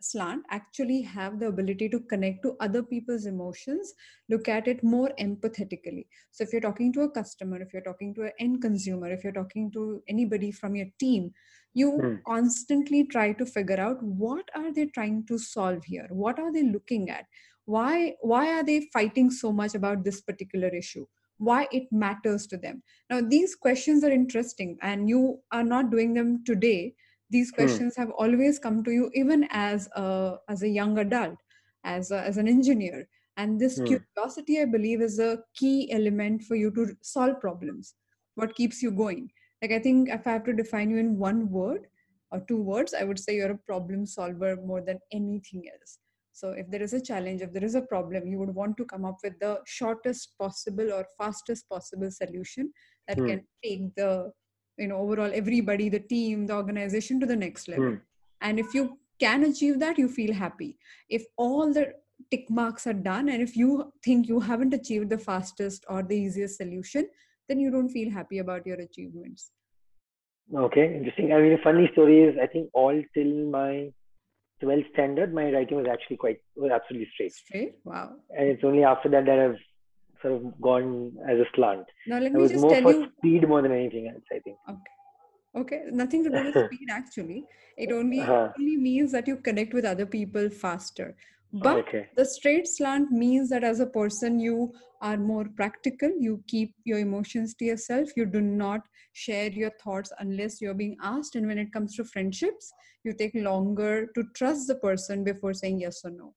slant 0.00 0.44
actually 0.50 1.00
have 1.02 1.38
the 1.40 1.46
ability 1.46 1.88
to 1.88 2.00
connect 2.12 2.42
to 2.42 2.56
other 2.60 2.82
people's 2.82 3.26
emotions 3.26 3.94
look 4.28 4.48
at 4.48 4.68
it 4.68 4.82
more 4.84 5.10
empathetically 5.18 6.06
so 6.30 6.44
if 6.44 6.52
you're 6.52 6.66
talking 6.68 6.92
to 6.92 7.02
a 7.02 7.10
customer 7.10 7.60
if 7.60 7.72
you're 7.72 7.88
talking 7.90 8.14
to 8.14 8.22
an 8.22 8.32
end 8.38 8.60
consumer 8.62 9.10
if 9.12 9.24
you're 9.24 9.32
talking 9.40 9.70
to 9.72 10.02
anybody 10.08 10.50
from 10.52 10.76
your 10.76 10.86
team 10.98 11.32
you 11.74 11.90
Hmm. 11.96 12.24
constantly 12.26 13.04
try 13.04 13.32
to 13.34 13.46
figure 13.46 13.80
out 13.80 14.02
what 14.02 14.48
are 14.54 14.72
they 14.72 14.86
trying 14.86 15.26
to 15.26 15.38
solve 15.38 15.84
here? 15.84 16.06
What 16.10 16.38
are 16.38 16.52
they 16.52 16.62
looking 16.62 17.10
at? 17.10 17.26
Why 17.66 18.14
why 18.20 18.50
are 18.52 18.64
they 18.64 18.88
fighting 18.92 19.30
so 19.30 19.52
much 19.52 19.74
about 19.74 20.04
this 20.04 20.20
particular 20.20 20.68
issue? 20.68 21.06
Why 21.38 21.66
it 21.72 21.90
matters 21.92 22.46
to 22.48 22.56
them? 22.56 22.82
Now 23.10 23.20
these 23.20 23.54
questions 23.54 24.04
are 24.04 24.10
interesting 24.10 24.78
and 24.82 25.08
you 25.08 25.40
are 25.52 25.64
not 25.64 25.90
doing 25.90 26.14
them 26.14 26.44
today. 26.44 26.94
These 27.30 27.50
Hmm. 27.56 27.78
questions 27.78 27.96
have 27.96 28.10
always 28.10 28.58
come 28.58 28.84
to 28.84 28.90
you 28.92 29.10
even 29.14 29.48
as 29.50 29.88
a 29.96 30.36
as 30.48 30.62
a 30.62 30.68
young 30.68 30.98
adult 30.98 31.38
as 31.84 32.10
a, 32.10 32.20
as 32.20 32.36
an 32.36 32.48
engineer. 32.48 33.08
And 33.36 33.60
this 33.60 33.76
Hmm. 33.76 33.96
curiosity 34.14 34.60
i 34.60 34.64
believe 34.64 35.00
is 35.00 35.18
a 35.18 35.42
key 35.54 35.90
element 35.90 36.42
for 36.44 36.54
you 36.54 36.70
to 36.76 36.96
solve 37.02 37.40
problems 37.40 37.94
what 38.36 38.54
keeps 38.54 38.80
you 38.80 38.92
going 38.92 39.30
like 39.64 39.72
i 39.80 39.82
think 39.88 40.08
if 40.20 40.26
i 40.26 40.32
have 40.36 40.44
to 40.44 40.52
define 40.62 40.90
you 40.90 40.98
in 40.98 41.18
one 41.18 41.42
word 41.58 41.86
or 42.30 42.40
two 42.48 42.60
words 42.70 42.94
i 43.00 43.04
would 43.04 43.18
say 43.24 43.36
you're 43.36 43.56
a 43.58 43.66
problem 43.72 44.06
solver 44.14 44.56
more 44.70 44.80
than 44.88 44.98
anything 45.20 45.64
else 45.74 45.98
so 46.32 46.50
if 46.62 46.70
there 46.70 46.82
is 46.86 46.92
a 46.98 47.00
challenge 47.08 47.42
if 47.46 47.52
there 47.56 47.64
is 47.64 47.76
a 47.80 47.82
problem 47.92 48.26
you 48.26 48.38
would 48.38 48.54
want 48.60 48.76
to 48.76 48.84
come 48.92 49.04
up 49.10 49.18
with 49.26 49.38
the 49.40 49.52
shortest 49.66 50.32
possible 50.38 50.92
or 50.92 51.02
fastest 51.18 51.68
possible 51.74 52.10
solution 52.20 52.72
that 53.08 53.18
Hmm. 53.20 53.28
can 53.30 53.44
take 53.66 53.84
the 54.00 54.10
you 54.82 54.88
know 54.92 54.98
overall 55.06 55.36
everybody 55.42 55.88
the 55.88 56.04
team 56.14 56.46
the 56.46 56.56
organization 56.62 57.20
to 57.20 57.26
the 57.32 57.40
next 57.44 57.68
level 57.74 57.92
Hmm. 57.92 58.00
and 58.48 58.58
if 58.58 58.74
you 58.78 58.86
can 59.24 59.44
achieve 59.50 59.78
that 59.84 59.98
you 60.02 60.08
feel 60.08 60.32
happy 60.40 60.70
if 61.18 61.28
all 61.36 61.72
the 61.76 61.84
tick 62.32 62.50
marks 62.50 62.86
are 62.92 62.98
done 63.06 63.28
and 63.34 63.42
if 63.42 63.56
you 63.60 63.92
think 64.06 64.28
you 64.32 64.40
haven't 64.48 64.74
achieved 64.78 65.10
the 65.10 65.20
fastest 65.26 65.86
or 65.88 66.02
the 66.02 66.16
easiest 66.24 66.56
solution 66.62 67.06
then 67.48 67.60
you 67.60 67.70
don't 67.70 67.88
feel 67.90 68.10
happy 68.10 68.38
about 68.38 68.66
your 68.66 68.80
achievements 68.80 69.50
Okay, 70.54 70.94
interesting. 70.94 71.32
I 71.32 71.40
mean, 71.40 71.52
a 71.54 71.62
funny 71.64 71.88
story 71.92 72.22
is 72.22 72.36
I 72.40 72.46
think 72.46 72.68
all 72.74 73.02
till 73.14 73.32
my 73.50 73.90
12th 74.62 74.90
standard, 74.92 75.32
my 75.32 75.50
writing 75.50 75.78
was 75.78 75.86
actually 75.90 76.18
quite 76.18 76.38
was 76.54 76.70
absolutely 76.70 77.08
straight. 77.14 77.32
Straight. 77.32 77.76
Wow. 77.84 78.16
And 78.36 78.48
it's 78.48 78.62
only 78.62 78.84
after 78.84 79.08
that 79.08 79.24
that 79.24 79.38
I've 79.38 79.56
sort 80.20 80.34
of 80.34 80.60
gone 80.60 81.16
as 81.28 81.38
a 81.38 81.46
slant. 81.54 81.86
Now 82.06 82.18
let 82.18 82.30
It 82.30 82.36
me 82.36 82.42
was 82.42 82.50
just 82.50 82.60
more 82.60 82.74
tell 82.74 82.82
for 82.82 82.92
you. 82.92 83.08
speed 83.18 83.48
more 83.48 83.62
than 83.62 83.72
anything 83.72 84.08
else, 84.08 84.22
I 84.30 84.38
think. 84.40 84.58
Okay 84.68 84.94
okay, 85.56 85.82
nothing 85.92 86.24
to 86.24 86.30
do 86.30 86.44
with 86.44 86.54
speed 86.66 86.88
actually. 86.90 87.44
It 87.76 87.92
only 87.92 88.20
Uh-huh. 88.20 88.48
only 88.58 88.76
means 88.76 89.12
that 89.12 89.28
you 89.28 89.36
connect 89.36 89.72
with 89.72 89.84
other 89.84 90.06
people 90.06 90.48
faster. 90.50 91.16
But 91.54 91.78
okay. 91.86 92.08
the 92.16 92.24
straight 92.24 92.66
slant 92.66 93.12
means 93.12 93.48
that 93.50 93.62
as 93.62 93.78
a 93.78 93.86
person 93.86 94.40
you 94.40 94.72
are 95.00 95.16
more 95.16 95.46
practical 95.56 96.10
you 96.18 96.42
keep 96.48 96.74
your 96.84 96.98
emotions 96.98 97.54
to 97.54 97.64
yourself 97.64 98.08
you 98.16 98.24
do 98.24 98.40
not 98.40 98.80
share 99.12 99.50
your 99.50 99.70
thoughts 99.82 100.12
unless 100.18 100.60
you're 100.60 100.74
being 100.82 100.96
asked 101.02 101.36
and 101.36 101.46
when 101.46 101.58
it 101.58 101.72
comes 101.72 101.94
to 101.94 102.04
friendships 102.04 102.72
you 103.04 103.12
take 103.12 103.34
longer 103.34 104.06
to 104.14 104.24
trust 104.34 104.66
the 104.66 104.74
person 104.76 105.22
before 105.22 105.52
saying 105.52 105.78
yes 105.78 106.00
or 106.04 106.10
no 106.10 106.32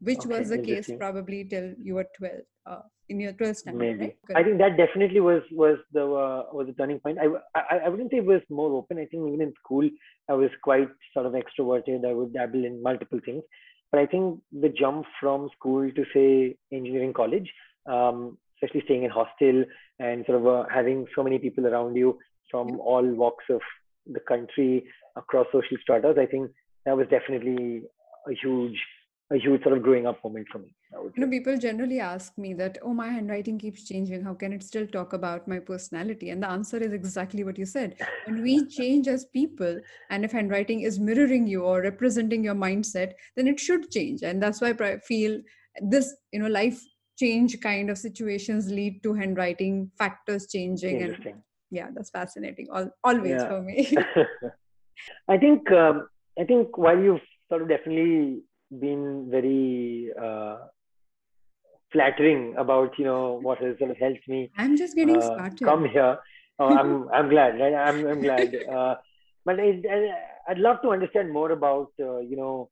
which 0.00 0.18
Okay, 0.18 0.38
was 0.38 0.48
the 0.48 0.58
case 0.58 0.90
probably 0.98 1.44
till 1.44 1.72
you 1.78 1.94
were 1.94 2.06
12 2.18 2.32
uh, 2.66 2.82
in 3.08 3.20
your 3.20 3.32
12th 3.34 3.56
standard 3.56 3.98
Maybe. 3.98 4.14
right? 4.28 4.36
I 4.36 4.42
think 4.42 4.58
that 4.58 4.76
definitely 4.76 5.20
was 5.20 5.42
was 5.52 5.78
the 5.92 6.04
uh, 6.04 6.44
was 6.52 6.66
the 6.66 6.72
turning 6.74 6.98
point. 6.98 7.18
I, 7.18 7.26
I 7.54 7.78
I 7.86 7.88
wouldn't 7.88 8.10
say 8.10 8.18
it 8.18 8.24
was 8.24 8.42
more 8.50 8.72
open. 8.72 8.98
I 8.98 9.06
think 9.06 9.26
even 9.28 9.40
in 9.40 9.52
school 9.62 9.88
I 10.28 10.34
was 10.34 10.50
quite 10.62 10.88
sort 11.14 11.26
of 11.26 11.34
extroverted. 11.34 12.04
I 12.08 12.12
would 12.12 12.32
dabble 12.32 12.64
in 12.64 12.82
multiple 12.82 13.20
things. 13.24 13.42
But 13.92 14.00
I 14.00 14.06
think 14.06 14.40
the 14.58 14.70
jump 14.70 15.04
from 15.20 15.50
school 15.56 15.90
to 15.92 16.04
say 16.14 16.56
engineering 16.72 17.12
college, 17.12 17.52
um, 17.86 18.38
especially 18.56 18.82
staying 18.86 19.04
in 19.04 19.10
hostel 19.10 19.64
and 19.98 20.24
sort 20.26 20.38
of 20.38 20.46
uh, 20.46 20.64
having 20.72 21.06
so 21.14 21.22
many 21.22 21.38
people 21.38 21.66
around 21.66 21.94
you 21.94 22.18
from 22.50 22.80
all 22.80 23.04
walks 23.04 23.44
of 23.50 23.60
the 24.06 24.20
country 24.20 24.84
across 25.14 25.46
social 25.52 25.76
stratas, 25.80 26.16
I 26.18 26.26
think 26.26 26.50
that 26.86 26.96
was 26.96 27.06
definitely 27.08 27.82
a 28.26 28.34
huge 28.34 28.78
a 29.32 29.38
huge 29.38 29.62
sort 29.62 29.76
of 29.76 29.82
growing 29.82 30.06
up 30.06 30.22
moment 30.22 30.46
for 30.52 30.58
me. 30.58 30.74
You 30.92 31.12
know 31.16 31.28
people 31.28 31.56
generally 31.56 32.00
ask 32.00 32.36
me 32.36 32.52
that 32.54 32.78
oh 32.82 32.92
my 32.92 33.08
handwriting 33.08 33.58
keeps 33.58 33.84
changing 33.88 34.22
how 34.22 34.34
can 34.34 34.52
it 34.52 34.62
still 34.62 34.86
talk 34.86 35.14
about 35.14 35.48
my 35.48 35.58
personality 35.58 36.30
and 36.30 36.42
the 36.42 36.50
answer 36.50 36.76
is 36.76 36.92
exactly 36.92 37.44
what 37.44 37.58
you 37.58 37.64
said 37.64 37.96
when 38.26 38.42
we 38.42 38.66
change 38.78 39.08
as 39.08 39.24
people 39.26 39.80
and 40.10 40.24
if 40.24 40.32
handwriting 40.32 40.82
is 40.82 40.98
mirroring 41.00 41.46
you 41.46 41.62
or 41.62 41.80
representing 41.80 42.44
your 42.44 42.54
mindset 42.54 43.12
then 43.36 43.48
it 43.48 43.58
should 43.58 43.90
change 43.90 44.22
and 44.22 44.42
that's 44.42 44.60
why 44.60 44.74
i 44.80 44.98
feel 44.98 45.40
this 45.80 46.14
you 46.32 46.40
know 46.40 46.48
life 46.48 46.82
change 47.18 47.58
kind 47.60 47.88
of 47.88 47.96
situations 47.96 48.70
lead 48.70 49.02
to 49.02 49.14
handwriting 49.14 49.90
factors 49.98 50.46
changing 50.46 50.96
and 50.96 51.10
Interesting. 51.12 51.42
yeah 51.70 51.88
that's 51.94 52.10
fascinating 52.10 52.68
Al 52.74 52.90
always 53.02 53.30
Yeah. 53.30 53.48
for 53.48 53.62
me 53.62 53.96
I 55.28 55.36
think 55.38 55.70
um, 55.72 56.06
I 56.38 56.44
think 56.44 56.76
while 56.78 56.98
you've 56.98 57.20
sort 57.48 57.62
of 57.62 57.68
definitely 57.68 58.42
been 58.80 59.28
very 59.30 60.10
uh, 60.20 60.56
flattering 61.92 62.54
about 62.56 62.98
you 62.98 63.04
know 63.04 63.38
what 63.42 63.58
has 63.62 63.78
sort 63.78 63.90
of 63.90 63.98
helped 63.98 64.26
me 64.26 64.50
i'm 64.56 64.76
just 64.76 64.94
getting 64.94 65.16
uh, 65.16 65.32
started 65.34 65.64
come 65.64 65.84
here. 65.84 66.18
Oh, 66.58 66.68
I'm 66.68 67.08
I'm 67.14 67.28
glad, 67.28 67.58
right? 67.60 67.74
I'm 67.74 68.06
I'm 68.06 68.22
glad. 68.22 68.52
Uh, 68.72 68.94
but 69.44 69.58
I'd 69.58 70.58
love 70.58 70.76
to 70.82 70.90
understand 70.90 71.32
more 71.32 71.50
about 71.52 71.90
uh, 72.00 72.18
you 72.20 72.36
know 72.36 72.70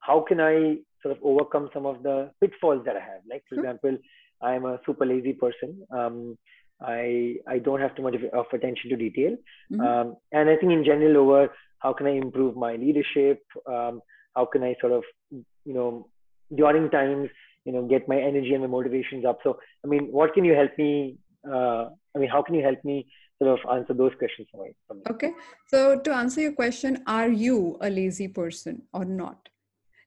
how 0.00 0.20
can 0.28 0.40
I 0.40 0.78
sort 1.02 1.16
of 1.16 1.22
overcome 1.22 1.68
some 1.74 1.86
of 1.86 2.02
the 2.02 2.30
pitfalls 2.40 2.84
that 2.86 2.96
I 2.96 3.00
have. 3.00 3.22
Like 3.30 3.42
for 3.48 3.56
example, 3.56 3.98
I'm 4.40 4.64
a 4.64 4.78
super 4.86 5.04
lazy 5.04 5.32
person. 5.32 5.86
Um, 5.90 6.38
I 6.80 7.36
I 7.48 7.58
don't 7.58 7.80
have 7.80 7.94
too 7.96 8.02
much 8.02 8.14
of, 8.14 8.46
attention 8.52 8.90
to 8.90 8.96
detail, 8.96 9.36
Mhm. 9.72 9.80
um, 9.86 10.16
and 10.32 10.48
I 10.48 10.56
think 10.56 10.72
in 10.72 10.84
general 10.84 11.16
over 11.24 11.52
how 11.80 11.92
can 11.92 12.06
I 12.06 12.16
improve 12.26 12.56
my 12.56 12.76
leadership? 12.76 13.42
Um, 13.66 14.00
how 14.36 14.44
can 14.46 14.62
I 14.62 14.74
sort 14.80 14.92
of 14.92 15.02
you 15.30 15.74
know 15.76 16.08
during 16.54 16.88
times 16.90 17.28
you 17.64 17.72
know 17.72 17.82
get 17.92 18.06
my 18.12 18.18
energy 18.30 18.52
and 18.54 18.62
my 18.62 18.68
motivations 18.78 19.24
up? 19.24 19.38
So 19.42 19.58
I 19.84 19.88
mean, 19.88 20.08
what 20.20 20.34
can 20.34 20.44
you 20.44 20.54
help 20.54 20.76
me? 20.78 21.16
Uh, 21.48 21.84
I 22.14 22.18
mean, 22.20 22.30
how 22.30 22.42
can 22.42 22.54
you 22.54 22.62
help 22.62 22.84
me 22.84 22.96
sort 23.42 23.50
of 23.58 23.70
answer 23.76 23.94
those 23.94 24.12
questions 24.18 24.48
for 24.52 24.64
me? 24.64 24.70
For 24.88 24.94
me? 24.94 25.02
okay 25.10 25.28
so 25.72 25.80
to 26.06 26.12
answer 26.20 26.40
your 26.44 26.52
question 26.60 26.96
are 27.14 27.28
you 27.44 27.56
a 27.88 27.90
lazy 27.96 28.26
person 28.38 28.78
or 29.00 29.04
not 29.04 29.48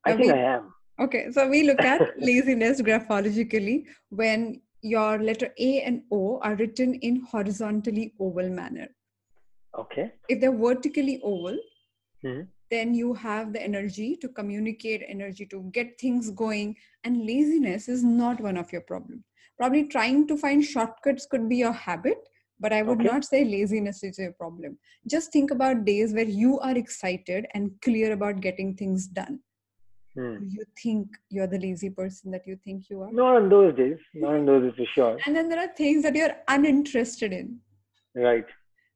I 0.06 0.12
Now 0.12 0.18
think 0.18 0.34
we- 0.34 0.40
I 0.40 0.44
am. 0.58 0.74
Okay, 1.04 1.20
so 1.36 1.44
we 1.52 1.60
look 1.68 1.84
at 1.90 2.02
laziness 2.30 2.82
graphologically 2.88 3.76
when 4.22 4.42
your 4.94 5.12
letter 5.28 5.48
A 5.68 5.70
and 5.90 6.02
O 6.18 6.40
are 6.48 6.56
written 6.62 6.96
in 7.10 7.22
horizontally 7.34 8.06
oval 8.26 8.50
manner. 8.58 8.88
Okay. 9.84 10.06
If 10.34 10.42
they're 10.42 10.58
vertically 10.66 11.16
oval, 11.32 11.58
Mhm. 12.26 12.42
Then 12.70 12.94
you 12.94 13.14
have 13.14 13.54
the 13.54 13.62
energy 13.62 14.16
to 14.18 14.30
communicate, 14.30 15.04
energy 15.08 15.46
to 15.48 15.64
get 15.74 16.00
things 16.00 16.30
going, 16.32 16.76
and 17.04 17.26
laziness 17.26 17.88
is 17.90 18.04
not 18.04 18.40
one 18.42 18.58
of 18.58 18.72
your 18.72 18.82
problem. 18.82 19.24
Probably 19.58 19.86
trying 19.86 20.28
to 20.28 20.38
find 20.38 20.64
shortcuts 20.64 21.26
could 21.26 21.50
be 21.50 21.58
your 21.58 21.72
habit, 21.74 22.18
but 22.60 22.72
I 22.74 22.82
would 22.82 23.00
Okay. 23.00 23.08
not 23.08 23.26
say 23.26 23.44
laziness 23.44 24.04
is 24.04 24.20
your 24.20 24.32
problem. 24.34 24.78
Just 25.08 25.32
think 25.32 25.52
about 25.52 25.86
days 25.86 26.14
where 26.14 26.26
you 26.26 26.60
are 26.60 26.78
excited 26.78 27.46
and 27.54 27.72
clear 27.82 28.14
about 28.14 28.42
getting 28.42 28.76
things 28.76 29.08
done. 29.08 29.40
Hmm. 30.16 30.38
you 30.52 30.64
think 30.82 31.18
you're 31.30 31.48
the 31.48 31.60
lazy 31.60 31.90
person 31.98 32.32
that 32.32 32.48
you 32.48 32.56
think 32.64 32.90
you 32.90 33.02
are 33.04 33.12
Not 33.12 33.36
on 33.36 33.50
those 33.50 33.76
days. 33.76 33.98
Not 34.14 34.34
on 34.38 34.46
those 34.46 34.64
days 34.64 34.74
for 34.78 34.86
sure. 34.96 35.18
and 35.26 35.36
then 35.36 35.50
there 35.50 35.60
are 35.60 35.74
things 35.76 36.04
that 36.04 36.16
you're 36.16 36.36
uninterested 36.48 37.32
in 37.32 37.60
Right. 38.16 38.46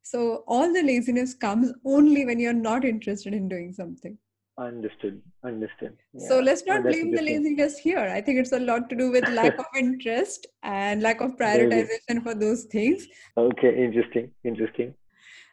So 0.04 0.44
all 0.48 0.72
the 0.74 0.84
laziness 0.84 1.34
comes 1.34 1.74
only 1.86 2.26
when 2.26 2.40
you're 2.40 2.54
not 2.54 2.86
interested 2.86 3.34
in 3.34 3.48
doing 3.48 3.74
something 3.74 4.18
Understood. 4.60 5.20
Understood. 5.44 5.98
so 6.16 6.40
let's 6.40 6.64
not 6.68 6.84
blame 6.84 7.12
the 7.16 7.22
laziness 7.24 7.78
here 7.80 8.08
i 8.16 8.22
think 8.22 8.38
it's 8.40 8.52
a 8.52 8.60
lot 8.60 8.88
to 8.90 8.96
do 8.96 9.10
with 9.10 9.28
lack 9.30 9.58
of 9.58 9.66
interest 9.80 10.46
and 10.62 11.02
lack 11.02 11.22
of 11.22 11.36
prioritization 11.38 12.22
for 12.22 12.36
those 12.36 12.66
things 12.66 13.08
Okay. 13.36 13.84
Interesting. 13.84 14.30
Interesting. 14.44 14.94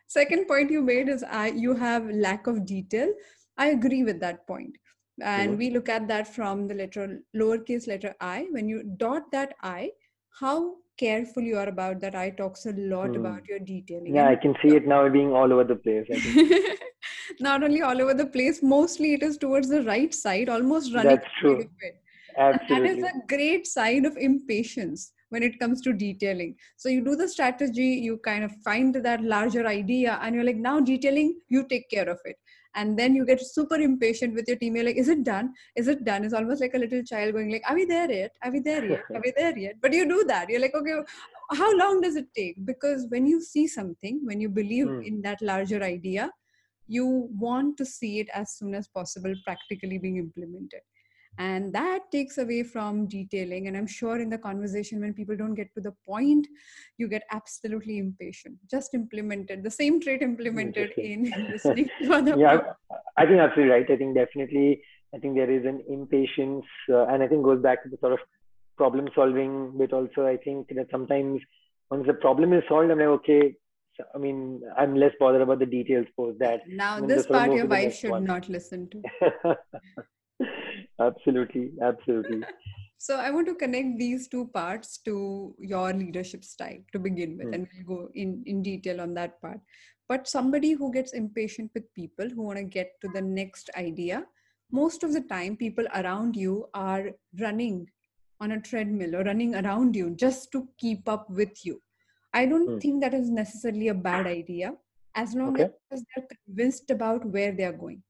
second 0.06 0.46
point 0.46 0.70
you 0.70 0.82
made 0.82 1.08
is 1.08 1.22
I, 1.22 1.46
you 1.48 1.74
have 1.76 2.10
lack 2.10 2.46
of 2.46 2.66
detail 2.66 3.10
i 3.56 3.68
agree 3.68 4.02
with 4.02 4.20
that 4.20 4.46
point 4.46 4.76
and 5.22 5.56
we 5.56 5.70
look 5.70 5.88
at 5.88 6.06
that 6.08 6.26
from 6.34 6.66
the 6.68 6.74
letter 6.74 7.20
lowercase 7.34 7.86
letter 7.86 8.14
i 8.20 8.46
when 8.50 8.68
you 8.68 8.82
dot 8.98 9.32
that 9.32 9.54
i 9.62 9.90
how 10.40 10.76
careful 11.02 11.42
you 11.42 11.56
are 11.62 11.68
about 11.74 12.00
that 12.00 12.14
i 12.14 12.28
talks 12.42 12.66
a 12.66 12.72
lot 12.94 13.16
Hmm. 13.16 13.22
about 13.22 13.48
your 13.48 13.58
detailing 13.72 14.14
Yeah, 14.14 14.28
I 14.28 14.36
can 14.36 14.54
see 14.62 14.74
it 14.76 14.86
now 14.86 15.08
being 15.08 15.32
all 15.32 15.52
over 15.52 15.64
the 15.64 15.76
place. 15.76 16.06
Not 17.40 17.62
only 17.62 17.82
all 17.82 18.00
over 18.00 18.14
the 18.14 18.26
place 18.26 18.62
mostly 18.62 19.14
it 19.14 19.22
is 19.22 19.38
towards 19.38 19.68
the 19.68 19.82
right 19.82 20.12
side 20.14 20.48
almost 20.48 20.94
running 20.94 21.18
That's 21.18 21.26
true. 21.40 21.68
it. 21.80 21.94
And 22.52 22.60
that 22.68 22.84
Absolutely. 22.84 22.98
is 22.98 23.04
a 23.04 23.26
great 23.28 23.66
sign 23.66 24.04
of 24.04 24.16
impatience 24.16 25.12
when 25.30 25.42
it 25.42 25.58
comes 25.60 25.80
to 25.82 25.92
detailing. 25.92 26.56
So 26.76 26.88
you 26.88 27.04
do 27.04 27.16
the 27.16 27.28
strategy, 27.28 27.86
you 28.06 28.18
kind 28.18 28.44
of 28.44 28.52
find 28.64 28.94
that 28.94 29.22
larger 29.22 29.66
idea, 29.66 30.18
and 30.22 30.34
you're 30.34 30.44
like, 30.44 30.56
now 30.56 30.80
detailing, 30.80 31.40
you 31.48 31.66
take 31.68 31.88
care 31.88 32.08
of 32.08 32.18
it. 32.24 32.36
And 32.74 32.98
then 32.98 33.14
you 33.14 33.26
get 33.26 33.40
super 33.40 33.76
impatient 33.76 34.34
with 34.34 34.46
your 34.46 34.56
team. 34.56 34.76
You're 34.76 34.84
like, 34.84 34.96
is 34.96 35.08
it 35.08 35.24
done? 35.24 35.54
Is 35.76 35.88
it 35.88 36.04
done? 36.04 36.24
It's 36.24 36.34
almost 36.34 36.60
like 36.60 36.74
a 36.74 36.78
little 36.78 37.02
child 37.02 37.32
going 37.34 37.50
like, 37.50 37.62
are 37.68 37.74
we 37.74 37.84
there 37.84 38.10
yet? 38.10 38.32
Are 38.42 38.50
we 38.50 38.60
there 38.60 38.84
yet? 38.84 39.04
Are 39.14 39.20
we 39.24 39.32
there 39.36 39.58
yet? 39.58 39.74
But 39.80 39.92
you 39.92 40.06
do 40.08 40.24
that. 40.28 40.48
You're 40.48 40.60
like, 40.60 40.74
okay, 40.74 40.94
how 41.52 41.76
long 41.76 42.00
does 42.00 42.16
it 42.16 42.26
take? 42.36 42.64
Because 42.64 43.06
when 43.08 43.26
you 43.26 43.40
see 43.40 43.66
something, 43.66 44.20
when 44.24 44.40
you 44.40 44.48
believe 44.48 44.86
Hmm. 44.86 45.02
in 45.02 45.22
that 45.22 45.42
larger 45.42 45.82
idea, 45.82 46.30
you 46.86 47.28
want 47.38 47.76
to 47.78 47.84
see 47.84 48.20
it 48.20 48.28
as 48.34 48.52
soon 48.52 48.74
as 48.74 48.88
possible 48.88 49.34
practically 49.44 49.98
being 49.98 50.16
implemented 50.16 50.80
and 51.40 51.72
that 51.72 52.10
takes 52.12 52.38
away 52.38 52.62
from 52.62 53.06
detailing 53.06 53.66
and 53.66 53.76
i'm 53.76 53.86
sure 53.86 54.16
in 54.24 54.30
the 54.34 54.38
conversation 54.46 55.00
when 55.00 55.14
people 55.14 55.36
don't 55.36 55.54
get 55.54 55.72
to 55.74 55.80
the 55.80 55.94
point 56.06 56.46
you 56.98 57.08
get 57.08 57.22
absolutely 57.32 57.98
impatient 57.98 58.56
just 58.70 58.94
implemented 58.94 59.62
the 59.62 59.70
same 59.70 60.00
trait 60.00 60.22
implemented 60.22 60.90
in 60.98 61.32
listening 61.50 61.88
to 62.02 62.12
other 62.12 62.36
yeah, 62.36 62.56
people. 62.56 62.76
I, 62.90 63.22
I 63.22 63.26
think 63.26 63.40
absolutely 63.40 63.72
right. 63.72 63.90
I 63.90 63.96
think 63.96 64.14
definitely, 64.14 64.82
I 65.14 65.18
think 65.18 65.34
there 65.34 65.50
is 65.50 65.64
an 65.64 65.82
impatience, 65.88 66.64
uh, 66.88 67.06
and 67.06 67.22
I 67.22 67.28
think 67.28 67.44
goes 67.44 67.62
back 67.62 67.82
to 67.82 67.88
the 67.88 67.98
sort 68.00 68.12
of 68.12 68.20
problem 68.76 69.08
solving 69.14 69.76
bit 69.76 69.92
also. 69.92 70.26
I 70.26 70.36
think 70.36 70.68
that 70.74 70.86
sometimes 70.90 71.40
once 71.90 72.06
the 72.06 72.14
problem 72.14 72.52
is 72.52 72.62
solved, 72.68 72.90
I'm 72.90 72.98
like, 72.98 73.08
okay, 73.08 73.54
I 74.14 74.18
mean, 74.18 74.62
I'm 74.78 74.96
less 74.96 75.12
bothered 75.18 75.42
about 75.42 75.58
the 75.58 75.66
details 75.66 76.06
post 76.16 76.38
that. 76.38 76.60
now 76.66 77.00
this 77.00 77.18
just 77.18 77.28
sort 77.28 77.42
of 77.42 77.46
part 77.46 77.56
your 77.56 77.66
wife 77.66 77.94
should 77.94 78.10
one. 78.10 78.24
not 78.24 78.48
listen 78.48 78.88
to 78.90 79.56
absolutely, 81.00 81.70
absolutely. 81.82 82.40
so 82.98 83.16
i 83.18 83.30
want 83.30 83.46
to 83.50 83.54
connect 83.54 83.98
these 83.98 84.28
two 84.32 84.46
parts 84.56 84.98
to 84.98 85.54
your 85.58 85.92
leadership 85.92 86.44
style 86.44 86.80
to 86.92 86.98
begin 86.98 87.36
with 87.38 87.48
Hmm. 87.48 87.54
and 87.54 87.68
we'll 87.72 87.86
go 87.98 88.10
in 88.14 88.42
in 88.46 88.62
detail 88.62 89.00
on 89.00 89.14
that 89.14 89.40
part 89.40 89.60
but 90.08 90.28
somebody 90.28 90.72
who 90.72 90.92
gets 90.92 91.12
impatient 91.20 91.70
with 91.74 91.86
people 91.94 92.28
who 92.28 92.42
want 92.42 92.58
to 92.58 92.64
get 92.64 92.92
to 93.00 93.08
the 93.14 93.22
next 93.22 93.70
idea 93.76 94.24
most 94.80 95.02
of 95.02 95.12
the 95.14 95.22
time 95.32 95.56
people 95.56 95.86
around 96.00 96.36
you 96.36 96.68
are 96.74 97.10
running 97.40 97.78
on 98.40 98.52
a 98.52 98.60
treadmill 98.60 99.16
or 99.16 99.24
running 99.24 99.54
around 99.62 99.96
you 99.96 100.10
just 100.26 100.50
to 100.52 100.68
keep 100.84 101.08
up 101.16 101.28
with 101.40 101.64
you 101.70 101.80
i 102.34 102.44
don't 102.52 102.70
Hmm. 102.70 102.78
think 102.84 103.00
that 103.02 103.14
is 103.22 103.30
necessarily 103.40 103.88
a 103.88 103.98
bad 104.10 104.26
idea 104.26 104.74
as 105.14 105.34
long 105.34 105.54
Okay. 105.54 105.70
as 105.92 106.04
they're 106.14 106.28
convinced 106.36 106.90
about 106.90 107.24
where 107.36 107.52
they 107.52 107.64
are 107.64 107.78
going 107.84 108.02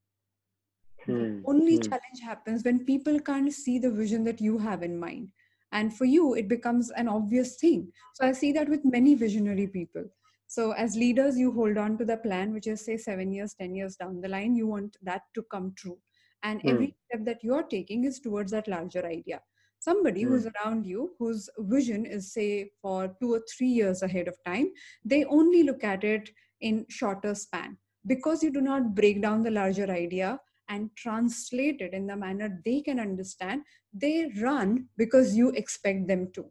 the 1.10 1.42
only 1.46 1.76
hmm. 1.76 1.82
challenge 1.82 2.20
happens 2.22 2.64
when 2.64 2.84
people 2.84 3.18
can't 3.20 3.52
see 3.52 3.78
the 3.78 3.90
vision 3.90 4.24
that 4.24 4.40
you 4.40 4.58
have 4.58 4.82
in 4.82 4.98
mind. 4.98 5.30
And 5.72 5.96
for 5.96 6.04
you 6.04 6.34
it 6.34 6.48
becomes 6.48 6.90
an 6.90 7.08
obvious 7.08 7.56
thing. 7.56 7.92
So 8.14 8.26
i 8.26 8.32
see 8.32 8.52
that 8.52 8.68
with 8.68 8.84
many 8.84 9.14
visionary 9.14 9.66
people. 9.66 10.04
So 10.46 10.72
as 10.72 10.96
leaders 10.96 11.38
you 11.38 11.52
hold 11.52 11.78
on 11.78 11.96
to 11.98 12.04
the 12.04 12.16
plan 12.16 12.52
which 12.52 12.66
is 12.66 12.84
say 12.84 12.96
7 12.96 13.32
years 13.32 13.54
10 13.54 13.74
years 13.74 13.96
down 13.96 14.20
the 14.20 14.28
line 14.28 14.56
you 14.56 14.66
want 14.66 14.96
that 15.02 15.22
to 15.34 15.42
come 15.50 15.72
true. 15.76 15.98
And 16.42 16.60
hmm. 16.62 16.68
every 16.68 16.96
step 17.06 17.24
that 17.26 17.44
you're 17.44 17.62
taking 17.62 18.04
is 18.04 18.20
towards 18.20 18.52
that 18.52 18.68
larger 18.68 19.06
idea. 19.06 19.40
Somebody 19.78 20.22
who's 20.22 20.46
around 20.46 20.84
you 20.84 21.12
whose 21.18 21.48
vision 21.58 22.04
is 22.04 22.34
say 22.34 22.70
for 22.82 23.16
2 23.20 23.34
or 23.34 23.42
3 23.56 23.66
years 23.66 24.02
ahead 24.02 24.28
of 24.28 24.36
time 24.44 24.72
they 25.04 25.24
only 25.24 25.62
look 25.62 25.84
at 25.84 26.04
it 26.04 26.30
in 26.60 26.84
shorter 26.88 27.34
span. 27.34 27.78
Because 28.06 28.42
you 28.42 28.50
do 28.50 28.60
not 28.60 28.94
break 28.94 29.20
down 29.22 29.42
the 29.42 29.50
larger 29.50 29.90
idea 29.90 30.38
and 30.70 30.88
translate 30.96 31.80
it 31.80 31.92
in 31.92 32.06
the 32.06 32.16
manner 32.16 32.60
they 32.64 32.80
can 32.80 32.98
understand, 32.98 33.62
they 33.92 34.32
run 34.40 34.86
because 34.96 35.36
you 35.36 35.50
expect 35.50 36.06
them 36.06 36.30
to, 36.32 36.46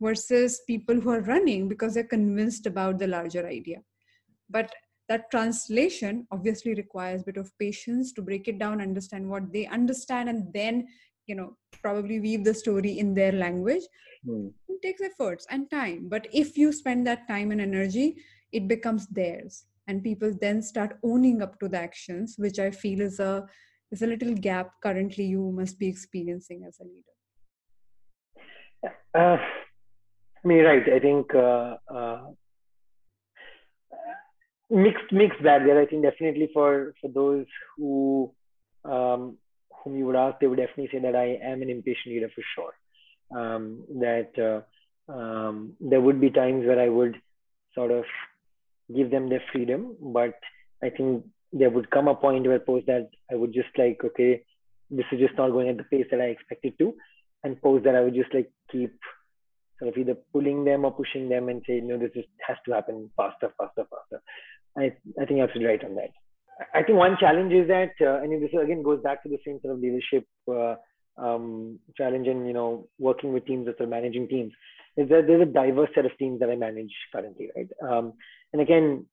versus 0.00 0.62
people 0.66 0.98
who 0.98 1.10
are 1.10 1.20
running 1.22 1.68
because 1.68 1.94
they're 1.94 2.04
convinced 2.04 2.66
about 2.66 2.98
the 2.98 3.06
larger 3.06 3.46
idea. 3.46 3.82
But 4.48 4.72
that 5.08 5.30
translation 5.30 6.26
obviously 6.30 6.74
requires 6.74 7.22
a 7.22 7.24
bit 7.24 7.36
of 7.36 7.50
patience 7.58 8.12
to 8.12 8.22
break 8.22 8.48
it 8.48 8.58
down, 8.58 8.80
understand 8.80 9.28
what 9.28 9.52
they 9.52 9.66
understand, 9.66 10.28
and 10.28 10.52
then 10.54 10.86
you 11.26 11.34
know 11.34 11.56
probably 11.82 12.20
weave 12.20 12.44
the 12.44 12.54
story 12.54 12.98
in 12.98 13.12
their 13.14 13.32
language. 13.32 13.82
Mm. 14.26 14.52
It 14.68 14.80
takes 14.82 15.02
efforts 15.02 15.46
and 15.50 15.70
time, 15.70 16.08
but 16.08 16.28
if 16.32 16.56
you 16.56 16.72
spend 16.72 17.06
that 17.06 17.26
time 17.28 17.50
and 17.50 17.60
energy, 17.60 18.16
it 18.52 18.68
becomes 18.68 19.06
theirs 19.08 19.64
and 19.86 20.02
people 20.02 20.32
then 20.40 20.62
start 20.62 20.98
owning 21.02 21.42
up 21.42 21.58
to 21.60 21.68
the 21.68 21.78
actions 21.78 22.34
which 22.38 22.58
i 22.58 22.70
feel 22.70 23.00
is 23.00 23.20
a 23.20 23.46
is 23.90 24.02
a 24.02 24.06
little 24.06 24.34
gap 24.34 24.70
currently 24.82 25.24
you 25.24 25.50
must 25.52 25.78
be 25.78 25.88
experiencing 25.88 26.64
as 26.66 26.78
a 26.80 26.84
leader. 26.84 27.14
Uh, 29.14 29.38
i 30.44 30.48
mean 30.48 30.64
right 30.64 30.88
i 30.92 30.98
think 30.98 31.34
uh, 31.34 31.76
uh, 31.94 32.22
mixed 34.70 35.12
mixed 35.12 35.42
bag 35.42 35.64
there 35.64 35.80
i 35.80 35.86
think 35.86 36.02
definitely 36.02 36.50
for 36.52 36.94
for 37.00 37.08
those 37.08 37.46
who 37.76 38.32
um, 38.84 39.38
whom 39.82 39.96
you 39.96 40.06
would 40.06 40.16
ask 40.16 40.38
they 40.40 40.46
would 40.46 40.58
definitely 40.58 40.88
say 40.92 40.98
that 40.98 41.16
i 41.16 41.38
am 41.42 41.62
an 41.62 41.70
impatient 41.70 42.14
leader 42.14 42.30
for 42.34 42.44
sure. 42.54 42.74
Um, 43.34 43.84
that 44.00 44.32
uh, 44.38 45.12
um, 45.12 45.74
there 45.80 46.00
would 46.00 46.20
be 46.20 46.30
times 46.30 46.66
where 46.66 46.80
i 46.80 46.88
would 46.88 47.16
sort 47.74 47.90
of 47.90 48.04
give 48.94 49.10
them 49.10 49.28
their 49.28 49.42
freedom. 49.52 49.96
But 50.00 50.34
I 50.82 50.90
think 50.90 51.24
there 51.52 51.70
would 51.70 51.90
come 51.90 52.08
a 52.08 52.14
point 52.14 52.46
where 52.46 52.58
post 52.58 52.86
that 52.86 53.10
I 53.30 53.36
would 53.36 53.52
just 53.52 53.68
like, 53.78 54.00
okay, 54.04 54.42
this 54.90 55.06
is 55.12 55.20
just 55.20 55.36
not 55.38 55.50
going 55.50 55.68
at 55.68 55.76
the 55.76 55.84
pace 55.84 56.06
that 56.10 56.20
I 56.20 56.24
expected 56.24 56.74
to. 56.78 56.94
And 57.44 57.60
post 57.60 57.84
that 57.84 57.94
I 57.94 58.00
would 58.00 58.14
just 58.14 58.32
like 58.34 58.50
keep 58.72 58.92
sort 59.78 59.92
of 59.92 59.98
either 59.98 60.16
pulling 60.32 60.64
them 60.64 60.84
or 60.84 60.92
pushing 60.92 61.28
them 61.28 61.48
and 61.48 61.62
say, 61.66 61.80
no, 61.80 61.98
this 61.98 62.10
just 62.14 62.28
has 62.46 62.56
to 62.66 62.72
happen 62.72 63.10
faster, 63.16 63.52
faster, 63.58 63.84
faster. 63.90 64.22
I, 64.76 64.84
I 65.20 65.26
think 65.26 65.38
you're 65.38 65.44
absolutely 65.44 65.66
right 65.66 65.84
on 65.84 65.94
that. 65.96 66.10
I 66.72 66.82
think 66.82 66.98
one 66.98 67.16
challenge 67.18 67.52
is 67.52 67.68
that, 67.68 67.90
uh, 68.00 68.22
and 68.22 68.42
this 68.42 68.50
again 68.52 68.82
goes 68.82 69.02
back 69.02 69.22
to 69.22 69.28
the 69.28 69.38
same 69.44 69.58
sort 69.60 69.74
of 69.74 69.80
leadership 69.80 70.26
uh, 70.48 70.76
um, 71.20 71.80
challenge 71.96 72.28
and, 72.28 72.46
you 72.46 72.52
know, 72.52 72.88
working 72.98 73.32
with 73.32 73.46
teams 73.46 73.68
or 73.78 73.86
managing 73.86 74.28
teams 74.28 74.52
is 74.96 75.08
that 75.08 75.26
there's 75.26 75.42
a 75.42 75.52
diverse 75.52 75.90
set 75.94 76.06
of 76.06 76.16
teams 76.18 76.38
that 76.40 76.50
I 76.50 76.56
manage 76.56 76.92
currently, 77.12 77.50
right? 77.56 77.68
Um, 77.82 78.12
and 78.54 78.62
again, 78.62 79.04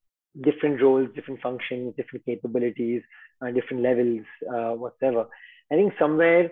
different 0.43 0.79
roles, 0.81 1.09
different 1.15 1.41
functions, 1.41 1.95
different 1.97 2.23
capabilities, 2.23 3.01
uh, 3.41 3.49
different 3.49 3.81
levels, 3.81 4.23
uh, 4.47 4.73
whatever. 4.75 5.25
I 5.71 5.75
think 5.75 5.93
somewhere 5.97 6.51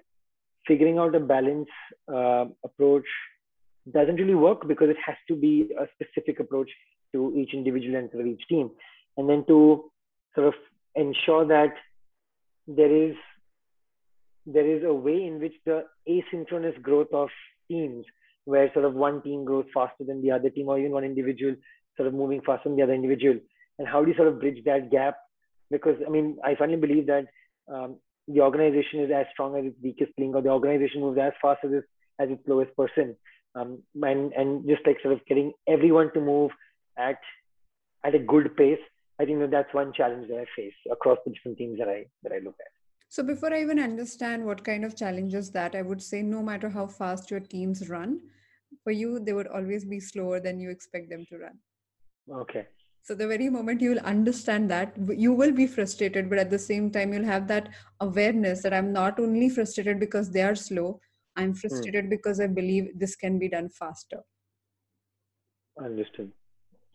figuring 0.68 0.98
out 0.98 1.14
a 1.14 1.20
balance 1.20 1.70
uh, 2.12 2.46
approach 2.66 3.06
doesn't 3.94 4.16
really 4.16 4.34
work 4.34 4.68
because 4.68 4.90
it 4.90 4.98
has 5.06 5.16
to 5.28 5.36
be 5.36 5.70
a 5.80 5.86
specific 5.94 6.40
approach 6.40 6.72
to 7.14 7.32
each 7.38 7.54
individual 7.54 7.96
and 7.96 8.10
sort 8.10 8.22
of 8.26 8.28
each 8.28 8.48
team. 8.50 8.72
And 9.18 9.30
then 9.30 9.46
to 9.48 9.92
sort 10.34 10.48
of 10.48 10.56
ensure 10.96 11.46
that 11.46 11.74
there 12.68 12.92
is 12.92 13.16
there 14.48 14.66
is 14.68 14.84
a 14.84 14.94
way 14.94 15.28
in 15.28 15.40
which 15.40 15.54
the 15.68 15.84
asynchronous 16.10 16.82
growth 16.82 17.14
of 17.14 17.30
teams 17.70 18.04
where 18.46 18.74
sort 18.74 18.86
of 18.86 18.96
one 18.96 19.22
team 19.22 19.46
grows 19.46 19.66
faster 19.72 20.04
than 20.04 20.24
the 20.24 20.32
other 20.32 20.50
team 20.50 20.70
or 20.70 20.80
even 20.80 20.92
one 20.92 21.04
individual 21.04 21.56
sort 22.00 22.08
of 22.08 22.14
moving 22.14 22.42
faster 22.42 22.70
than 22.70 22.78
the 22.78 22.84
other 22.84 22.94
individual? 22.94 23.38
And 23.78 23.88
how 23.88 24.04
do 24.04 24.12
you 24.12 24.16
sort 24.16 24.30
of 24.30 24.40
bridge 24.40 24.64
that 24.66 24.90
gap? 24.90 25.18
Because 25.70 25.98
i 26.06 26.10
mean 26.10 26.38
i 26.44 26.56
finally 26.56 26.80
believe 26.86 27.06
that 27.08 27.26
um, 27.74 27.98
the 28.28 28.42
organization 28.42 29.02
is 29.02 29.12
as 29.12 29.26
strong 29.34 29.58
as 29.58 29.66
its 29.66 29.78
weakest 29.84 30.14
link 30.18 30.36
or 30.36 30.42
the 30.42 30.50
organization 30.50 31.02
moves 31.02 31.20
as 31.20 31.34
fast 31.42 31.60
as 31.66 31.72
its, 31.72 31.88
as 32.20 32.30
its 32.30 32.48
lowest 32.48 32.76
person. 32.76 33.16
Um, 33.56 33.80
and, 34.02 34.32
and 34.34 34.68
just 34.68 34.86
like 34.86 34.98
sort 35.02 35.16
of 35.16 35.26
getting 35.26 35.52
everyone 35.68 36.14
to 36.14 36.22
move 36.22 36.52
at 36.98 37.20
at 38.06 38.16
a 38.16 38.20
good 38.20 38.56
pace 38.56 38.80
i 39.20 39.26
think 39.26 39.40
that 39.40 39.52
that's 39.52 39.74
one 39.74 39.92
challenge 39.94 40.28
that 40.30 40.40
i 40.40 40.46
face 40.56 40.74
across 40.92 41.18
the 41.26 41.32
different 41.32 41.58
teams 41.58 41.80
that 41.80 41.90
i 41.90 42.06
that 42.24 42.32
i 42.32 42.40
look 42.40 42.56
at. 42.60 42.72
So 43.10 43.24
before 43.24 43.54
i 43.54 43.62
even 43.62 43.80
understand 43.80 44.46
what 44.46 44.64
kind 44.64 44.86
of 44.86 44.96
challenges 44.96 45.52
that 45.52 45.76
i 45.76 45.82
would 45.82 46.02
say 46.02 46.22
no 46.22 46.44
matter 46.44 46.70
how 46.70 46.86
fast 46.88 47.32
your 47.32 47.40
teams 47.40 47.90
run 47.90 48.20
for 48.84 48.92
you 48.92 49.20
they 49.20 49.34
would 49.34 49.48
always 49.48 49.86
be 49.86 50.00
slower 50.00 50.40
than 50.40 50.60
you 50.60 50.70
expect 50.70 51.10
them 51.10 51.26
to 51.30 51.40
run 51.40 51.58
okay 52.32 52.68
so 53.02 53.16
the 53.16 53.28
very 53.28 53.50
moment 53.50 53.82
you'll 53.82 54.00
understand 54.00 54.70
that 54.70 54.94
you 55.18 55.34
will 55.34 55.52
be 55.52 55.66
frustrated 55.66 56.30
but 56.30 56.40
at 56.40 56.50
the 56.50 56.60
same 56.60 56.92
time 56.92 57.14
you'll 57.14 57.24
have 57.24 57.48
that 57.48 57.70
awareness 58.02 58.62
that 58.62 58.74
i'm 58.74 58.92
not 58.94 59.20
only 59.20 59.50
frustrated 59.50 60.00
because 60.00 60.32
they 60.32 60.42
are 60.42 60.56
slow 60.56 61.00
i'm 61.36 61.52
hmm. 61.52 61.62
frustrated 61.62 62.06
mm. 62.06 62.10
because 62.10 62.40
i 62.40 62.48
believe 62.48 62.92
this 62.96 63.16
can 63.16 63.40
be 63.40 63.50
done 63.50 63.70
faster 63.70 64.22
understood 65.84 66.32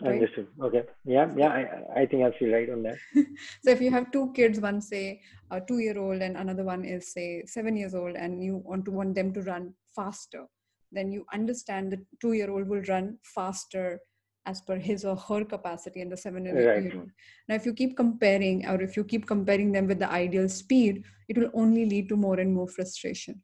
right? 0.03 0.13
understood 0.13 0.47
okay 0.63 0.83
yeah 1.05 1.29
yeah 1.37 1.49
i, 1.49 2.01
I 2.03 2.07
think 2.07 2.25
i 2.25 2.31
feel 2.39 2.53
right 2.53 2.71
on 2.71 2.83
that 2.83 2.97
so 3.63 3.71
if 3.71 3.81
you 3.81 3.91
have 3.91 4.11
two 4.13 4.33
kids 4.35 4.61
one 4.61 4.81
say 4.81 5.21
a 5.51 5.61
two 5.61 5.79
year 5.79 5.99
old 5.99 6.21
and 6.23 6.37
another 6.37 6.65
one 6.65 6.85
is 6.85 7.13
say 7.13 7.45
seven 7.47 7.77
years 7.77 7.95
old 7.95 8.17
and 8.17 8.43
you 8.43 8.63
want 8.65 8.85
to 8.85 8.91
want 8.91 9.15
them 9.15 9.33
to 9.35 9.43
run 9.43 9.75
faster 9.95 10.45
then 10.93 11.11
you 11.11 11.25
understand 11.33 11.93
the 11.93 12.05
two 12.21 12.33
year 12.33 12.51
old 12.51 12.69
will 12.69 12.83
run 12.83 13.19
faster 13.23 14.01
as 14.47 14.61
per 14.61 14.77
his 14.77 15.05
or 15.05 15.17
her 15.17 15.45
capacity 15.45 16.01
and 16.01 16.13
the 16.13 16.17
seven 16.17 16.45
year 16.45 16.75
old 16.75 16.85
right. 16.85 17.09
now 17.49 17.55
if 17.55 17.65
you 17.65 17.73
keep 17.73 17.97
comparing 17.97 18.67
or 18.67 18.81
if 18.83 18.97
you 18.97 19.05
keep 19.05 19.27
comparing 19.27 19.73
them 19.73 19.87
with 19.87 19.99
the 19.99 20.11
ideal 20.11 20.49
speed 20.49 21.03
it 21.29 21.39
will 21.39 21.51
only 21.55 21.87
lead 21.87 22.09
to 22.09 22.17
more 22.17 22.39
and 22.41 22.53
more 22.53 22.69
frustration 22.69 23.41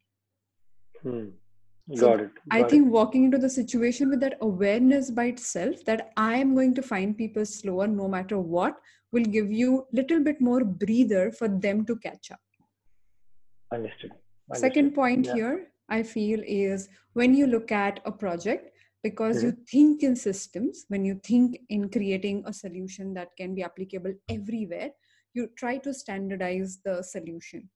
hmm. 1.01 1.25
Got 1.89 1.99
so 1.99 2.13
it. 2.13 2.19
Got 2.19 2.33
I 2.51 2.63
think 2.63 2.91
walking 2.91 3.25
into 3.25 3.37
the 3.37 3.49
situation 3.49 4.09
with 4.09 4.19
that 4.21 4.37
awareness 4.41 5.11
by 5.11 5.25
itself 5.25 5.83
that 5.85 6.11
I 6.15 6.35
am 6.35 6.53
going 6.55 6.73
to 6.75 6.81
find 6.81 7.17
people 7.17 7.45
slower 7.45 7.87
no 7.87 8.07
matter 8.07 8.37
what 8.37 8.77
will 9.11 9.25
give 9.25 9.51
you 9.51 9.87
little 9.91 10.21
bit 10.21 10.39
more 10.39 10.63
breather 10.63 11.31
for 11.31 11.47
them 11.47 11.85
to 11.85 11.95
catch 11.97 12.31
up. 12.31 12.39
Understood. 13.73 14.11
Understood. 14.49 14.71
Second 14.71 14.93
point 14.93 15.25
yeah. 15.25 15.33
here 15.33 15.67
I 15.89 16.03
feel 16.03 16.41
is 16.45 16.87
when 17.13 17.33
you 17.33 17.47
look 17.47 17.71
at 17.71 17.99
a 18.05 18.11
project, 18.11 18.70
because 19.03 19.37
mm-hmm. 19.37 19.47
you 19.47 19.57
think 19.69 20.03
in 20.03 20.15
systems, 20.15 20.85
when 20.89 21.05
you 21.05 21.19
think 21.23 21.59
in 21.69 21.89
creating 21.89 22.43
a 22.45 22.53
solution 22.53 23.13
that 23.15 23.29
can 23.37 23.55
be 23.55 23.63
applicable 23.63 24.13
everywhere, 24.29 24.91
you 25.33 25.49
try 25.57 25.77
to 25.77 25.93
standardize 25.93 26.79
the 26.83 27.01
solution 27.01 27.69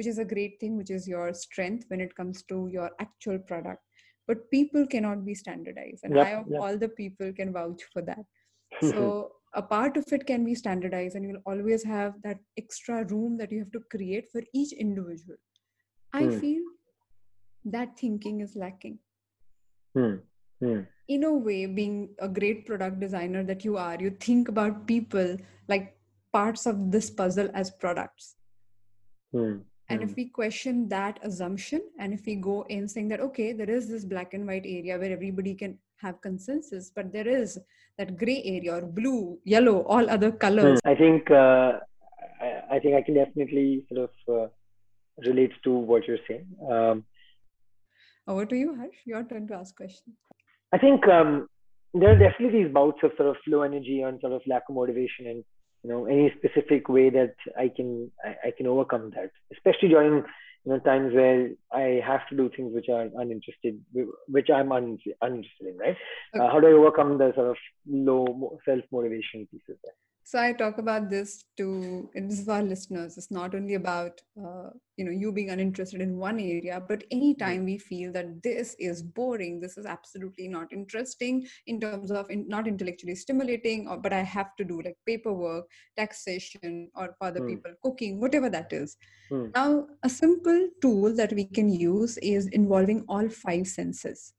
which 0.00 0.06
is 0.06 0.18
a 0.18 0.24
great 0.24 0.58
thing, 0.58 0.78
which 0.78 0.88
is 0.88 1.06
your 1.06 1.34
strength 1.34 1.84
when 1.88 2.00
it 2.00 2.14
comes 2.16 2.42
to 2.44 2.70
your 2.72 2.90
actual 3.00 3.38
product. 3.38 3.82
But 4.26 4.50
people 4.50 4.86
cannot 4.86 5.26
be 5.26 5.34
standardized. 5.34 6.04
And 6.04 6.16
yep, 6.16 6.26
I, 6.26 6.30
of 6.36 6.46
yep. 6.48 6.58
all 6.58 6.78
the 6.78 6.88
people, 6.88 7.34
can 7.34 7.52
vouch 7.52 7.82
for 7.92 8.00
that. 8.00 8.24
so 8.80 9.32
a 9.52 9.60
part 9.60 9.98
of 9.98 10.10
it 10.10 10.26
can 10.26 10.42
be 10.42 10.54
standardized, 10.54 11.16
and 11.16 11.26
you'll 11.26 11.42
always 11.44 11.84
have 11.84 12.14
that 12.22 12.38
extra 12.56 13.04
room 13.04 13.36
that 13.36 13.52
you 13.52 13.58
have 13.58 13.72
to 13.72 13.80
create 13.90 14.32
for 14.32 14.40
each 14.54 14.72
individual. 14.72 15.36
I 16.14 16.22
hmm. 16.22 16.38
feel 16.38 16.62
that 17.66 17.98
thinking 17.98 18.40
is 18.40 18.56
lacking. 18.56 19.00
Hmm. 19.94 20.14
Hmm. 20.60 20.80
In 21.08 21.24
a 21.24 21.32
way, 21.32 21.66
being 21.66 22.10
a 22.18 22.28
great 22.28 22.66
product 22.66 23.00
designer 23.00 23.42
that 23.44 23.64
you 23.64 23.76
are, 23.76 23.96
you 23.98 24.10
think 24.10 24.48
about 24.48 24.86
people 24.86 25.36
like 25.68 25.96
parts 26.32 26.66
of 26.66 26.92
this 26.92 27.10
puzzle 27.10 27.50
as 27.54 27.70
products. 27.70 28.36
Hmm 29.32 29.58
and 29.90 30.02
if 30.02 30.10
hmm. 30.10 30.14
we 30.18 30.24
question 30.26 30.88
that 30.88 31.18
assumption 31.22 31.82
and 31.98 32.14
if 32.14 32.24
we 32.24 32.36
go 32.36 32.64
in 32.68 32.88
saying 32.88 33.08
that 33.08 33.20
okay 33.20 33.52
there 33.52 33.68
is 33.68 33.88
this 33.88 34.04
black 34.04 34.34
and 34.34 34.46
white 34.46 34.64
area 34.64 34.98
where 34.98 35.12
everybody 35.12 35.54
can 35.54 35.76
have 35.96 36.20
consensus 36.22 36.90
but 36.94 37.12
there 37.12 37.28
is 37.28 37.58
that 37.98 38.16
gray 38.16 38.40
area 38.44 38.74
or 38.76 38.82
blue 38.82 39.38
yellow 39.44 39.82
all 39.82 40.08
other 40.08 40.32
colors 40.32 40.80
i 40.84 40.94
think 40.94 41.30
uh, 41.30 41.72
I, 42.40 42.76
I, 42.76 42.78
think 42.78 42.94
i 42.94 43.02
can 43.02 43.14
definitely 43.14 43.84
sort 43.92 44.08
of 44.08 44.34
uh, 44.36 44.48
relate 45.28 45.52
to 45.64 45.72
what 45.72 46.06
you're 46.06 46.24
saying 46.28 46.46
um, 46.70 47.04
over 48.26 48.46
to 48.46 48.56
you 48.56 48.74
harsh 48.76 49.00
your 49.04 49.24
turn 49.24 49.46
to 49.48 49.54
ask 49.54 49.76
questions 49.76 50.16
i 50.72 50.78
think 50.78 51.06
um, 51.08 51.48
there 51.94 52.10
are 52.10 52.18
definitely 52.18 52.62
these 52.62 52.72
bouts 52.72 52.98
of 53.02 53.12
sort 53.16 53.28
of 53.28 53.36
low 53.46 53.62
energy 53.62 54.02
and 54.02 54.20
sort 54.20 54.32
of 54.32 54.42
lack 54.46 54.62
of 54.68 54.74
motivation 54.74 55.26
and 55.26 55.44
you 55.82 55.90
know 55.90 56.06
any 56.06 56.32
specific 56.36 56.88
way 56.88 57.10
that 57.10 57.34
I 57.58 57.70
can 57.74 58.10
I, 58.24 58.48
I 58.48 58.50
can 58.56 58.66
overcome 58.66 59.10
that, 59.16 59.30
especially 59.52 59.88
during 59.88 60.24
you 60.64 60.72
know 60.72 60.78
times 60.80 61.14
where 61.14 61.50
I 61.72 62.00
have 62.06 62.20
to 62.28 62.36
do 62.36 62.50
things 62.54 62.74
which 62.74 62.88
are 62.88 63.08
uninterested, 63.16 63.80
which 64.28 64.48
I'm 64.54 64.72
un, 64.72 64.98
uninterested 65.22 65.66
in, 65.66 65.78
right? 65.78 65.96
Okay. 66.34 66.44
Uh, 66.44 66.50
how 66.50 66.60
do 66.60 66.68
I 66.68 66.72
overcome 66.72 67.18
the 67.18 67.32
sort 67.34 67.48
of 67.48 67.56
low 67.86 68.58
self 68.64 68.82
motivation 68.92 69.48
pieces? 69.50 69.78
There? 69.82 69.94
So 70.24 70.38
I 70.38 70.52
talk 70.52 70.78
about 70.78 71.10
this 71.10 71.44
to 71.56 72.08
and 72.14 72.30
this 72.30 72.38
is 72.38 72.44
for 72.44 72.52
our 72.52 72.62
listeners. 72.62 73.18
It's 73.18 73.30
not 73.30 73.54
only 73.54 73.74
about 73.74 74.20
uh, 74.38 74.70
you 74.96 75.04
know 75.04 75.10
you 75.10 75.32
being 75.32 75.50
uninterested 75.50 76.00
in 76.00 76.18
one 76.18 76.38
area, 76.38 76.82
but 76.86 77.04
anytime 77.10 77.64
we 77.64 77.78
feel 77.78 78.12
that 78.12 78.42
this 78.42 78.76
is 78.78 79.02
boring, 79.02 79.60
this 79.60 79.76
is 79.76 79.86
absolutely 79.86 80.46
not 80.46 80.72
interesting 80.72 81.46
in 81.66 81.80
terms 81.80 82.10
of 82.10 82.30
in, 82.30 82.46
not 82.48 82.68
intellectually 82.68 83.14
stimulating, 83.14 83.88
or 83.88 83.96
but 83.98 84.12
I 84.12 84.22
have 84.22 84.54
to 84.56 84.64
do 84.64 84.80
like 84.82 84.96
paperwork, 85.06 85.66
taxation, 85.96 86.90
or 86.94 87.14
for 87.18 87.28
other 87.28 87.40
mm. 87.40 87.48
people 87.48 87.72
cooking, 87.82 88.20
whatever 88.20 88.48
that 88.50 88.72
is. 88.72 88.96
Mm. 89.30 89.54
Now, 89.54 89.86
a 90.02 90.08
simple 90.08 90.68
tool 90.80 91.14
that 91.16 91.32
we 91.32 91.44
can 91.44 91.72
use 91.72 92.18
is 92.18 92.46
involving 92.48 93.04
all 93.08 93.28
five 93.28 93.66
senses 93.66 94.34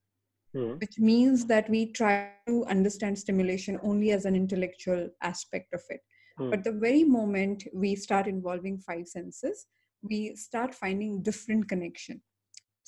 mm. 0.56 0.80
which 0.80 0.98
means 0.98 1.46
that 1.46 1.70
we 1.70 1.92
try 1.92 2.32
to 2.48 2.66
understand 2.66 3.18
stimulation 3.18 3.80
only 3.84 4.12
as 4.12 4.26
an 4.26 4.36
intellectual 4.36 5.10
aspect 5.22 5.74
of 5.74 5.82
it. 5.90 6.02
Mm. 6.40 6.52
But 6.52 6.64
the 6.64 6.72
very 6.72 7.04
moment 7.04 7.64
we 7.74 7.96
start 7.96 8.28
involving 8.28 8.80
five 8.80 9.08
senses, 9.08 9.68
we 10.02 10.36
start 10.36 10.74
finding 10.74 11.22
different 11.22 11.68
connection. 11.68 12.22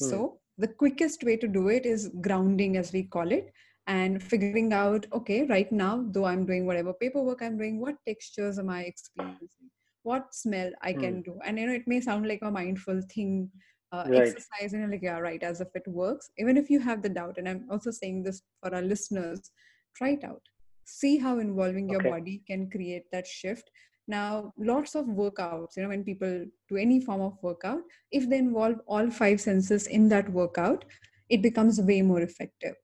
Mm. 0.01 0.09
So 0.09 0.39
the 0.57 0.67
quickest 0.67 1.23
way 1.23 1.37
to 1.37 1.47
do 1.47 1.69
it 1.69 1.85
is 1.85 2.09
grounding, 2.21 2.77
as 2.77 2.91
we 2.91 3.03
call 3.03 3.31
it, 3.31 3.51
and 3.87 4.21
figuring 4.23 4.71
out 4.71 5.05
okay 5.11 5.43
right 5.43 5.71
now 5.71 6.05
though 6.11 6.25
i'm 6.25 6.45
doing 6.45 6.65
whatever 6.65 6.93
paperwork 6.93 7.41
i'm 7.41 7.57
doing 7.57 7.79
what 7.79 7.95
textures 8.07 8.57
am 8.57 8.69
i 8.69 8.81
experiencing 8.83 9.69
what 10.03 10.33
smell 10.33 10.71
i 10.81 10.93
can 10.93 11.15
mm. 11.15 11.25
do 11.25 11.39
and 11.45 11.59
you 11.59 11.67
know 11.67 11.73
it 11.73 11.85
may 11.85 11.99
sound 11.99 12.25
like 12.27 12.39
a 12.43 12.51
mindful 12.51 13.01
thing 13.13 13.49
uh, 13.93 14.03
right. 14.07 14.21
exercise 14.21 14.73
and 14.73 14.81
you're 14.81 14.91
like 14.91 15.03
yeah 15.03 15.19
right 15.19 15.43
as 15.43 15.61
if 15.61 15.67
it 15.75 15.87
works 15.87 16.29
even 16.37 16.57
if 16.57 16.69
you 16.69 16.79
have 16.79 17.01
the 17.01 17.09
doubt 17.09 17.35
and 17.37 17.47
i'm 17.47 17.65
also 17.69 17.91
saying 17.91 18.23
this 18.23 18.41
for 18.61 18.73
our 18.73 18.81
listeners 18.81 19.51
try 19.95 20.09
it 20.09 20.23
out 20.23 20.41
see 20.85 21.17
how 21.17 21.39
involving 21.39 21.87
your 21.87 22.01
okay. 22.01 22.09
body 22.09 22.41
can 22.47 22.69
create 22.69 23.05
that 23.11 23.27
shift 23.27 23.69
now 24.07 24.51
lots 24.57 24.95
of 24.95 25.05
workouts 25.05 25.77
you 25.77 25.83
know 25.83 25.89
when 25.89 26.03
people 26.03 26.45
do 26.69 26.75
any 26.75 26.99
form 26.99 27.21
of 27.21 27.37
workout 27.41 27.81
if 28.11 28.29
they 28.29 28.37
involve 28.37 28.75
all 28.87 29.09
five 29.09 29.39
senses 29.39 29.87
in 29.87 30.09
that 30.09 30.29
workout 30.29 30.83
it 31.29 31.41
becomes 31.41 31.79
way 31.79 32.01
more 32.01 32.21
effective 32.21 32.75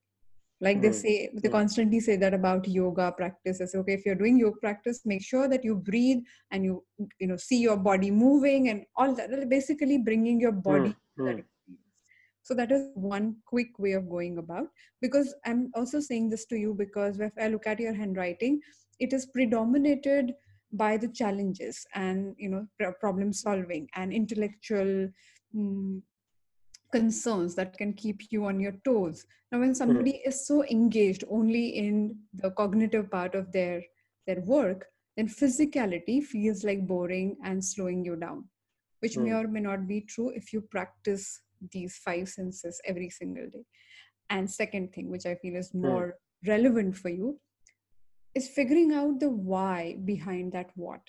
like 0.61 0.81
they 0.81 0.89
hmm. 0.89 0.93
say 0.93 1.29
they 1.33 1.49
mm. 1.49 1.51
constantly 1.51 1.99
say 1.99 2.15
that 2.15 2.33
about 2.33 2.67
yoga 2.67 3.11
practices 3.17 3.73
okay 3.75 3.93
if 3.93 4.05
you're 4.05 4.15
doing 4.15 4.37
yoga 4.37 4.57
practice 4.59 5.01
make 5.05 5.23
sure 5.23 5.47
that 5.47 5.63
you 5.63 5.75
breathe 5.75 6.19
and 6.51 6.65
you 6.65 6.83
you 7.19 7.27
know 7.27 7.37
see 7.37 7.59
your 7.59 7.77
body 7.77 8.11
moving 8.11 8.69
and 8.69 8.83
all 8.95 9.13
that 9.13 9.49
basically 9.49 9.97
bringing 9.97 10.39
your 10.39 10.51
body 10.51 10.95
mm. 11.17 11.25
that 11.25 11.43
so 12.43 12.53
that 12.55 12.71
is 12.71 12.89
one 12.95 13.35
quick 13.45 13.77
way 13.77 13.93
of 13.93 14.09
going 14.09 14.37
about 14.37 14.67
because 15.01 15.33
i'm 15.45 15.71
also 15.75 15.99
saying 15.99 16.29
this 16.29 16.45
to 16.45 16.57
you 16.57 16.73
because 16.73 17.19
if 17.19 17.31
i 17.41 17.47
look 17.47 17.67
at 17.67 17.79
your 17.79 17.93
handwriting 17.93 18.59
it 18.99 19.13
is 19.13 19.27
predominated 19.27 20.33
by 20.73 20.97
the 20.97 21.07
challenges 21.07 21.85
and 21.95 22.35
you 22.37 22.49
know 22.49 22.65
problem 22.99 23.33
solving 23.33 23.87
and 23.95 24.13
intellectual 24.13 25.09
mm, 25.55 26.01
concerns 26.91 27.55
that 27.55 27.77
can 27.77 27.93
keep 27.93 28.21
you 28.31 28.45
on 28.45 28.59
your 28.59 28.75
toes 28.83 29.25
now 29.51 29.59
when 29.59 29.75
somebody 29.75 30.13
mm-hmm. 30.13 30.29
is 30.29 30.45
so 30.45 30.63
engaged 30.65 31.23
only 31.29 31.69
in 31.69 32.17
the 32.33 32.51
cognitive 32.51 33.09
part 33.11 33.35
of 33.35 33.51
their 33.51 33.81
their 34.27 34.41
work 34.41 34.85
then 35.17 35.27
physicality 35.27 36.23
feels 36.23 36.63
like 36.63 36.87
boring 36.87 37.35
and 37.43 37.63
slowing 37.63 38.03
you 38.05 38.15
down 38.15 38.43
which 39.01 39.13
mm-hmm. 39.13 39.25
may 39.25 39.33
or 39.33 39.47
may 39.47 39.59
not 39.59 39.87
be 39.87 40.01
true 40.01 40.29
if 40.29 40.53
you 40.53 40.61
practice 40.61 41.41
these 41.71 41.97
five 41.97 42.27
senses 42.27 42.81
every 42.85 43.09
single 43.09 43.47
day 43.49 43.65
and 44.29 44.49
second 44.49 44.93
thing 44.93 45.09
which 45.09 45.25
i 45.25 45.35
feel 45.35 45.55
is 45.55 45.69
hmm. 45.71 45.81
more 45.81 46.07
mm-hmm. 46.07 46.51
relevant 46.51 46.95
for 46.95 47.09
you 47.09 47.39
is 48.35 48.47
figuring 48.47 48.93
out 48.93 49.19
the 49.19 49.29
why 49.29 49.97
behind 50.05 50.51
that 50.51 50.69
what 50.75 51.01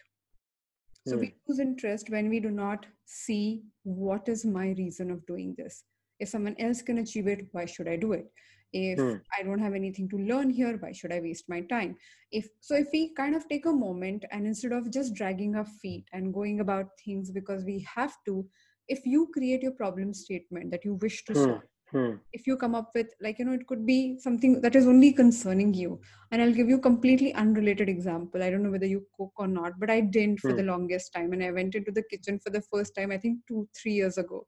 so 1.07 1.17
mm. 1.17 1.21
we 1.21 1.35
lose 1.49 1.61
interest 1.61 2.11
when 2.11 2.29
we 2.29 2.41
do 2.41 2.51
not 2.51 2.87
see 3.07 3.63
what 3.85 4.29
is 4.29 4.45
my 4.45 4.75
reason 4.79 5.11
of 5.11 5.27
doing 5.27 5.55
this. 5.57 5.85
If 6.19 6.29
someone 6.29 6.57
else 6.59 6.83
can 6.83 6.99
achieve 6.99 7.27
it, 7.27 7.47
why 7.53 7.65
should 7.65 7.89
I 7.89 7.97
do 7.97 8.13
it? 8.13 8.31
If 8.73 8.99
mm. 8.99 9.21
I 9.37 9.43
don't 9.43 9.59
have 9.59 9.75
anything 9.75 10.09
to 10.11 10.19
learn 10.19 10.51
here, 10.51 10.77
why 10.79 10.93
should 10.93 11.13
I 11.13 11.21
waste 11.21 11.49
my 11.49 11.63
time? 11.63 11.97
If 12.31 12.49
so, 12.61 12.77
if 12.77 12.89
we 12.93 13.13
kind 13.15 13.35
of 13.35 13.49
take 13.49 13.67
a 13.67 13.73
moment 13.73 14.25
and 14.31 14.47
instead 14.47 14.73
of 14.73 14.91
just 14.93 15.15
dragging 15.15 15.57
our 15.57 15.65
feet 15.65 16.05
and 16.13 16.33
going 16.33 16.61
about 16.61 16.91
things 17.05 17.31
because 17.31 17.65
we 17.65 17.85
have 17.93 18.15
to, 18.27 18.47
if 18.87 19.05
you 19.05 19.29
create 19.33 19.63
your 19.63 19.73
problem 19.73 20.15
statement 20.15 20.71
that 20.71 20.85
you 20.85 20.95
wish 20.95 21.25
to 21.25 21.33
mm. 21.33 21.45
solve, 21.45 21.63
Hmm. 21.93 22.13
If 22.33 22.47
you 22.47 22.57
come 22.57 22.75
up 22.75 22.91
with, 22.95 23.09
like, 23.21 23.39
you 23.39 23.45
know, 23.45 23.53
it 23.53 23.67
could 23.67 23.85
be 23.85 24.19
something 24.21 24.61
that 24.61 24.77
is 24.77 24.87
only 24.87 25.13
concerning 25.13 25.75
you. 25.75 26.01
And 26.31 26.41
I'll 26.41 26.53
give 26.53 26.69
you 26.69 26.77
a 26.77 26.81
completely 26.81 27.35
unrelated 27.35 27.89
example. 27.89 28.43
I 28.43 28.51
don't 28.51 28.63
know 28.63 28.71
whether 28.71 28.87
you 28.87 29.07
cook 29.17 29.33
or 29.37 29.49
not, 29.49 29.73
but 29.79 29.91
I 29.91 30.01
didn't 30.01 30.41
for 30.41 30.51
hmm. 30.51 30.57
the 30.59 30.63
longest 30.63 31.13
time. 31.13 31.33
And 31.33 31.43
I 31.43 31.51
went 31.51 31.75
into 31.75 31.91
the 31.91 32.05
kitchen 32.05 32.39
for 32.39 32.51
the 32.51 32.63
first 32.73 32.95
time, 32.95 33.11
I 33.11 33.19
think 33.19 33.41
two, 33.49 33.69
three 33.81 33.93
years 33.93 34.19
ago. 34.19 34.47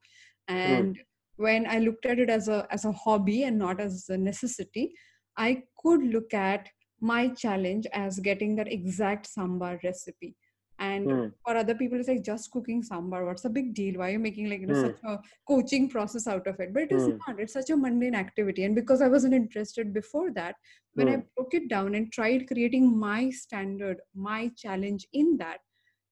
Hmm. 0.48 0.54
And 0.54 0.96
hmm. 0.96 1.42
when 1.42 1.66
I 1.66 1.78
looked 1.78 2.06
at 2.06 2.18
it 2.18 2.30
as 2.30 2.48
a 2.48 2.66
as 2.70 2.84
a 2.84 2.92
hobby 2.92 3.44
and 3.44 3.58
not 3.58 3.80
as 3.80 4.06
a 4.08 4.16
necessity, 4.16 4.94
I 5.36 5.62
could 5.78 6.02
look 6.02 6.32
at 6.34 6.68
my 7.00 7.28
challenge 7.28 7.86
as 7.92 8.20
getting 8.20 8.54
that 8.56 8.70
exact 8.70 9.28
sambar 9.28 9.82
recipe 9.82 10.36
and 10.82 11.06
mm. 11.06 11.32
for 11.44 11.56
other 11.56 11.74
people 11.80 11.98
it's 11.98 12.08
like 12.12 12.24
just 12.28 12.50
cooking 12.54 12.82
sambar 12.88 13.24
what's 13.26 13.46
the 13.46 13.54
big 13.56 13.72
deal 13.80 13.98
why 13.98 14.08
are 14.08 14.14
you 14.16 14.22
making 14.26 14.48
like 14.52 14.62
you 14.64 14.70
know 14.70 14.78
mm. 14.80 14.86
such 14.86 15.02
a 15.12 15.18
coaching 15.50 15.88
process 15.94 16.26
out 16.34 16.46
of 16.52 16.60
it 16.64 16.72
but 16.74 16.84
it 16.86 16.92
is 16.98 17.08
mm. 17.08 17.18
not 17.26 17.42
it's 17.44 17.56
such 17.58 17.70
a 17.74 17.76
mundane 17.84 18.18
activity 18.22 18.64
and 18.68 18.80
because 18.80 19.04
i 19.06 19.10
wasn't 19.16 19.38
interested 19.40 19.92
before 19.98 20.30
that 20.38 20.56
when 20.94 21.08
i 21.08 21.14
hmm. 21.16 21.26
broke 21.36 21.54
it 21.58 21.68
down 21.68 21.94
and 21.94 22.12
tried 22.12 22.46
creating 22.48 22.88
my 23.04 23.20
standard 23.42 24.00
my 24.30 24.40
challenge 24.64 25.06
in 25.20 25.36
that 25.42 25.60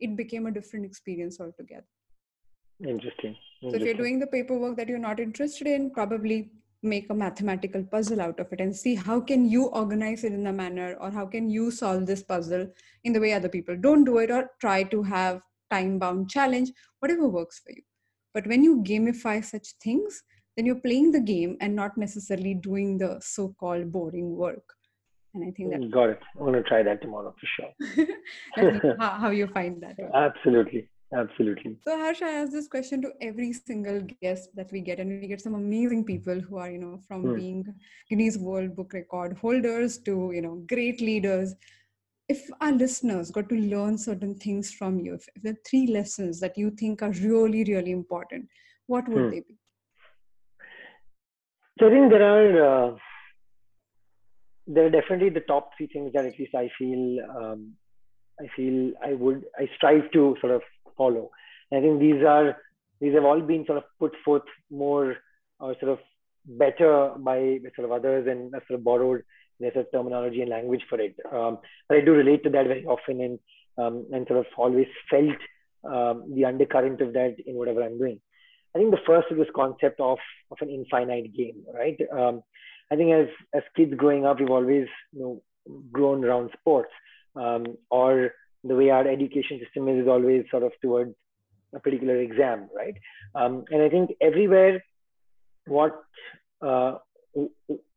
it 0.06 0.16
became 0.20 0.46
a 0.46 0.54
different 0.58 0.86
experience 0.90 1.40
altogether 1.40 1.90
interesting, 2.94 3.36
interesting. 3.36 3.70
so 3.70 3.76
if 3.76 3.82
you're 3.82 4.00
doing 4.02 4.18
the 4.22 4.32
paperwork 4.38 4.76
that 4.76 4.88
you're 4.88 5.06
not 5.10 5.20
interested 5.26 5.66
in 5.66 5.90
probably 5.98 6.38
make 6.82 7.10
a 7.10 7.14
mathematical 7.14 7.82
puzzle 7.84 8.20
out 8.20 8.40
of 8.40 8.52
it 8.52 8.60
and 8.60 8.74
see 8.74 8.94
how 8.94 9.20
can 9.20 9.48
you 9.48 9.66
organize 9.66 10.24
it 10.24 10.32
in 10.32 10.46
a 10.46 10.52
manner 10.52 10.96
or 11.00 11.10
how 11.10 11.26
can 11.26 11.50
you 11.50 11.70
solve 11.70 12.06
this 12.06 12.22
puzzle 12.22 12.66
in 13.04 13.12
the 13.12 13.20
way 13.20 13.32
other 13.32 13.48
people 13.48 13.76
don't 13.76 14.04
do 14.04 14.18
it 14.18 14.30
or 14.30 14.50
try 14.60 14.82
to 14.82 15.02
have 15.02 15.42
time 15.70 15.98
bound 15.98 16.30
challenge 16.30 16.70
whatever 17.00 17.28
works 17.28 17.60
for 17.64 17.72
you. 17.72 17.82
But 18.32 18.46
when 18.46 18.64
you 18.64 18.82
gamify 18.82 19.44
such 19.44 19.74
things 19.82 20.22
then 20.56 20.66
you're 20.66 20.80
playing 20.86 21.12
the 21.12 21.20
game 21.20 21.56
and 21.60 21.76
not 21.76 21.96
necessarily 21.96 22.54
doing 22.54 22.98
the 22.98 23.20
so 23.20 23.54
called 23.58 23.92
boring 23.92 24.36
work. 24.36 24.64
And 25.34 25.44
i 25.44 25.50
think 25.52 25.70
that 25.70 25.80
mm, 25.80 25.90
got 25.90 26.10
it. 26.10 26.20
I'm 26.34 26.46
going 26.46 26.54
to 26.54 26.62
try 26.62 26.82
that 26.82 27.00
tomorrow 27.00 27.34
for 27.38 27.46
sure. 27.46 28.16
How, 28.98 29.10
how 29.10 29.30
you 29.30 29.46
find 29.46 29.80
that 29.82 29.96
absolutely 30.14 30.88
Absolutely. 31.12 31.76
So 31.84 31.98
Harsh, 31.98 32.22
I 32.22 32.30
ask 32.30 32.52
this 32.52 32.68
question 32.68 33.02
to 33.02 33.10
every 33.20 33.52
single 33.52 34.00
guest 34.22 34.50
that 34.54 34.70
we 34.70 34.80
get, 34.80 35.00
and 35.00 35.20
we 35.20 35.26
get 35.26 35.40
some 35.40 35.54
amazing 35.54 36.04
people 36.04 36.38
who 36.38 36.58
are, 36.58 36.70
you 36.70 36.78
know, 36.78 37.00
from 37.08 37.24
mm. 37.24 37.36
being 37.36 37.74
Guinness 38.08 38.36
World 38.36 38.76
Book 38.76 38.92
Record 38.92 39.36
holders 39.38 39.98
to, 39.98 40.30
you 40.32 40.40
know, 40.40 40.64
great 40.68 41.00
leaders. 41.00 41.54
If 42.28 42.48
our 42.60 42.70
listeners 42.70 43.32
got 43.32 43.48
to 43.48 43.56
learn 43.56 43.98
certain 43.98 44.36
things 44.36 44.72
from 44.72 45.00
you, 45.00 45.14
if, 45.14 45.26
if 45.34 45.42
there 45.42 45.54
are 45.54 45.68
three 45.68 45.88
lessons 45.88 46.38
that 46.40 46.56
you 46.56 46.70
think 46.70 47.02
are 47.02 47.10
really, 47.10 47.64
really 47.64 47.90
important, 47.90 48.48
what 48.86 49.08
would 49.08 49.24
mm. 49.24 49.30
they 49.32 49.40
be? 49.40 49.58
So 51.80 51.88
I 51.88 51.90
think 51.90 52.10
there 52.12 52.22
are 52.22 52.90
uh, 52.90 52.96
there 54.68 54.86
are 54.86 54.90
definitely 54.90 55.30
the 55.30 55.40
top 55.40 55.70
three 55.76 55.88
things 55.88 56.12
that 56.12 56.24
at 56.24 56.38
least 56.38 56.54
I 56.54 56.70
feel 56.78 57.18
um, 57.36 57.72
I 58.40 58.46
feel 58.54 58.92
I 59.02 59.14
would 59.14 59.44
I 59.58 59.68
strive 59.76 60.10
to 60.12 60.36
sort 60.40 60.52
of 60.52 60.62
follow. 61.00 61.30
And 61.70 61.78
I 61.78 61.82
think 61.82 62.00
these 62.00 62.22
are 62.36 62.56
these 63.00 63.14
have 63.14 63.28
all 63.30 63.40
been 63.40 63.64
sort 63.66 63.78
of 63.78 63.84
put 63.98 64.14
forth 64.24 64.48
more 64.70 65.16
or 65.58 65.74
sort 65.80 65.92
of 65.92 65.98
better 66.62 67.12
by 67.18 67.58
sort 67.76 67.86
of 67.86 67.92
others 67.92 68.26
and 68.30 68.50
sort 68.66 68.78
of 68.78 68.84
borrowed 68.84 69.22
their 69.58 69.72
sort 69.72 69.86
of 69.86 69.92
terminology 69.92 70.40
and 70.42 70.50
language 70.50 70.84
for 70.88 71.00
it. 71.00 71.14
Um, 71.32 71.58
but 71.88 71.98
I 71.98 72.00
do 72.00 72.12
relate 72.12 72.42
to 72.44 72.50
that 72.50 72.66
very 72.66 72.84
often 72.84 73.20
and 73.20 73.38
um, 73.78 74.06
and 74.12 74.26
sort 74.26 74.40
of 74.40 74.46
always 74.56 74.86
felt 75.10 75.40
um, 75.84 76.34
the 76.34 76.44
undercurrent 76.44 77.00
of 77.00 77.12
that 77.14 77.36
in 77.46 77.54
whatever 77.56 77.82
I'm 77.82 77.98
doing. 77.98 78.20
I 78.74 78.78
think 78.78 78.90
the 78.90 79.06
first 79.06 79.28
is 79.30 79.38
this 79.38 79.54
concept 79.54 80.00
of 80.00 80.18
of 80.50 80.58
an 80.60 80.70
infinite 80.70 81.34
game, 81.34 81.64
right? 81.74 81.98
Um, 82.12 82.42
I 82.90 82.96
think 82.96 83.12
as 83.12 83.28
as 83.54 83.62
kids 83.76 83.94
growing 83.96 84.26
up, 84.26 84.40
we've 84.40 84.50
always 84.50 84.86
you 85.12 85.20
know 85.20 85.42
grown 85.92 86.24
around 86.24 86.50
sports 86.58 86.92
um, 87.36 87.64
or 87.90 88.32
the 88.64 88.74
way 88.74 88.90
our 88.90 89.06
education 89.06 89.60
system 89.62 89.88
is, 89.88 90.02
is 90.02 90.08
always 90.08 90.44
sort 90.50 90.62
of 90.62 90.72
towards 90.82 91.14
a 91.74 91.80
particular 91.80 92.16
exam, 92.16 92.68
right? 92.74 92.94
Um, 93.34 93.64
and 93.70 93.82
I 93.82 93.88
think 93.88 94.10
everywhere, 94.20 94.82
what 95.66 96.02
uh, 96.62 96.94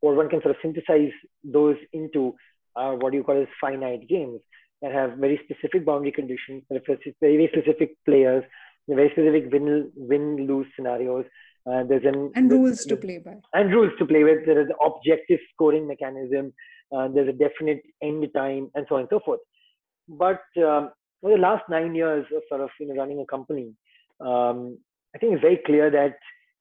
or 0.01 0.15
one 0.15 0.29
can 0.29 0.41
sort 0.41 0.51
of 0.51 0.57
synthesize 0.61 1.11
those 1.43 1.75
into 1.91 2.35
uh, 2.75 2.91
what 2.91 3.13
you 3.13 3.23
call 3.23 3.41
as 3.41 3.47
finite 3.59 4.07
games. 4.07 4.39
that 4.81 4.91
have 4.91 5.17
very 5.17 5.39
specific 5.43 5.85
boundary 5.85 6.11
conditions, 6.11 6.63
very, 6.69 6.81
very 7.21 7.49
specific 7.51 7.95
players, 8.05 8.43
very 8.87 9.09
specific 9.11 9.51
win 9.51 9.91
win 9.95 10.47
lose 10.47 10.67
scenarios. 10.75 11.25
Uh, 11.65 11.83
there's 11.87 12.03
an 12.03 12.31
and 12.35 12.51
rules 12.51 12.83
to 12.85 12.97
play 12.97 13.17
by 13.17 13.35
and 13.53 13.73
rules 13.73 13.93
to 13.97 14.05
play 14.05 14.23
with. 14.23 14.45
There 14.45 14.61
is 14.61 14.67
an 14.67 14.75
objective 14.85 15.39
scoring 15.53 15.87
mechanism. 15.87 16.53
Uh, 16.95 17.07
there's 17.07 17.29
a 17.29 17.37
definite 17.45 17.81
end 18.01 18.27
time 18.35 18.69
and 18.75 18.85
so 18.87 18.95
on 18.95 19.01
and 19.01 19.09
so 19.09 19.21
forth. 19.25 19.39
But 20.07 20.41
um, 20.57 20.91
for 21.21 21.31
the 21.31 21.37
last 21.37 21.63
nine 21.69 21.95
years 21.95 22.25
of 22.35 22.43
sort 22.49 22.61
of 22.61 22.69
you 22.79 22.87
know 22.87 22.95
running 22.95 23.19
a 23.19 23.25
company, 23.25 23.73
um, 24.19 24.77
I 25.15 25.19
think 25.19 25.33
it's 25.33 25.41
very 25.41 25.59
clear 25.65 25.89
that 25.91 26.17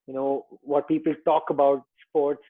you 0.06 0.14
know 0.14 0.46
what 0.62 0.88
people 0.88 1.14
talk 1.24 1.50
about 1.50 1.82
sports 2.08 2.42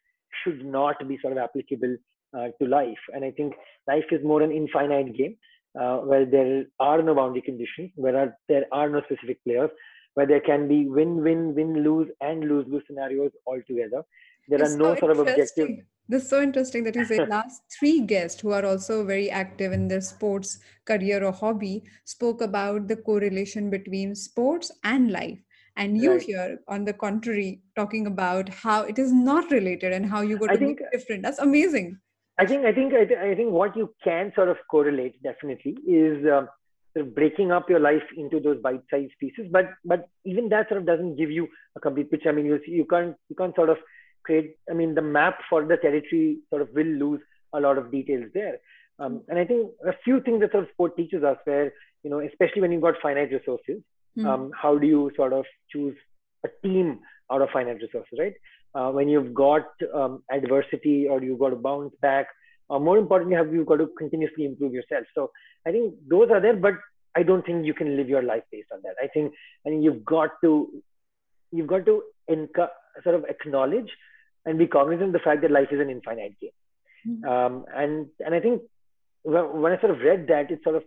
should 0.43 0.65
not 0.65 0.97
be 1.09 1.19
sort 1.21 1.33
of 1.33 1.39
applicable 1.39 1.97
uh, 2.37 2.49
to 2.61 2.69
life. 2.69 2.99
And 3.13 3.25
I 3.25 3.31
think 3.31 3.55
life 3.87 4.05
is 4.11 4.25
more 4.25 4.43
an 4.43 4.53
infinite 4.53 5.17
game 5.17 5.37
uh, 5.81 5.99
where 5.99 6.25
there 6.25 6.65
are 6.81 7.03
no 7.03 7.15
boundary 7.15 7.43
conditions, 7.43 7.91
where 7.97 8.17
are, 8.17 8.37
there 8.49 8.65
are 8.73 8.89
no 8.89 9.03
specific 9.03 9.43
players, 9.45 9.71
where 10.15 10.27
there 10.27 10.41
can 10.41 10.69
be 10.69 10.87
win-win, 10.87 11.55
win-lose, 11.55 12.09
and 12.21 12.41
lose-lose 12.49 12.83
scenarios 12.87 13.31
altogether. 13.47 14.03
There 14.49 14.61
it's 14.61 14.75
are 14.75 14.79
no 14.79 14.95
so 14.95 15.01
sort 15.01 15.13
of 15.13 15.19
objective. 15.21 15.79
This 16.09 16.25
is 16.25 16.31
so 16.31 16.43
interesting 16.43 16.85
that 16.85 16.97
you 16.97 17.05
say 17.05 17.25
last 17.25 17.63
three 17.79 18.01
guests 18.01 18.41
who 18.41 18.53
are 18.53 18.65
also 18.65 19.05
very 19.05 19.31
active 19.31 19.73
in 19.73 19.89
their 19.89 20.01
sports 20.01 20.59
career 20.85 21.25
or 21.25 21.33
hobby 21.33 21.85
spoke 22.05 22.43
about 22.43 22.89
the 22.89 22.97
correlation 22.97 23.71
between 23.71 24.15
sports 24.15 24.73
and 24.85 25.11
life 25.11 25.39
and 25.77 25.97
you 25.97 26.13
right. 26.13 26.23
here 26.23 26.59
on 26.69 26.85
the 26.85 26.93
contrary 26.93 27.63
talking 27.77 28.07
about 28.07 28.49
how 28.49 28.83
it 28.83 28.99
is 28.99 29.13
not 29.13 29.51
related 29.51 29.93
and 29.93 30.07
how 30.07 30.21
you 30.21 30.39
go 30.39 30.47
to 30.47 30.57
think, 30.57 30.79
be 30.79 30.85
different 30.93 31.23
that's 31.23 31.39
amazing 31.39 31.99
i 32.39 32.45
think 32.45 32.65
i 32.65 32.73
think 32.73 32.93
i 32.95 33.35
think 33.35 33.51
what 33.51 33.77
you 33.77 33.93
can 34.05 34.33
sort 34.35 34.49
of 34.49 34.57
correlate 34.71 35.23
definitely 35.23 35.77
is 35.87 36.19
um, 36.27 36.49
sort 36.93 37.07
of 37.07 37.15
breaking 37.15 37.51
up 37.51 37.71
your 37.71 37.81
life 37.81 38.03
into 38.17 38.41
those 38.41 38.61
bite-sized 38.61 39.13
pieces 39.19 39.47
but 39.51 39.71
but 39.85 40.09
even 40.25 40.49
that 40.49 40.69
sort 40.69 40.81
of 40.81 40.87
doesn't 40.87 41.17
give 41.17 41.31
you 41.31 41.49
a 41.77 41.81
complete 41.81 42.11
picture 42.11 42.29
i 42.29 42.33
mean 42.33 42.47
you 42.47 42.61
you 42.67 42.85
can't 42.85 43.17
you 43.29 43.37
can't 43.37 43.55
sort 43.55 43.71
of 43.71 43.79
create 44.25 44.57
i 44.71 44.75
mean 44.75 44.95
the 44.95 45.03
map 45.03 45.39
for 45.49 45.65
the 45.65 45.77
territory 45.77 46.39
sort 46.51 46.63
of 46.63 46.69
will 46.75 46.93
lose 47.05 47.21
a 47.55 47.61
lot 47.61 47.79
of 47.79 47.91
details 47.91 48.27
there 48.35 48.59
um, 48.99 49.23
and 49.29 49.39
i 49.39 49.45
think 49.45 49.71
a 49.87 49.95
few 50.05 50.21
things 50.21 50.41
that 50.41 50.53
sort 50.53 50.65
of 50.65 50.71
sport 50.71 50.97
teaches 50.97 51.23
us 51.23 51.37
where 51.45 51.73
you 52.03 52.11
know 52.11 52.21
especially 52.21 52.63
when 52.63 52.73
you've 52.73 52.83
got 52.83 52.95
finite 53.03 53.33
resources 53.33 53.83
Mm. 54.19 54.27
Um, 54.27 54.51
how 54.61 54.79
do 54.79 54.87
you 54.87 55.11
sort 55.17 55.33
of 55.33 55.45
choose 55.71 55.97
a 56.45 56.49
team 56.67 57.01
out 57.31 57.43
of 57.43 57.49
finite 57.51 57.81
resources, 57.81 58.19
right? 58.19 58.35
Uh, 58.75 58.91
when 58.91 59.09
you've 59.09 59.35
got 59.35 59.67
um, 59.95 60.23
adversity 60.31 61.07
or 61.09 61.23
you've 61.23 61.39
got 61.39 61.51
to 61.51 61.57
bounce 61.57 61.95
back, 62.01 62.27
or 62.69 62.81
more 62.81 62.99
importantly, 62.99 63.37
have 63.37 63.53
you 63.53 63.65
got 63.65 63.77
to 63.77 63.89
continuously 63.99 64.45
improve 64.45 64.73
yourself? 64.73 65.05
So 65.15 65.31
I 65.67 65.73
think 65.73 65.95
those 66.09 66.31
are 66.31 66.41
there, 66.41 66.57
but 66.57 66.75
I 67.15 67.23
don't 67.23 67.45
think 67.45 67.67
you 67.67 67.75
can 67.75 67.97
live 67.97 68.09
your 68.09 68.23
life 68.23 68.43
based 68.51 68.69
on 68.73 68.81
that. 68.85 68.95
I 69.03 69.09
think 69.09 69.33
I 69.67 69.71
think 69.71 69.85
you've 69.85 70.05
got 70.05 70.31
to 70.43 70.83
you've 71.51 71.67
got 71.67 71.85
to 71.87 72.03
sort 73.03 73.15
of 73.15 73.25
acknowledge 73.25 73.91
and 74.45 74.59
be 74.59 74.67
cognizant 74.67 75.09
of 75.09 75.13
the 75.13 75.19
fact 75.19 75.43
that 75.43 75.51
life 75.51 75.69
is 75.71 75.81
an 75.81 75.91
infinite 75.91 76.39
game. 76.41 76.51
Mm-hmm. 77.07 77.29
Um, 77.29 77.65
and 77.75 78.07
and 78.25 78.35
I 78.35 78.41
think 78.41 78.63
when 79.23 79.73
I 79.73 79.81
sort 79.81 79.93
of 79.93 80.01
read 80.01 80.27
that, 80.29 80.51
it 80.51 80.61
sort 80.63 80.77
of 80.77 80.85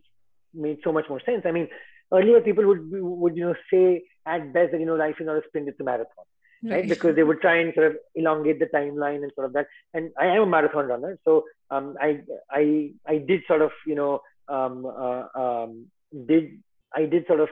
made 0.53 0.79
so 0.83 0.91
much 0.91 1.05
more 1.09 1.21
sense. 1.25 1.43
I 1.45 1.51
mean, 1.51 1.67
earlier 2.13 2.41
people 2.41 2.65
would 2.67 2.81
would 2.91 3.35
you 3.35 3.45
know 3.45 3.55
say 3.71 4.03
at 4.25 4.53
best 4.53 4.71
that 4.71 4.79
you 4.79 4.85
know 4.85 4.95
life 4.95 5.15
is 5.19 5.25
not 5.25 5.37
a 5.37 5.41
sprint 5.47 5.67
it's 5.67 5.79
a 5.79 5.83
marathon 5.83 6.25
right, 6.63 6.71
right? 6.71 6.89
because 6.89 7.15
they 7.15 7.23
would 7.23 7.41
try 7.41 7.57
and 7.57 7.73
sort 7.73 7.87
of 7.87 7.97
elongate 8.15 8.59
the 8.59 8.69
timeline 8.77 9.23
and 9.23 9.31
sort 9.35 9.47
of 9.47 9.53
that 9.53 9.67
and 9.93 10.11
i 10.19 10.25
am 10.27 10.43
a 10.43 10.45
marathon 10.45 10.87
runner 10.87 11.17
so 11.25 11.43
um, 11.71 11.95
i 12.01 12.19
i 12.51 12.91
i 13.07 13.17
did 13.17 13.41
sort 13.47 13.61
of 13.61 13.71
you 13.85 13.95
know 13.95 14.21
um, 14.47 14.85
uh, 14.85 15.23
um, 15.43 15.87
did 16.27 16.59
i 16.93 17.05
did 17.05 17.25
sort 17.27 17.39
of 17.39 17.49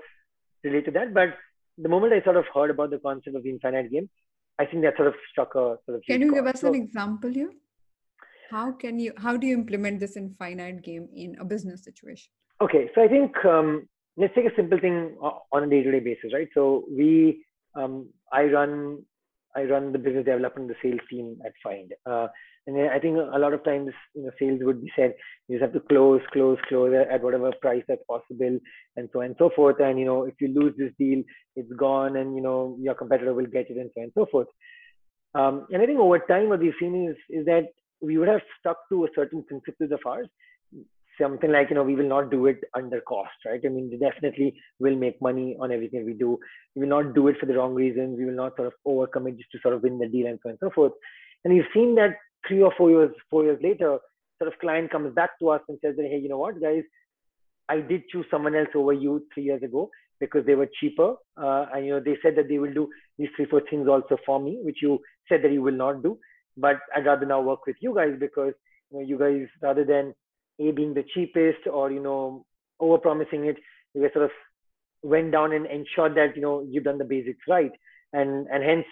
relate 0.63 0.85
to 0.85 0.91
that 0.91 1.13
but 1.13 1.35
the 1.77 1.89
moment 1.89 2.13
i 2.13 2.21
sort 2.23 2.37
of 2.37 2.45
heard 2.53 2.69
about 2.69 2.91
the 2.91 2.99
concept 2.99 3.35
of 3.35 3.43
the 3.43 3.49
infinite 3.49 3.91
game 3.91 4.09
i 4.59 4.65
think 4.65 4.83
that 4.83 4.95
sort 4.97 5.07
of 5.07 5.15
struck 5.31 5.55
a 5.55 5.77
sort 5.85 5.97
of 5.97 6.03
can 6.07 6.21
you 6.21 6.33
give 6.33 6.45
us 6.45 6.61
so, 6.61 6.67
an 6.69 6.75
example 6.75 7.29
here? 7.29 7.51
How 8.51 8.71
can 8.71 8.99
you 8.99 9.13
how 9.17 9.35
do 9.35 9.47
you 9.47 9.55
implement 9.55 9.99
this 9.99 10.15
infinite 10.15 10.83
game 10.83 11.07
in 11.15 11.35
a 11.39 11.45
business 11.45 11.83
situation? 11.83 12.29
Okay 12.61 12.89
so 12.93 13.01
i 13.03 13.07
think 13.07 13.43
um, 13.45 13.87
let's 14.17 14.33
take 14.35 14.45
a 14.45 14.55
simple 14.55 14.79
thing 14.79 15.15
on 15.51 15.63
a 15.63 15.67
day-to-day 15.67 15.99
basis, 15.99 16.33
right? 16.33 16.47
So 16.53 16.85
we, 16.89 17.43
um, 17.75 18.09
I 18.31 18.43
run, 18.45 19.03
I 19.55 19.63
run 19.63 19.91
the 19.91 19.99
business 19.99 20.25
development, 20.25 20.69
the 20.69 20.75
sales 20.81 21.01
team 21.09 21.37
at 21.45 21.53
Fynd, 21.65 21.89
uh, 22.05 22.27
and 22.65 22.89
I 22.89 22.97
think 22.97 23.17
a 23.17 23.37
lot 23.37 23.53
of 23.53 23.63
times, 23.63 23.91
you 24.15 24.23
know, 24.23 24.31
sales 24.39 24.59
would 24.63 24.81
be 24.81 24.91
said 24.95 25.13
you 25.47 25.59
just 25.59 25.63
have 25.63 25.73
to 25.73 25.87
close, 25.87 26.21
close, 26.31 26.57
close 26.69 26.93
at 27.11 27.21
whatever 27.21 27.51
price 27.61 27.83
that's 27.87 28.03
possible, 28.07 28.57
and 28.95 29.09
so 29.11 29.19
on 29.19 29.25
and 29.25 29.35
so 29.37 29.49
forth. 29.55 29.79
And 29.79 29.99
you 29.99 30.05
know, 30.05 30.23
if 30.23 30.35
you 30.39 30.47
lose 30.47 30.73
this 30.77 30.91
deal, 30.97 31.23
it's 31.55 31.71
gone, 31.73 32.15
and 32.15 32.35
you 32.35 32.41
know, 32.41 32.77
your 32.79 32.95
competitor 32.95 33.33
will 33.33 33.45
get 33.45 33.69
it, 33.69 33.77
and 33.77 33.89
so 33.93 33.99
on 33.99 34.03
and 34.03 34.13
so 34.15 34.25
forth. 34.31 34.47
Um, 35.35 35.67
and 35.71 35.81
I 35.81 35.85
think 35.85 35.99
over 35.99 36.19
time, 36.19 36.49
what 36.49 36.59
we've 36.59 36.73
seen 36.79 37.09
is 37.09 37.17
is 37.29 37.45
that 37.45 37.65
we 38.01 38.17
would 38.17 38.29
have 38.29 38.41
stuck 38.59 38.77
to 38.89 39.05
a 39.05 39.09
certain 39.15 39.43
principles 39.43 39.91
of 39.91 39.99
ours 40.05 40.27
something 41.21 41.51
like 41.51 41.69
you 41.69 41.75
know 41.75 41.83
we 41.83 41.95
will 41.95 42.07
not 42.07 42.31
do 42.31 42.45
it 42.47 42.59
under 42.75 43.01
cost 43.01 43.31
right? 43.45 43.61
I 43.65 43.69
mean 43.69 43.89
we 43.91 43.97
definitely 43.97 44.55
will 44.79 44.95
make 44.95 45.21
money 45.21 45.55
on 45.59 45.71
everything 45.71 46.05
we 46.05 46.13
do. 46.13 46.39
We 46.75 46.81
will 46.81 46.89
not 46.89 47.13
do 47.15 47.27
it 47.27 47.37
for 47.39 47.45
the 47.45 47.55
wrong 47.55 47.73
reasons. 47.73 48.17
We 48.17 48.25
will 48.25 48.35
not 48.35 48.55
sort 48.55 48.67
of 48.67 48.73
overcommit 48.87 49.37
just 49.37 49.51
to 49.51 49.59
sort 49.61 49.75
of 49.75 49.83
win 49.83 49.99
the 49.99 50.07
deal 50.07 50.27
and 50.27 50.39
so 50.41 50.49
on 50.49 50.51
and 50.51 50.59
so 50.61 50.69
forth. 50.73 50.93
And 51.43 51.53
we've 51.53 51.63
seen 51.73 51.95
that 51.95 52.15
three 52.47 52.61
or 52.61 52.73
four 52.77 52.89
years 52.89 53.11
four 53.29 53.43
years 53.43 53.59
later 53.61 53.97
sort 54.39 54.51
of 54.51 54.59
client 54.59 54.91
comes 54.91 55.13
back 55.13 55.37
to 55.39 55.49
us 55.49 55.61
and 55.67 55.77
says 55.83 55.95
that 55.97 56.05
hey 56.05 56.17
you 56.17 56.29
know 56.29 56.37
what 56.37 56.61
guys? 56.61 56.83
I 57.69 57.79
did 57.79 58.03
choose 58.09 58.25
someone 58.29 58.55
else 58.55 58.69
over 58.75 58.93
you 58.93 59.25
three 59.33 59.43
years 59.43 59.63
ago 59.63 59.89
because 60.19 60.45
they 60.45 60.55
were 60.55 60.69
cheaper 60.79 61.15
uh, 61.37 61.65
and 61.73 61.85
you 61.85 61.93
know 61.93 61.99
they 61.99 62.17
said 62.21 62.35
that 62.37 62.49
they 62.49 62.59
will 62.59 62.73
do 62.73 62.89
these 63.17 63.29
three 63.35 63.45
four 63.45 63.61
things 63.69 63.87
also 63.87 64.17
for 64.25 64.39
me 64.39 64.59
which 64.63 64.79
you 64.81 64.99
said 65.29 65.41
that 65.43 65.51
you 65.51 65.61
will 65.61 65.79
not 65.85 66.03
do. 66.03 66.17
But 66.55 66.77
i'd 66.95 67.05
rather 67.05 67.25
now 67.25 67.41
work 67.41 67.65
with 67.65 67.77
you 67.81 67.95
guys 67.95 68.13
because 68.19 68.53
you 68.91 68.99
know 68.99 69.05
you 69.05 69.17
guys 69.17 69.47
rather 69.61 69.83
than 69.83 70.13
a 70.59 70.71
being 70.71 70.93
the 70.93 71.03
cheapest 71.13 71.67
or 71.71 71.91
you 71.91 72.01
know 72.01 72.45
over 72.79 72.97
promising 72.97 73.45
it 73.45 73.57
you 73.93 74.01
guys 74.01 74.11
sort 74.13 74.25
of 74.25 74.31
went 75.01 75.31
down 75.31 75.53
and 75.53 75.65
ensured 75.65 76.15
that 76.15 76.35
you 76.35 76.41
know 76.41 76.65
you've 76.69 76.83
done 76.83 76.97
the 76.97 77.05
basics 77.05 77.39
right. 77.47 77.71
And 78.13 78.47
and 78.53 78.63
hence 78.63 78.85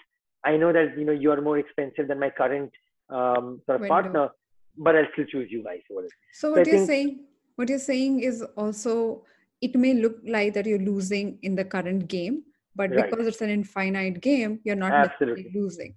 i 0.43 0.57
know 0.57 0.73
that 0.73 0.97
you 0.97 1.05
know 1.05 1.11
you 1.23 1.31
are 1.31 1.41
more 1.41 1.57
expensive 1.59 2.07
than 2.07 2.19
my 2.19 2.29
current 2.29 2.71
um, 3.09 3.61
sort 3.65 3.81
of 3.81 3.87
partner 3.87 4.29
but 4.77 4.95
i'll 4.95 5.11
still 5.13 5.25
choose 5.25 5.49
you 5.51 5.63
guys 5.63 5.81
so, 5.87 6.01
so 6.33 6.51
what 6.51 6.65
you're 6.65 6.77
think, 6.77 6.87
saying 6.87 7.19
what 7.55 7.69
you're 7.69 7.85
saying 7.91 8.21
is 8.21 8.41
also 8.57 9.23
it 9.61 9.75
may 9.75 9.93
look 9.93 10.17
like 10.25 10.53
that 10.55 10.65
you're 10.65 10.79
losing 10.79 11.37
in 11.43 11.55
the 11.55 11.63
current 11.63 12.07
game 12.07 12.43
but 12.75 12.89
right. 12.91 13.09
because 13.09 13.27
it's 13.27 13.41
an 13.41 13.49
infinite 13.49 14.21
game 14.21 14.59
you're 14.63 14.75
not 14.75 14.91
absolutely. 14.91 15.51
losing. 15.53 15.93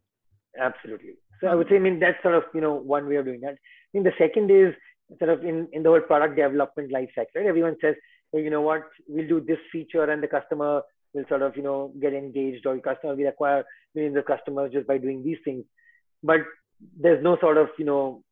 Absolutely. 0.58 1.14
So 1.40 1.48
i 1.48 1.54
would 1.54 1.68
say 1.68 1.76
i 1.76 1.78
mean 1.78 1.98
that's 1.98 2.20
sort 2.22 2.34
of 2.34 2.44
you 2.54 2.60
know 2.60 2.74
one 2.74 3.08
way 3.08 3.16
of 3.16 3.24
doing 3.24 3.40
that. 3.40 3.54
I 3.54 3.88
think 3.92 4.04
the 4.04 4.12
second 4.18 4.50
is 4.50 4.74
sort 5.18 5.30
of 5.30 5.44
in, 5.44 5.68
in 5.72 5.82
the 5.82 5.88
whole 5.88 6.00
product 6.00 6.36
development 6.36 6.92
life 6.92 7.08
cycle, 7.14 7.32
right? 7.36 7.46
Everyone 7.46 7.76
says, 7.80 7.94
hey, 8.32 8.42
you 8.42 8.50
know 8.50 8.62
what, 8.62 8.82
we'll 9.08 9.28
do 9.28 9.40
this 9.40 9.58
feature 9.70 10.04
and 10.04 10.22
the 10.22 10.28
customer 10.28 10.82
will 11.12 11.24
sort 11.28 11.42
of, 11.42 11.56
you 11.56 11.62
know, 11.62 11.92
get 12.00 12.12
engaged 12.12 12.66
or 12.66 12.78
customer 12.78 13.14
will 13.14 13.28
acquire 13.28 13.64
millions 13.94 14.16
of 14.16 14.24
customers 14.26 14.72
just 14.72 14.86
by 14.86 14.98
doing 14.98 15.22
these 15.22 15.38
things. 15.44 15.64
But 16.22 16.40
there's 17.00 17.22
no 17.22 17.38
sort 17.40 17.58
of, 17.58 17.68
you 17.78 17.84
know, 17.84 18.22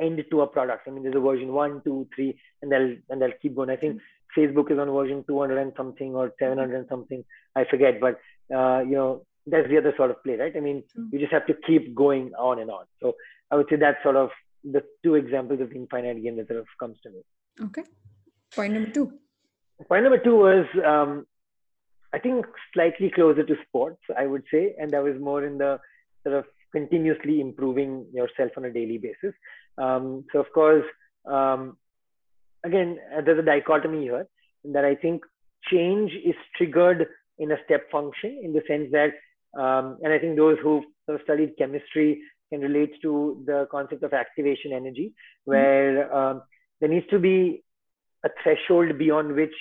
end 0.00 0.22
to 0.30 0.40
a 0.40 0.46
product. 0.46 0.88
I 0.88 0.90
mean, 0.90 1.02
there's 1.02 1.16
a 1.16 1.20
version 1.20 1.52
one, 1.52 1.82
two, 1.84 2.08
three, 2.14 2.38
and 2.62 2.72
they'll 2.72 2.96
and 3.10 3.20
they'll 3.20 3.38
keep 3.42 3.54
going. 3.54 3.70
I 3.70 3.76
think 3.76 4.00
Facebook 4.36 4.70
is 4.70 4.78
on 4.78 4.90
version 4.90 5.24
200 5.28 5.58
and 5.58 5.72
something 5.76 6.14
or 6.14 6.32
700 6.38 6.74
and 6.74 6.86
something. 6.88 7.24
I 7.54 7.64
forget, 7.70 8.00
but 8.00 8.18
uh, 8.54 8.80
you 8.80 8.96
know, 8.96 9.26
that's 9.46 9.68
the 9.68 9.78
other 9.78 9.92
sort 9.96 10.10
of 10.10 10.22
play, 10.22 10.36
right? 10.36 10.56
I 10.56 10.60
mean, 10.60 10.82
you 11.12 11.18
just 11.18 11.32
have 11.32 11.46
to 11.46 11.54
keep 11.66 11.94
going 11.94 12.32
on 12.38 12.58
and 12.60 12.70
on. 12.70 12.84
So 13.02 13.14
I 13.50 13.56
would 13.56 13.66
say 13.68 13.76
that's 13.76 14.02
sort 14.02 14.16
of 14.16 14.30
the 14.64 14.82
two 15.02 15.14
examples 15.14 15.60
of 15.60 15.72
infinite 15.72 16.22
game 16.22 16.36
that 16.36 16.48
sort 16.48 16.60
of 16.60 16.66
comes 16.78 16.98
to 17.02 17.10
me. 17.10 17.20
Okay. 17.66 17.82
Point 18.54 18.74
number 18.74 18.90
two. 18.90 19.12
Point 19.88 20.02
number 20.02 20.18
two 20.18 20.36
was, 20.36 20.66
um, 20.84 21.26
I 22.12 22.18
think, 22.18 22.44
slightly 22.74 23.10
closer 23.10 23.44
to 23.44 23.56
sports, 23.66 24.02
I 24.16 24.26
would 24.26 24.42
say, 24.52 24.74
and 24.78 24.90
that 24.90 25.02
was 25.02 25.14
more 25.20 25.44
in 25.44 25.58
the 25.58 25.78
sort 26.22 26.36
of 26.36 26.44
continuously 26.72 27.40
improving 27.40 28.06
yourself 28.12 28.52
on 28.56 28.64
a 28.64 28.72
daily 28.72 28.98
basis. 28.98 29.34
Um, 29.78 30.24
so, 30.32 30.40
of 30.40 30.46
course, 30.52 30.84
um, 31.26 31.76
again, 32.64 32.98
uh, 33.16 33.22
there's 33.22 33.38
a 33.38 33.42
dichotomy 33.42 34.02
here 34.02 34.26
that 34.64 34.84
I 34.84 34.94
think 34.94 35.22
change 35.70 36.12
is 36.24 36.34
triggered 36.56 37.06
in 37.38 37.52
a 37.52 37.56
step 37.64 37.90
function 37.90 38.40
in 38.42 38.52
the 38.52 38.62
sense 38.68 38.90
that, 38.92 39.12
um, 39.58 39.98
and 40.02 40.12
I 40.12 40.18
think 40.18 40.36
those 40.36 40.58
who 40.62 40.84
sort 41.06 41.20
of 41.20 41.24
studied 41.24 41.56
chemistry 41.58 42.20
can 42.52 42.60
relate 42.60 42.92
to 43.02 43.42
the 43.46 43.66
concept 43.70 44.02
of 44.02 44.12
activation 44.12 44.72
energy, 44.72 45.12
where 45.44 46.04
mm-hmm. 46.04 46.16
um, 46.16 46.42
there 46.80 46.88
needs 46.88 47.06
to 47.10 47.18
be 47.18 47.62
a 48.24 48.30
threshold 48.42 48.98
beyond 48.98 49.34
which 49.34 49.54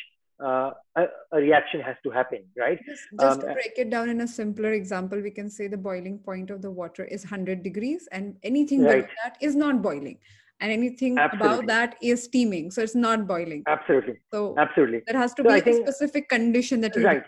uh, 0.44 0.72
a, 0.96 1.04
a, 1.34 1.38
reaction 1.38 1.82
has 1.82 1.98
to 2.04 2.10
happen, 2.10 2.44
right? 2.58 2.80
Just, 2.86 3.04
just 3.20 3.24
um, 3.24 3.40
to 3.42 3.54
break 3.54 3.74
it 3.78 3.90
down 3.90 4.10
in 4.10 4.22
a 4.22 4.28
simpler 4.28 4.72
example, 4.72 5.22
we 5.22 5.32
can 5.32 5.50
say 5.50 5.68
the 5.68 5.78
boiling 5.78 6.18
point 6.18 6.50
of 6.50 6.62
the 6.62 6.72
water 6.72 7.04
is 7.04 7.24
100 7.24 7.62
degrees, 7.62 8.08
and 8.12 8.38
anything 8.44 8.84
right. 8.84 9.02
below 9.02 9.08
that 9.24 9.38
is 9.42 9.56
not 9.56 9.82
boiling. 9.82 10.18
and 10.62 10.72
anything 10.72 11.18
Absolutely. 11.18 11.48
above 11.48 11.68
that 11.68 11.96
is 12.02 12.24
steaming 12.24 12.72
so 12.72 12.82
it's 12.82 12.96
not 12.96 13.26
boiling 13.28 13.64
absolutely 13.68 14.16
so 14.34 14.56
absolutely 14.58 15.02
there 15.08 15.18
has 15.18 15.34
to 15.36 15.44
So 15.44 15.50
be 15.50 15.54
I 15.56 15.58
a 15.58 15.62
think- 15.62 15.88
specific 15.88 16.30
condition 16.30 16.82
that 16.82 16.96
you 16.96 17.06
right 17.06 17.24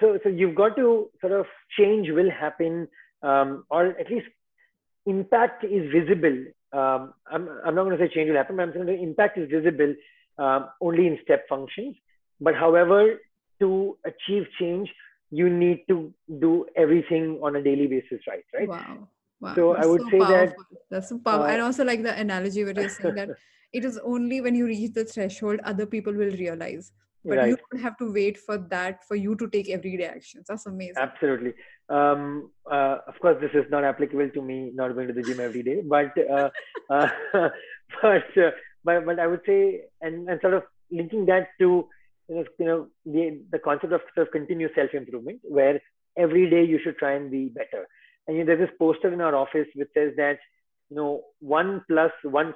so 0.00 0.18
so 0.22 0.28
you've 0.28 0.54
got 0.54 0.76
to 0.76 1.10
sort 1.20 1.32
of 1.32 1.46
change 1.78 2.10
will 2.10 2.30
happen 2.30 2.88
um, 3.22 3.64
or 3.70 3.86
at 3.86 4.10
least 4.10 4.26
impact 5.06 5.64
is 5.64 5.90
visible 5.92 6.44
um, 6.72 7.14
I'm, 7.30 7.48
I'm 7.64 7.74
not 7.74 7.84
going 7.84 7.96
to 7.96 8.04
say 8.04 8.12
change 8.12 8.28
will 8.28 8.36
happen 8.36 8.56
but 8.56 8.62
i'm 8.62 8.72
saying 8.72 8.86
the 8.86 8.94
impact 8.94 9.38
is 9.38 9.50
visible 9.50 9.94
um, 10.38 10.68
only 10.80 11.06
in 11.06 11.18
step 11.22 11.44
functions 11.48 11.96
but 12.40 12.54
however 12.54 13.20
to 13.60 13.96
achieve 14.04 14.44
change 14.58 14.88
you 15.30 15.48
need 15.48 15.84
to 15.88 16.12
do 16.40 16.66
everything 16.76 17.38
on 17.42 17.56
a 17.56 17.62
daily 17.62 17.86
basis 17.86 18.20
right 18.26 18.44
right 18.54 18.68
Wow. 18.68 19.08
Wow. 19.40 19.54
So 19.56 19.72
I 19.72 19.76
That's 19.76 19.88
would 19.88 20.02
say 20.10 20.18
that, 20.18 20.28
powerful. 20.28 20.64
that's 20.90 21.08
so 21.10 21.18
powerful. 21.18 21.44
uh, 21.44 21.48
and 21.48 21.60
also 21.60 21.84
like 21.84 22.02
the 22.02 22.18
analogy 22.18 22.64
where 22.64 22.72
you're 22.72 22.88
saying 22.88 23.14
that 23.16 23.28
it 23.72 23.84
is 23.84 23.98
only 23.98 24.40
when 24.40 24.54
you 24.54 24.66
reach 24.66 24.92
the 24.94 25.04
threshold 25.04 25.60
other 25.64 25.86
people 25.86 26.14
will 26.14 26.30
realize. 26.30 26.92
But 27.24 27.48
you 27.48 27.56
don't 27.70 27.80
have 27.80 27.96
to 27.98 28.12
wait 28.12 28.38
for 28.38 28.58
that 28.58 29.04
for 29.04 29.16
you 29.16 29.34
to 29.36 29.48
take 29.48 29.70
everyday 29.70 30.04
actions. 30.04 30.46
That's 30.48 30.66
amazing. 30.66 30.96
absolutely 30.98 31.54
um, 31.88 32.50
uh, 32.70 32.98
of 33.06 33.18
course 33.20 33.36
this 33.40 33.50
is 33.54 33.64
not 33.70 33.84
applicable 33.84 34.30
to 34.30 34.42
me 34.42 34.70
not 34.74 34.94
going 34.94 35.08
to 35.08 35.14
the 35.14 35.22
gym 35.22 35.40
every 35.40 35.62
day 35.62 35.82
but 35.82 36.12
uh, 36.30 36.50
uh, 36.90 37.08
but, 38.02 38.38
uh, 38.38 38.50
but 38.84 39.04
but 39.06 39.18
i 39.18 39.26
would 39.26 39.40
say 39.46 39.82
and, 40.00 40.28
and 40.28 40.40
sort 40.40 40.54
of 40.54 40.62
linking 40.90 41.26
that 41.26 41.48
to 41.58 41.88
you 42.28 42.36
know, 42.36 42.44
you 42.58 42.66
know 42.66 42.86
the 43.04 43.42
the 43.52 43.58
concept 43.58 43.92
of 43.92 44.00
sort 44.14 44.26
of 44.26 44.32
continuous 44.32 44.72
self 44.74 44.90
improvement 44.94 45.40
where 45.42 45.80
every 46.16 46.48
day 46.48 46.64
you 46.64 46.78
should 46.82 46.96
try 46.96 47.12
and 47.12 47.30
be 47.30 47.48
better 47.48 47.86
and 48.26 48.36
you 48.36 48.44
know, 48.44 48.46
there's 48.46 48.68
this 48.68 48.78
poster 48.78 49.12
in 49.12 49.20
our 49.20 49.34
office 49.34 49.66
which 49.74 49.88
says 49.94 50.12
that 50.16 50.38
you 50.90 50.96
know 50.96 51.22
1 51.40 51.84
plus 51.88 52.12
1 52.22 52.54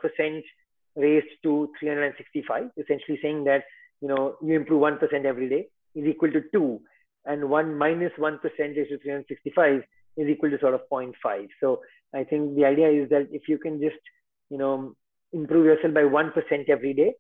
raised 0.97 1.27
to 1.43 1.69
365 1.79 2.71
essentially 2.77 3.19
saying 3.23 3.45
that 3.45 3.63
you 4.01 4.09
know 4.09 4.37
you 4.43 4.55
improve 4.57 4.81
1% 4.81 5.25
every 5.25 5.49
day 5.49 5.69
is 5.95 6.07
equal 6.07 6.31
to 6.31 6.43
2 6.53 6.81
and 7.27 7.49
1 7.49 7.79
minus 7.79 8.13
1 8.17 8.41
raised 8.45 8.91
to 8.91 8.99
365 8.99 9.83
is 10.17 10.29
equal 10.29 10.51
to 10.51 10.59
sort 10.61 10.75
of 10.75 10.83
0.5 10.93 11.49
so 11.61 11.81
i 12.15 12.25
think 12.25 12.57
the 12.57 12.65
idea 12.65 12.91
is 12.91 13.09
that 13.11 13.29
if 13.31 13.49
you 13.49 13.59
can 13.59 13.81
just 13.81 14.13
you 14.51 14.59
know 14.59 14.95
improve 15.33 15.67
yourself 15.67 15.93
by 15.95 16.01
1% 16.01 16.69
every 16.69 16.95
day 16.95 17.13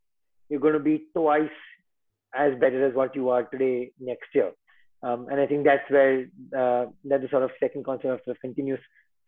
you're 0.48 0.60
going 0.60 0.72
to 0.74 0.80
be 0.80 1.04
twice 1.14 1.58
as 2.34 2.52
better 2.60 2.86
as 2.86 2.94
what 2.94 3.14
you 3.14 3.28
are 3.30 3.44
today 3.44 3.92
next 3.98 4.28
year. 4.34 4.52
Um, 5.02 5.28
and 5.30 5.40
i 5.40 5.46
think 5.46 5.64
that's 5.64 5.88
where 5.90 6.26
uh, 6.60 6.86
that's 7.04 7.22
the 7.22 7.28
sort 7.30 7.44
of 7.44 7.52
second 7.60 7.84
concept 7.84 8.12
of, 8.14 8.20
sort 8.24 8.36
of 8.36 8.40
continuous 8.40 8.80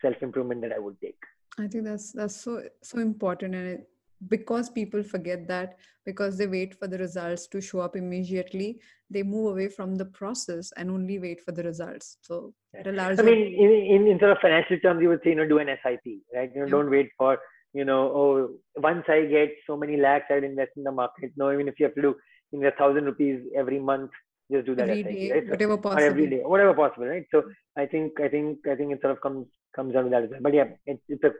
self 0.03 0.17
improvement 0.21 0.63
that 0.63 0.73
i 0.73 0.81
would 0.81 1.01
take. 1.01 1.19
I 1.59 1.69
think 1.69 1.85
that's 1.85 2.11
that's 2.11 2.41
so 2.41 2.63
so 2.83 2.99
important, 2.99 3.55
and 3.55 3.69
it, 3.69 3.89
because 4.29 4.69
people 4.69 5.03
forget 5.03 5.47
that 5.49 5.79
because 6.05 6.37
they 6.37 6.47
wait 6.47 6.75
for 6.79 6.87
the 6.87 6.99
results 6.99 7.47
to 7.49 7.61
show 7.61 7.81
up 7.81 7.97
immediately, 7.97 8.81
they 9.09 9.23
move 9.23 9.53
away 9.53 9.69
from 9.69 9.97
the 9.97 10.05
process 10.05 10.73
and 10.77 10.91
only 10.91 11.19
wait 11.19 11.41
for 11.41 11.53
the 11.53 11.63
results. 11.63 12.19
So 12.21 12.53
it 12.75 12.87
allows. 12.87 13.19
I 13.19 13.23
mean, 13.23 13.39
in, 13.39 13.71
in, 13.71 14.07
in 14.09 14.19
sort 14.19 14.33
of 14.33 14.39
financial 14.43 14.79
terms, 14.81 15.01
you 15.03 15.09
would 15.09 15.21
say, 15.25 15.31
you 15.31 15.37
know, 15.37 15.49
do 15.49 15.59
an 15.59 15.69
SIP, 15.83 16.21
right? 16.35 16.51
You 16.55 16.61
know, 16.61 16.67
Yeah. 16.67 16.71
don't 16.71 16.91
wait 16.91 17.11
for, 17.17 17.39
you 17.73 17.85
know, 17.85 18.03
oh, 18.15 18.51
once 18.77 19.05
I 19.09 19.25
get 19.27 19.51
so 19.67 19.77
many 19.77 19.97
lakhs, 19.97 20.27
I'll 20.31 20.45
invest 20.45 20.73
in 20.77 20.85
the 20.85 20.93
market. 20.93 21.33
No, 21.37 21.53
even 21.53 21.69
if 21.69 21.79
you 21.79 21.87
have 21.87 21.95
to 21.95 22.03
do 22.03 22.17
in 22.53 22.65
a 22.65 22.71
thousand 22.73 23.05
rupees 23.05 23.41
every 23.57 23.79
month, 23.79 24.11
just 24.53 24.67
do 24.67 24.75
that 24.75 24.91
every 24.91 25.03
SIP, 25.03 25.13
day, 25.13 25.33
right? 25.33 25.45
So, 25.45 25.51
whatever 25.51 25.77
possible. 25.79 26.03
every 26.03 26.27
day, 26.29 26.41
whatever 26.45 26.75
possible, 26.75 27.07
right? 27.07 27.25
So 27.31 27.45
I 27.77 27.87
think, 27.87 28.21
I 28.21 28.29
think, 28.29 28.67
I 28.67 28.75
think 28.75 28.93
it 28.93 29.01
sort 29.01 29.13
of 29.13 29.21
comes 29.21 29.47
comes 29.75 29.95
down 29.95 30.05
to 30.05 30.11
that 30.11 30.25
as 30.25 30.31
well. 30.31 30.41
But 30.43 30.55
yeah, 30.55 30.65
it, 30.87 31.01
it's 31.09 31.23
a 31.25 31.31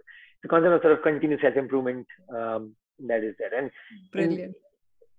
a 0.45 0.49
concept 0.49 0.75
of 0.75 0.83
sort 0.83 0.93
of 0.95 1.03
continuous 1.03 1.43
self 1.43 1.57
improvement 1.57 2.07
um, 2.35 2.75
that 3.07 3.25
is 3.25 3.35
there. 3.39 3.57
And 3.59 3.71
Brilliant. 4.13 4.55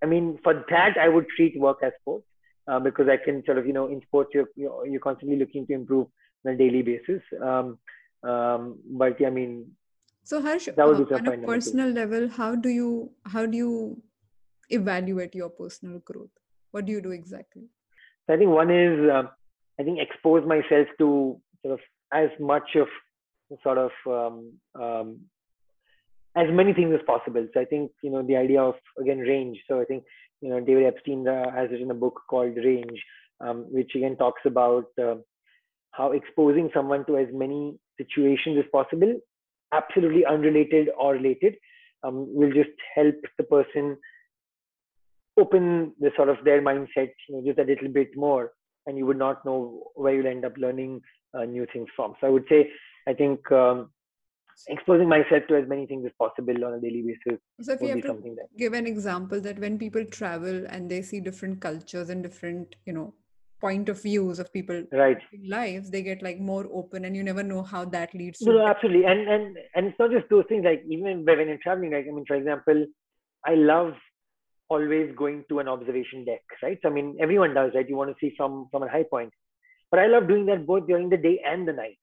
I 0.02 0.06
mean, 0.06 0.38
for 0.42 0.64
that, 0.70 0.96
I 0.98 1.08
would 1.08 1.26
treat 1.36 1.58
work 1.58 1.78
as 1.82 1.92
sports 2.00 2.26
uh, 2.66 2.80
because 2.80 3.08
I 3.08 3.16
can 3.16 3.44
sort 3.44 3.58
of, 3.58 3.66
you 3.66 3.72
know, 3.72 3.86
in 3.86 4.00
sports, 4.02 4.30
you're, 4.34 4.48
you're, 4.56 4.86
you're 4.86 5.00
constantly 5.00 5.38
looking 5.38 5.66
to 5.68 5.74
improve 5.74 6.08
on 6.44 6.54
a 6.54 6.56
daily 6.56 6.82
basis. 6.82 7.22
Um, 7.40 7.78
um, 8.28 8.78
but 8.84 9.20
yeah, 9.20 9.28
I 9.28 9.30
mean, 9.30 9.66
So 10.24 10.40
Harsh, 10.40 10.68
that 10.76 10.86
would 10.86 10.96
uh, 10.96 11.04
be 11.04 11.04
the 11.04 11.32
on 11.32 11.44
a 11.44 11.46
personal 11.46 11.90
level, 11.90 12.28
how 12.28 12.54
do 12.54 12.68
you 12.68 13.10
how 13.26 13.46
do 13.46 13.56
you 13.56 14.02
evaluate 14.70 15.34
your 15.34 15.50
personal 15.50 15.98
growth? 16.00 16.30
What 16.70 16.86
do 16.86 16.92
you 16.92 17.00
do 17.00 17.10
exactly? 17.10 17.64
I 18.28 18.36
think 18.36 18.50
one 18.50 18.70
is, 18.70 19.10
um, 19.10 19.30
I 19.78 19.82
think, 19.82 19.98
expose 19.98 20.46
myself 20.46 20.86
to 20.98 21.40
sort 21.62 21.74
of 21.74 21.80
as 22.12 22.30
much 22.38 22.76
of 22.76 22.86
sort 23.62 23.78
of 23.78 23.90
um, 24.06 24.52
um, 24.80 25.20
as 26.36 26.46
many 26.50 26.72
things 26.72 26.94
as 26.94 27.00
possible. 27.06 27.46
So 27.52 27.60
I 27.60 27.64
think, 27.64 27.90
you 28.02 28.10
know, 28.10 28.22
the 28.22 28.36
idea 28.36 28.62
of, 28.62 28.74
again, 28.98 29.18
range. 29.18 29.58
So 29.68 29.80
I 29.80 29.84
think, 29.84 30.04
you 30.40 30.48
know, 30.48 30.60
David 30.60 30.86
Epstein 30.86 31.28
uh, 31.28 31.50
has 31.52 31.70
written 31.70 31.90
a 31.90 31.94
book 31.94 32.20
called 32.28 32.56
Range, 32.56 33.00
um, 33.40 33.66
which 33.70 33.92
again 33.94 34.16
talks 34.16 34.42
about 34.44 34.86
uh, 35.00 35.16
how 35.92 36.12
exposing 36.12 36.70
someone 36.72 37.04
to 37.06 37.18
as 37.18 37.28
many 37.32 37.78
situations 37.98 38.58
as 38.58 38.64
possible, 38.72 39.14
absolutely 39.72 40.24
unrelated 40.24 40.88
or 40.98 41.12
related, 41.12 41.54
um, 42.02 42.26
will 42.34 42.50
just 42.52 42.70
help 42.94 43.14
the 43.38 43.44
person 43.44 43.96
open 45.38 45.92
the 46.00 46.10
sort 46.16 46.28
of 46.28 46.36
their 46.44 46.60
mindset, 46.62 47.10
you 47.28 47.36
know, 47.36 47.42
just 47.44 47.58
a 47.58 47.64
little 47.64 47.88
bit 47.88 48.08
more, 48.16 48.52
and 48.86 48.98
you 48.98 49.06
would 49.06 49.18
not 49.18 49.44
know 49.44 49.84
where 49.94 50.14
you'll 50.14 50.26
end 50.26 50.44
up 50.44 50.52
learning 50.56 51.00
uh, 51.34 51.44
new 51.44 51.66
things 51.72 51.88
from. 51.94 52.14
So 52.20 52.26
I 52.26 52.30
would 52.30 52.44
say, 52.48 52.70
I 53.08 53.14
think 53.14 53.50
um, 53.52 53.90
exposing 54.68 55.08
myself 55.08 55.42
to 55.48 55.56
as 55.56 55.68
many 55.68 55.86
things 55.86 56.04
as 56.06 56.12
possible 56.18 56.64
on 56.64 56.74
a 56.74 56.80
daily 56.80 57.02
basis 57.02 57.40
So 57.60 57.72
if 57.72 57.80
you 57.80 57.88
would 57.88 57.94
have 57.94 57.96
be 57.96 58.02
to 58.02 58.08
something 58.08 58.36
that. 58.36 58.46
give 58.58 58.72
an 58.72 58.86
example 58.86 59.40
that 59.40 59.58
when 59.58 59.78
people 59.78 60.04
travel 60.04 60.66
and 60.68 60.90
they 60.90 61.02
see 61.02 61.20
different 61.20 61.60
cultures 61.60 62.10
and 62.10 62.22
different, 62.22 62.76
you 62.86 62.92
know, 62.92 63.14
point 63.60 63.88
of 63.88 64.02
views 64.02 64.38
of 64.38 64.52
people 64.52 64.84
Right. 64.92 65.18
lives, 65.46 65.90
they 65.90 66.02
get 66.02 66.22
like 66.22 66.40
more 66.40 66.68
open 66.72 67.04
and 67.04 67.16
you 67.16 67.22
never 67.22 67.42
know 67.42 67.62
how 67.62 67.84
that 67.86 68.14
leads 68.14 68.38
to 68.40 68.46
No, 68.46 68.52
no, 68.58 68.66
absolutely. 68.66 69.04
And 69.06 69.28
and 69.28 69.58
and 69.74 69.86
it's 69.86 69.98
not 69.98 70.10
just 70.10 70.28
those 70.30 70.44
things. 70.48 70.64
Like 70.64 70.82
even 70.88 71.24
when 71.24 71.48
you're 71.48 71.58
traveling, 71.62 71.92
like 71.92 72.06
I 72.08 72.10
mean, 72.10 72.24
for 72.26 72.36
example, 72.36 72.86
I 73.46 73.54
love 73.54 73.94
always 74.68 75.14
going 75.16 75.44
to 75.48 75.58
an 75.60 75.68
observation 75.68 76.24
deck, 76.24 76.42
right? 76.62 76.78
So 76.82 76.88
I 76.88 76.92
mean, 76.92 77.16
everyone 77.20 77.54
does, 77.54 77.72
right? 77.74 77.88
You 77.88 77.96
want 77.96 78.10
to 78.10 78.16
see 78.20 78.34
from 78.36 78.68
from 78.70 78.82
a 78.82 78.88
high 78.88 79.04
point, 79.04 79.32
but 79.90 80.00
I 80.00 80.06
love 80.06 80.26
doing 80.28 80.46
that 80.46 80.66
both 80.66 80.86
during 80.86 81.08
the 81.10 81.16
day 81.16 81.40
and 81.46 81.68
the 81.68 81.72
night. 81.72 81.98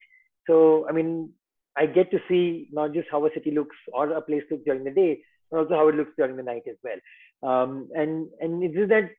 So 0.50 0.88
I 0.90 0.94
mean, 0.94 1.32
I 1.78 1.86
get 1.88 2.12
to 2.12 2.20
see 2.28 2.70
not 2.74 2.94
just 2.94 3.08
how 3.12 3.26
a 3.26 3.34
city 3.34 3.52
looks 3.52 3.78
or 3.94 4.12
a 4.12 4.22
place 4.22 4.44
looks 4.52 4.66
during 4.66 4.84
the 4.84 4.92
day, 4.92 5.24
but 5.52 5.60
also 5.60 5.76
how 5.76 5.88
it 5.90 5.96
looks 5.96 6.12
during 6.18 6.38
the 6.38 6.44
night 6.44 6.64
as 6.70 6.78
well. 6.84 7.00
Um, 7.52 7.90
and 7.96 8.28
and 8.42 8.64
it's 8.64 8.76
just 8.76 8.90
that 8.90 9.10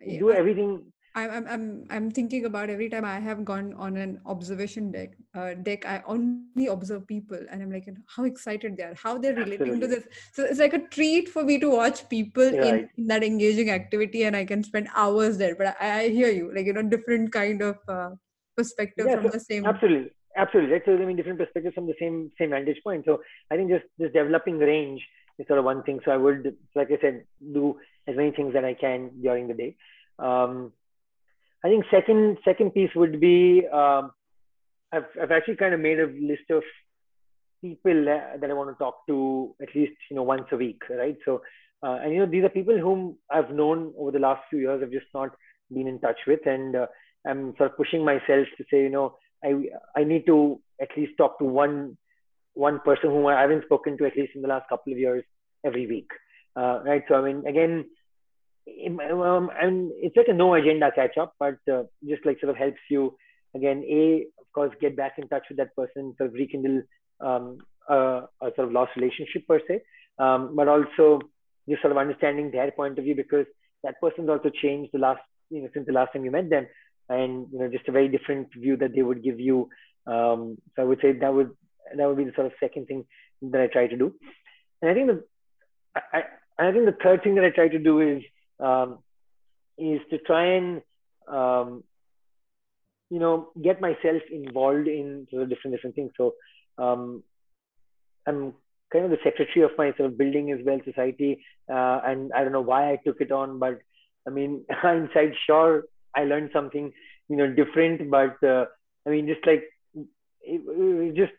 Yeah, 0.00 0.20
do 0.20 0.32
everything 0.32 0.92
I'm, 1.14 1.30
I'm, 1.30 1.48
I'm, 1.48 1.84
I'm 1.90 2.10
thinking 2.10 2.46
about 2.46 2.70
every 2.70 2.88
time 2.88 3.04
I 3.04 3.20
have 3.20 3.44
gone 3.44 3.74
on 3.74 3.98
an 3.98 4.20
observation 4.26 4.90
deck, 4.92 5.10
uh, 5.34 5.54
deck, 5.54 5.84
I 5.86 6.02
only 6.06 6.68
observe 6.68 7.06
people 7.06 7.38
and 7.50 7.62
I'm 7.62 7.70
like, 7.70 7.86
how 8.16 8.24
excited 8.24 8.78
they 8.78 8.84
are, 8.84 8.94
how 8.94 9.18
they're 9.18 9.34
relating 9.34 9.78
to 9.80 9.86
this. 9.86 10.04
So 10.32 10.44
it's 10.44 10.58
like 10.58 10.72
a 10.72 10.88
treat 10.88 11.28
for 11.28 11.44
me 11.44 11.58
to 11.58 11.68
watch 11.70 12.08
people 12.08 12.44
in, 12.44 12.88
in 12.96 13.06
that 13.08 13.22
engaging 13.22 13.70
activity 13.70 14.24
and 14.24 14.34
I 14.34 14.46
can 14.46 14.64
spend 14.64 14.88
hours 14.94 15.36
there. 15.36 15.54
But 15.54 15.76
I, 15.80 16.00
I 16.00 16.08
hear 16.08 16.30
you, 16.30 16.52
like, 16.54 16.64
you 16.66 16.72
know, 16.72 16.82
different 16.82 17.30
kind 17.32 17.60
of 17.60 17.76
uh, 17.88 18.10
perspective 18.62 19.06
Yeah, 19.08 19.16
from 19.16 19.30
so 19.30 19.38
the 19.38 19.40
same. 19.40 19.66
Absolutely, 19.66 20.10
absolutely. 20.36 20.72
Right. 20.72 20.82
So 20.84 20.94
I 20.94 21.04
mean, 21.04 21.16
different 21.16 21.38
perspectives 21.38 21.74
from 21.74 21.86
the 21.86 21.98
same 22.00 22.30
same 22.38 22.50
vantage 22.50 22.80
point. 22.84 23.04
So 23.04 23.20
I 23.50 23.56
think 23.56 23.70
just 23.70 23.84
just 24.00 24.14
developing 24.14 24.58
range 24.58 25.02
is 25.38 25.46
sort 25.46 25.58
of 25.58 25.64
one 25.64 25.82
thing. 25.82 26.00
So 26.04 26.10
I 26.10 26.16
would, 26.16 26.54
like 26.74 26.90
I 26.90 27.00
said, 27.00 27.24
do 27.58 27.76
as 28.08 28.16
many 28.16 28.32
things 28.32 28.52
that 28.54 28.64
I 28.64 28.74
can 28.74 29.10
during 29.22 29.48
the 29.48 29.54
day. 29.54 29.76
Um, 30.18 30.72
I 31.64 31.68
think 31.68 31.84
second 31.90 32.38
second 32.44 32.72
piece 32.72 32.90
would 32.96 33.20
be 33.20 33.66
um, 33.72 34.12
I've 34.92 35.06
I've 35.20 35.30
actually 35.30 35.56
kind 35.56 35.74
of 35.74 35.80
made 35.80 36.00
a 36.00 36.06
list 36.06 36.50
of 36.50 36.62
people 37.60 38.04
that, 38.06 38.40
that 38.40 38.50
I 38.50 38.54
want 38.54 38.70
to 38.70 38.84
talk 38.84 39.06
to 39.06 39.54
at 39.62 39.74
least 39.74 39.92
you 40.10 40.16
know 40.16 40.24
once 40.24 40.46
a 40.52 40.56
week, 40.56 40.82
right? 40.90 41.16
So 41.24 41.42
uh, 41.82 41.98
and 42.02 42.12
you 42.12 42.20
know 42.20 42.30
these 42.30 42.44
are 42.44 42.48
people 42.48 42.78
whom 42.78 43.16
I've 43.30 43.50
known 43.50 43.92
over 43.98 44.10
the 44.10 44.18
last 44.18 44.42
few 44.50 44.60
years. 44.60 44.82
I've 44.82 44.92
just 44.92 45.06
not 45.14 45.30
been 45.72 45.86
in 45.86 46.00
touch 46.00 46.18
with, 46.26 46.46
and 46.46 46.76
uh, 46.76 46.86
I'm 47.26 47.54
sort 47.56 47.70
of 47.70 47.76
pushing 47.76 48.04
myself 48.04 48.46
to 48.56 48.64
say, 48.70 48.82
you 48.82 48.90
know, 48.90 49.16
I 49.44 49.54
I 49.96 50.04
need 50.04 50.26
to 50.26 50.60
at 50.80 50.88
least 50.96 51.12
talk 51.18 51.38
to 51.38 51.44
one 51.44 51.96
one 52.54 52.80
person 52.84 53.10
whom 53.10 53.26
I 53.26 53.40
haven't 53.40 53.64
spoken 53.64 53.96
to 53.98 54.06
at 54.06 54.16
least 54.16 54.32
in 54.34 54.42
the 54.42 54.48
last 54.48 54.68
couple 54.68 54.92
of 54.92 54.98
years 54.98 55.24
every 55.64 55.86
week, 55.86 56.10
uh, 56.56 56.80
right? 56.84 57.02
So 57.08 57.14
I 57.14 57.22
mean, 57.22 57.46
again, 57.46 57.86
um, 59.10 59.50
and 59.60 59.90
it's 59.96 60.16
like 60.16 60.28
a 60.28 60.34
no 60.34 60.54
agenda 60.54 60.90
catch 60.94 61.16
up, 61.18 61.34
but 61.38 61.58
uh, 61.72 61.84
just 62.06 62.24
like 62.26 62.40
sort 62.40 62.50
of 62.50 62.56
helps 62.56 62.80
you 62.90 63.16
again, 63.54 63.84
a 63.88 64.26
of 64.38 64.46
course 64.54 64.74
get 64.80 64.96
back 64.96 65.14
in 65.18 65.28
touch 65.28 65.44
with 65.48 65.58
that 65.58 65.74
person, 65.76 66.14
sort 66.18 66.30
of 66.30 66.34
rekindle 66.34 66.82
um, 67.20 67.58
uh, 67.88 68.22
a 68.40 68.50
sort 68.56 68.68
of 68.68 68.72
lost 68.72 68.92
relationship 68.96 69.46
per 69.46 69.60
se, 69.66 69.80
um, 70.18 70.54
but 70.54 70.68
also 70.68 71.20
just 71.68 71.82
sort 71.82 71.92
of 71.92 71.98
understanding 71.98 72.50
their 72.50 72.70
point 72.72 72.98
of 72.98 73.04
view 73.04 73.14
because 73.14 73.46
that 73.82 74.00
person's 74.00 74.28
also 74.28 74.50
changed 74.50 74.90
the 74.92 74.98
last 74.98 75.20
you 75.50 75.62
know 75.62 75.68
since 75.74 75.86
the 75.86 75.92
last 75.92 76.12
time 76.12 76.24
you 76.24 76.30
met 76.30 76.50
them 76.50 76.66
and 77.08 77.46
you 77.52 77.58
know 77.58 77.68
just 77.68 77.88
a 77.88 77.92
very 77.92 78.08
different 78.08 78.48
view 78.54 78.76
that 78.76 78.94
they 78.94 79.02
would 79.02 79.22
give 79.22 79.40
you 79.40 79.68
um, 80.06 80.56
so 80.74 80.82
i 80.82 80.84
would 80.84 81.00
say 81.00 81.12
that 81.12 81.32
would 81.32 81.50
that 81.96 82.06
would 82.06 82.16
be 82.16 82.24
the 82.24 82.32
sort 82.34 82.46
of 82.46 82.52
second 82.60 82.86
thing 82.86 83.04
that 83.42 83.60
I 83.60 83.66
try 83.66 83.86
to 83.86 83.96
do. 83.96 84.14
And 84.80 84.90
I 84.90 84.94
think 84.94 85.08
the 85.08 85.24
I, 85.94 86.22
I 86.58 86.72
think 86.72 86.86
the 86.86 86.96
third 87.02 87.22
thing 87.22 87.34
that 87.36 87.44
I 87.44 87.50
try 87.50 87.68
to 87.68 87.78
do 87.78 88.00
is 88.00 88.22
um, 88.60 88.98
is 89.78 90.00
to 90.10 90.18
try 90.18 90.54
and 90.54 90.82
um, 91.28 91.84
you 93.10 93.18
know 93.18 93.50
get 93.62 93.80
myself 93.80 94.22
involved 94.30 94.88
in 94.88 95.26
sort 95.30 95.42
of 95.42 95.48
different 95.48 95.76
different 95.76 95.96
things. 95.96 96.12
So 96.16 96.34
um, 96.78 97.22
I'm 98.26 98.54
kind 98.92 99.04
of 99.04 99.10
the 99.10 99.18
secretary 99.24 99.64
of 99.64 99.72
my 99.76 99.92
sort 99.96 100.10
of 100.10 100.18
building 100.18 100.52
as 100.52 100.60
well 100.64 100.78
society, 100.84 101.44
uh, 101.68 102.00
and 102.04 102.32
I 102.34 102.42
don't 102.42 102.52
know 102.52 102.62
why 102.62 102.92
I 102.92 102.98
took 103.04 103.20
it 103.20 103.32
on, 103.32 103.58
but 103.58 103.78
I 104.26 104.30
mean, 104.30 104.64
hindsight, 104.70 105.32
sure, 105.46 105.84
I 106.16 106.24
learned 106.24 106.50
something 106.52 106.92
you 107.28 107.36
know 107.36 107.52
different, 107.52 108.10
but 108.10 108.42
uh, 108.42 108.66
I 109.06 109.10
mean, 109.10 109.26
just 109.26 109.46
like 109.46 109.64
it, 109.94 110.08
it 110.42 111.14
just 111.14 111.32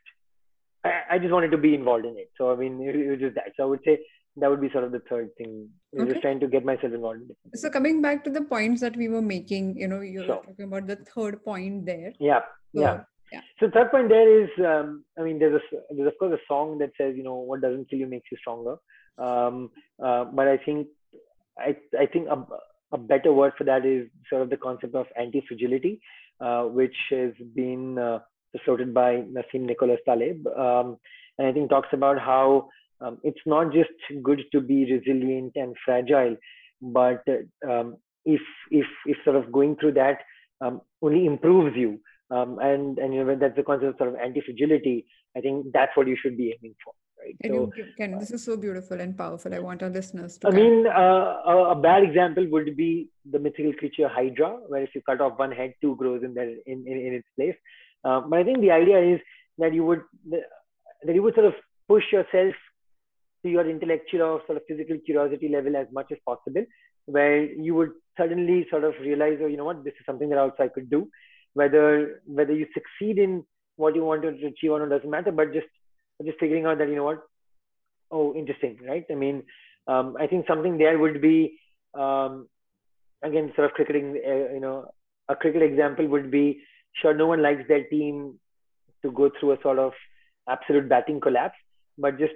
I, 0.83 1.15
I, 1.15 1.19
just 1.19 1.31
wanted 1.31 1.51
to 1.51 1.57
be 1.57 1.75
involved 1.75 2.05
in 2.05 2.17
it. 2.17 2.31
So 2.37 2.51
I 2.51 2.55
mean, 2.55 2.81
it, 2.81 2.95
it 2.95 3.09
was 3.09 3.19
just 3.19 3.35
that. 3.35 3.51
So 3.57 3.63
I 3.63 3.65
would 3.67 3.81
say 3.85 3.99
that 4.37 4.49
would 4.49 4.61
be 4.61 4.69
sort 4.71 4.83
of 4.83 4.91
the 4.91 5.01
third 5.09 5.29
thing 5.37 5.69
okay. 5.97 6.09
just 6.09 6.21
trying 6.21 6.39
to 6.39 6.47
get 6.47 6.65
myself 6.65 6.91
involved 6.91 7.21
so 7.53 7.69
coming 7.69 8.01
back 8.01 8.23
to 8.23 8.31
the 8.31 8.41
points 8.41 8.81
that 8.81 8.95
we 8.95 9.07
were 9.07 9.21
making 9.21 9.77
you 9.77 9.87
know 9.87 9.99
you're 9.99 10.25
sure. 10.25 10.41
talking 10.43 10.65
about 10.65 10.87
the 10.87 10.95
third 10.95 11.43
point 11.45 11.85
there 11.85 12.11
yeah 12.19 12.39
so, 12.73 12.81
yeah 12.81 13.03
yeah. 13.33 13.41
So 13.59 13.69
third 13.73 13.89
point 13.89 14.09
there 14.09 14.43
is, 14.43 14.49
um, 14.59 15.03
I 15.17 15.23
mean, 15.23 15.39
there's 15.39 15.59
a, 15.59 15.95
there's 15.95 16.07
of 16.07 16.13
course 16.19 16.39
a 16.39 16.45
song 16.47 16.77
that 16.77 16.91
says, 16.95 17.15
you 17.17 17.23
know, 17.23 17.33
what 17.33 17.61
doesn't 17.61 17.89
kill 17.89 17.97
you 17.97 18.05
makes 18.05 18.27
you 18.31 18.37
stronger. 18.37 18.75
Um, 19.17 19.71
uh, 20.03 20.25
but 20.25 20.47
I 20.47 20.57
think, 20.57 20.87
I 21.57 21.75
I 21.99 22.05
think 22.05 22.27
a, 22.29 22.35
a 22.93 22.97
better 22.97 23.33
word 23.33 23.53
for 23.57 23.63
that 23.65 23.85
is 23.85 24.07
sort 24.29 24.43
of 24.43 24.49
the 24.49 24.57
concept 24.57 24.95
of 24.95 25.07
anti-fragility, 25.19 25.99
uh, 26.39 26.63
which 26.63 26.95
has 27.09 27.31
been 27.55 27.97
uh, 27.97 28.19
floated 28.63 28.93
by 28.93 29.23
Nassim 29.35 29.61
Nicholas 29.61 29.99
Taleb, 30.05 30.45
um, 30.47 30.97
and 31.37 31.47
I 31.47 31.51
think 31.51 31.69
talks 31.69 31.89
about 31.91 32.19
how 32.19 32.69
um, 33.01 33.17
it's 33.23 33.41
not 33.45 33.73
just 33.73 33.89
good 34.21 34.41
to 34.51 34.61
be 34.61 34.91
resilient 34.91 35.53
and 35.55 35.75
fragile, 35.83 36.37
but 36.81 37.23
um, 37.69 37.97
if 38.25 38.41
if 38.69 38.85
if 39.05 39.17
sort 39.23 39.35
of 39.35 39.51
going 39.51 39.75
through 39.77 39.93
that 39.93 40.19
um, 40.61 40.81
only 41.01 41.25
improves 41.25 41.75
you, 41.75 41.99
um, 42.29 42.59
and 42.59 42.99
and 42.99 43.13
you 43.13 43.23
know 43.23 43.35
that's 43.35 43.55
the 43.55 43.63
concept 43.63 43.89
of 43.89 43.97
sort 43.97 44.09
of 44.09 44.15
anti-fragility. 44.15 45.05
I 45.35 45.41
think 45.41 45.67
that's 45.73 45.97
what 45.97 46.07
you 46.07 46.15
should 46.21 46.37
be 46.37 46.53
aiming 46.55 46.75
for. 46.83 46.93
Right? 47.23 47.37
So, 47.45 47.71
Ken, 47.97 48.17
this 48.19 48.31
is 48.31 48.43
so 48.43 48.57
beautiful 48.57 48.99
and 48.99 49.17
powerful. 49.17 49.53
I 49.53 49.59
want 49.59 49.83
our 49.83 49.89
listeners 49.89 50.37
to. 50.39 50.47
I 50.47 50.51
mean, 50.51 50.87
uh, 50.87 51.41
a, 51.45 51.71
a, 51.71 51.75
bad 51.75 52.03
example 52.03 52.45
would 52.49 52.75
be 52.75 53.09
the 53.31 53.39
mythical 53.39 53.73
creature 53.73 54.07
Hydra, 54.07 54.57
where 54.67 54.83
if 54.83 54.93
you 54.95 55.01
cut 55.01 55.21
off 55.21 55.39
one 55.39 55.51
head, 55.51 55.73
two 55.81 55.95
grows 55.95 56.23
in 56.23 56.33
there 56.33 56.49
in, 56.49 56.85
in, 56.85 56.97
in 57.07 57.13
its 57.13 57.27
place. 57.37 57.55
Uh, 58.03 58.21
but 58.21 58.39
I 58.39 58.43
think 58.43 58.59
the 58.59 58.71
idea 58.71 58.99
is 58.99 59.19
that 59.57 59.73
you 59.73 59.85
would 59.85 60.01
that 60.29 61.15
you 61.15 61.23
would 61.23 61.35
sort 61.35 61.45
of 61.45 61.53
push 61.87 62.03
yourself 62.11 62.55
to 63.43 63.49
your 63.49 63.69
intellectual 63.69 64.21
or 64.21 64.41
sort 64.45 64.57
of 64.57 64.63
physical 64.67 64.97
curiosity 65.05 65.49
level 65.49 65.75
as 65.75 65.87
much 65.91 66.11
as 66.11 66.17
possible, 66.25 66.65
where 67.05 67.43
you 67.43 67.75
would 67.75 67.91
suddenly 68.17 68.65
sort 68.69 68.83
of 68.83 68.93
realize, 69.01 69.37
oh, 69.41 69.47
you 69.47 69.57
know 69.57 69.65
what, 69.65 69.83
this 69.83 69.93
is 69.99 70.05
something 70.05 70.29
that 70.29 70.37
also 70.37 70.63
I 70.63 70.67
could 70.67 70.89
do. 70.89 71.09
Whether 71.53 72.21
whether 72.25 72.53
you 72.53 72.67
succeed 72.73 73.19
in 73.19 73.43
what 73.75 73.95
you 73.95 74.03
want 74.03 74.23
to 74.23 74.29
achieve 74.29 74.71
or 74.71 74.79
not 74.79 74.89
doesn't 74.89 75.09
matter, 75.09 75.31
but 75.31 75.53
just 75.53 75.67
just 76.25 76.39
figuring 76.39 76.65
out 76.65 76.77
that 76.77 76.89
you 76.89 76.95
know 76.95 77.03
what, 77.05 77.23
oh, 78.11 78.33
interesting, 78.35 78.77
right? 78.87 79.05
I 79.09 79.15
mean, 79.15 79.43
um, 79.87 80.15
I 80.19 80.27
think 80.27 80.45
something 80.47 80.77
there 80.77 80.97
would 80.97 81.21
be 81.21 81.59
um, 81.93 82.47
again 83.23 83.51
sort 83.55 83.65
of 83.65 83.73
cricketing. 83.73 84.21
Uh, 84.25 84.53
you 84.53 84.59
know, 84.59 84.91
a 85.29 85.35
cricket 85.35 85.61
example 85.61 86.07
would 86.07 86.31
be 86.31 86.61
sure 87.01 87.13
no 87.13 87.27
one 87.27 87.41
likes 87.41 87.63
their 87.67 87.83
team 87.85 88.39
to 89.01 89.11
go 89.11 89.29
through 89.39 89.53
a 89.53 89.61
sort 89.61 89.79
of 89.79 89.93
absolute 90.47 90.87
batting 90.87 91.19
collapse, 91.19 91.57
but 91.97 92.17
just 92.19 92.33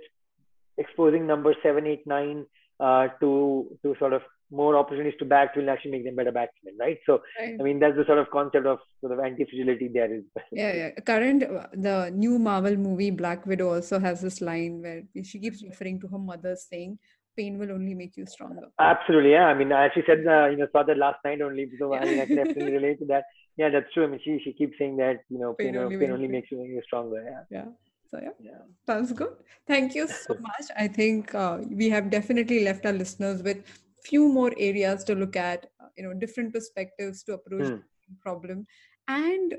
exposing 0.77 1.27
number 1.27 1.53
seven, 1.63 1.87
eight, 1.87 2.05
nine 2.05 2.45
uh, 2.79 3.07
to 3.19 3.77
to 3.83 3.95
sort 3.99 4.13
of 4.13 4.21
more 4.51 4.77
opportunities 4.77 5.17
to 5.19 5.25
bat 5.25 5.51
will 5.55 5.69
actually 5.69 5.91
make 5.91 6.05
them 6.05 6.15
better 6.15 6.31
batsmen, 6.31 6.75
right? 6.79 6.97
So, 7.05 7.21
right. 7.39 7.57
I 7.59 7.63
mean, 7.63 7.79
that's 7.79 7.97
the 7.97 8.05
sort 8.05 8.19
of 8.19 8.29
concept 8.31 8.65
of 8.65 8.79
sort 9.01 9.11
of 9.11 9.19
anti-fragility 9.19 9.89
there 9.93 10.13
is. 10.13 10.23
Yeah, 10.51 10.73
yeah. 10.73 10.89
Current 11.01 11.41
the 11.73 12.11
new 12.13 12.39
Marvel 12.39 12.75
movie 12.75 13.11
Black 13.11 13.45
Widow 13.45 13.73
also 13.73 13.99
has 13.99 14.21
this 14.21 14.41
line 14.41 14.81
where 14.81 15.03
she 15.23 15.39
keeps 15.39 15.63
referring 15.63 15.99
to 16.01 16.07
her 16.07 16.17
mother 16.17 16.55
saying, 16.55 16.97
"Pain 17.35 17.57
will 17.57 17.71
only 17.71 17.93
make 17.93 18.15
you 18.15 18.25
stronger." 18.25 18.67
Absolutely, 18.79 19.31
yeah. 19.31 19.47
I 19.47 19.53
mean, 19.53 19.71
I 19.71 19.85
actually 19.85 20.05
said 20.07 20.25
uh, 20.25 20.47
you 20.47 20.57
know 20.57 20.67
saw 20.71 20.83
that 20.83 20.97
last 20.97 21.19
night 21.25 21.41
only, 21.41 21.69
so 21.79 21.93
yeah. 21.93 21.99
I 22.01 22.05
mean, 22.05 22.19
I 22.21 22.25
can 22.25 22.35
definitely 22.37 22.71
relate 22.71 22.99
to 22.99 23.05
that. 23.07 23.25
Yeah, 23.57 23.69
that's 23.69 23.91
true. 23.93 24.05
I 24.05 24.07
mean, 24.07 24.21
she 24.23 24.39
she 24.43 24.53
keeps 24.53 24.77
saying 24.77 24.97
that 24.97 25.19
you 25.29 25.39
know 25.39 25.53
pain, 25.53 25.73
pain 25.73 25.83
only, 25.83 25.97
pain 25.97 26.11
only 26.11 26.27
makes 26.27 26.51
you 26.51 26.81
stronger. 26.85 27.23
Yeah. 27.23 27.43
Yeah. 27.49 27.71
So 28.09 28.19
yeah, 28.23 28.29
yeah, 28.39 28.59
sounds 28.85 29.11
good. 29.11 29.33
Thank 29.67 29.93
you 29.93 30.07
so 30.07 30.33
much. 30.39 30.67
I 30.77 30.87
think 30.87 31.35
uh, 31.35 31.59
we 31.69 31.89
have 31.89 32.09
definitely 32.09 32.63
left 32.63 32.85
our 32.85 32.93
listeners 32.93 33.43
with 33.43 33.63
few 34.09 34.27
more 34.27 34.51
areas 34.57 35.03
to 35.05 35.15
look 35.15 35.35
at. 35.35 35.65
Uh, 35.79 35.87
you 35.97 36.03
know, 36.03 36.13
different 36.13 36.53
perspectives 36.53 37.23
to 37.23 37.33
approach 37.33 37.67
mm. 37.67 37.81
the 38.07 38.15
problem, 38.21 38.65
and 39.07 39.55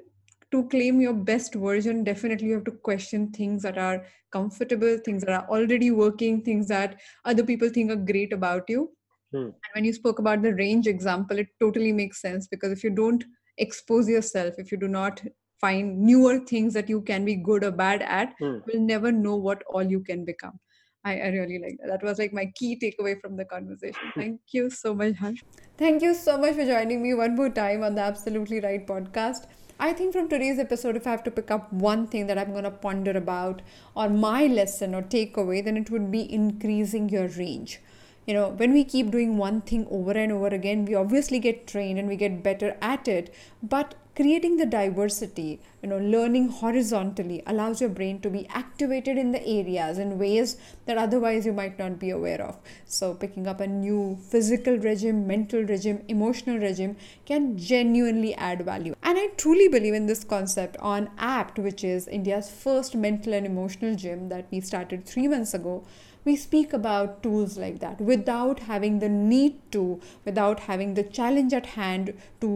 to 0.51 0.67
claim 0.69 1.01
your 1.01 1.13
best 1.13 1.55
version. 1.55 2.05
Definitely, 2.05 2.49
you 2.49 2.55
have 2.55 2.65
to 2.65 2.79
question 2.91 3.31
things 3.33 3.63
that 3.63 3.79
are 3.79 4.05
comfortable, 4.33 4.99
things 5.05 5.25
that 5.25 5.33
are 5.33 5.49
already 5.49 5.91
working, 5.91 6.43
things 6.43 6.69
that 6.69 7.01
other 7.25 7.45
people 7.45 7.69
think 7.69 7.91
are 7.91 8.05
great 8.13 8.33
about 8.33 8.65
you. 8.69 8.91
Mm. 9.35 9.45
And 9.47 9.75
when 9.75 9.85
you 9.85 9.93
spoke 9.93 10.19
about 10.19 10.43
the 10.43 10.55
range 10.55 10.87
example, 10.87 11.39
it 11.39 11.49
totally 11.61 11.93
makes 11.93 12.21
sense 12.21 12.47
because 12.47 12.73
if 12.73 12.83
you 12.85 12.91
don't 12.91 13.25
expose 13.59 14.09
yourself, 14.09 14.55
if 14.59 14.73
you 14.73 14.79
do 14.79 14.89
not 14.89 15.23
find 15.61 15.99
newer 16.01 16.39
things 16.39 16.73
that 16.75 16.89
you 16.89 17.01
can 17.03 17.25
be 17.25 17.35
good 17.35 17.65
or 17.65 17.71
bad 17.71 18.03
at 18.03 18.35
mm. 18.41 18.63
will 18.67 18.81
never 18.81 19.11
know 19.13 19.37
what 19.37 19.63
all 19.69 19.83
you 19.83 20.01
can 20.01 20.25
become 20.25 20.59
I, 21.05 21.19
I, 21.21 21.29
really 21.29 21.59
like 21.59 21.79
that. 21.81 21.89
That 21.89 22.03
was 22.03 22.19
like 22.19 22.33
my 22.33 22.47
key 22.55 22.77
takeaway 22.77 23.21
from 23.21 23.37
the 23.37 23.45
conversation. 23.45 24.11
Hmm. 24.15 24.21
Thank 24.21 24.41
you 24.51 24.69
so 24.71 24.95
much, 24.95 25.15
Harsh. 25.17 25.43
Thank 25.77 26.03
you 26.03 26.15
so 26.15 26.37
much 26.37 26.55
for 26.55 26.65
joining 26.65 27.03
me 27.03 27.15
one 27.15 27.37
more 27.37 27.51
time 27.51 27.85
on 27.85 27.95
the 27.95 28.03
Absolutely 28.03 28.61
Write 28.61 28.87
podcast. 28.87 29.47
I 29.81 29.93
think 29.93 30.13
from 30.13 30.29
today's 30.29 30.59
episode, 30.59 30.97
if 30.97 31.07
I 31.07 31.11
have 31.11 31.23
to 31.23 31.31
pick 31.31 31.53
up 31.53 31.73
one 31.73 32.09
thing 32.09 32.27
that 32.27 32.37
I'm 32.37 32.51
going 32.51 32.65
to 32.65 32.71
ponder 32.71 33.13
about, 33.13 33.63
or 33.95 34.09
my 34.09 34.47
lesson 34.47 34.93
or 34.93 35.03
takeaway, 35.03 35.65
then 35.65 35.77
it 35.77 35.89
would 35.89 36.11
be 36.11 36.33
increasing 36.33 37.09
your 37.09 37.29
range 37.29 37.81
you 38.29 38.35
know 38.35 38.49
when 38.61 38.75
we 38.77 38.85
keep 38.85 39.11
doing 39.11 39.39
one 39.39 39.63
thing 39.69 39.87
over 39.91 40.13
and 40.23 40.33
over 40.33 40.49
again 40.49 40.85
we 40.85 40.95
obviously 40.95 41.39
get 41.39 41.67
trained 41.67 41.99
and 41.99 42.09
we 42.09 42.17
get 42.17 42.43
better 42.43 42.77
at 42.83 43.09
it. 43.09 43.35
But 43.63 43.95
creating 44.15 44.57
the 44.59 44.67
diversity 44.67 45.61
you 45.83 45.89
know 45.89 45.99
learning 46.15 46.49
horizontally 46.49 47.43
allows 47.47 47.81
your 47.81 47.89
brain 47.89 48.21
to 48.21 48.29
be 48.29 48.47
activated 48.49 49.17
in 49.17 49.31
the 49.33 49.41
areas 49.47 49.97
in 49.97 50.19
ways 50.19 50.57
that 50.87 50.99
otherwise 50.99 51.47
you 51.47 51.53
might 51.53 51.79
not 51.79 51.99
be 51.99 52.11
aware 52.11 52.43
of. 52.43 52.59
So 52.85 53.15
picking 53.15 53.47
up 53.47 53.61
a 53.61 53.67
new 53.67 54.19
physical 54.31 54.77
regime 54.77 55.27
mental 55.27 55.63
regime 55.63 56.05
emotional 56.09 56.59
regime 56.59 56.97
can 57.25 57.57
genuinely 57.57 58.35
add 58.35 58.65
value. 58.67 58.95
And 59.03 59.17
i 59.19 59.29
truly 59.39 59.69
believe 59.69 59.95
in 59.95 60.07
this 60.07 60.23
concept 60.25 60.77
on 60.81 61.09
apt 61.17 61.59
which 61.59 61.83
is 61.83 62.07
india's 62.09 62.51
first 62.51 62.95
mental 63.07 63.33
and 63.33 63.47
emotional 63.47 63.95
gym 63.95 64.29
that 64.29 64.47
we 64.51 64.61
started 64.61 65.07
3 65.07 65.29
months 65.29 65.55
ago 65.55 65.83
we 66.29 66.37
speak 66.37 66.73
about 66.79 67.23
tools 67.23 67.57
like 67.65 67.79
that 67.81 68.01
without 68.13 68.61
having 68.71 68.99
the 68.99 69.09
need 69.09 69.57
to, 69.73 70.01
without 70.25 70.61
having 70.61 70.95
the 70.95 71.03
challenge 71.03 71.53
at 71.53 71.73
hand 71.79 72.15
to 72.41 72.51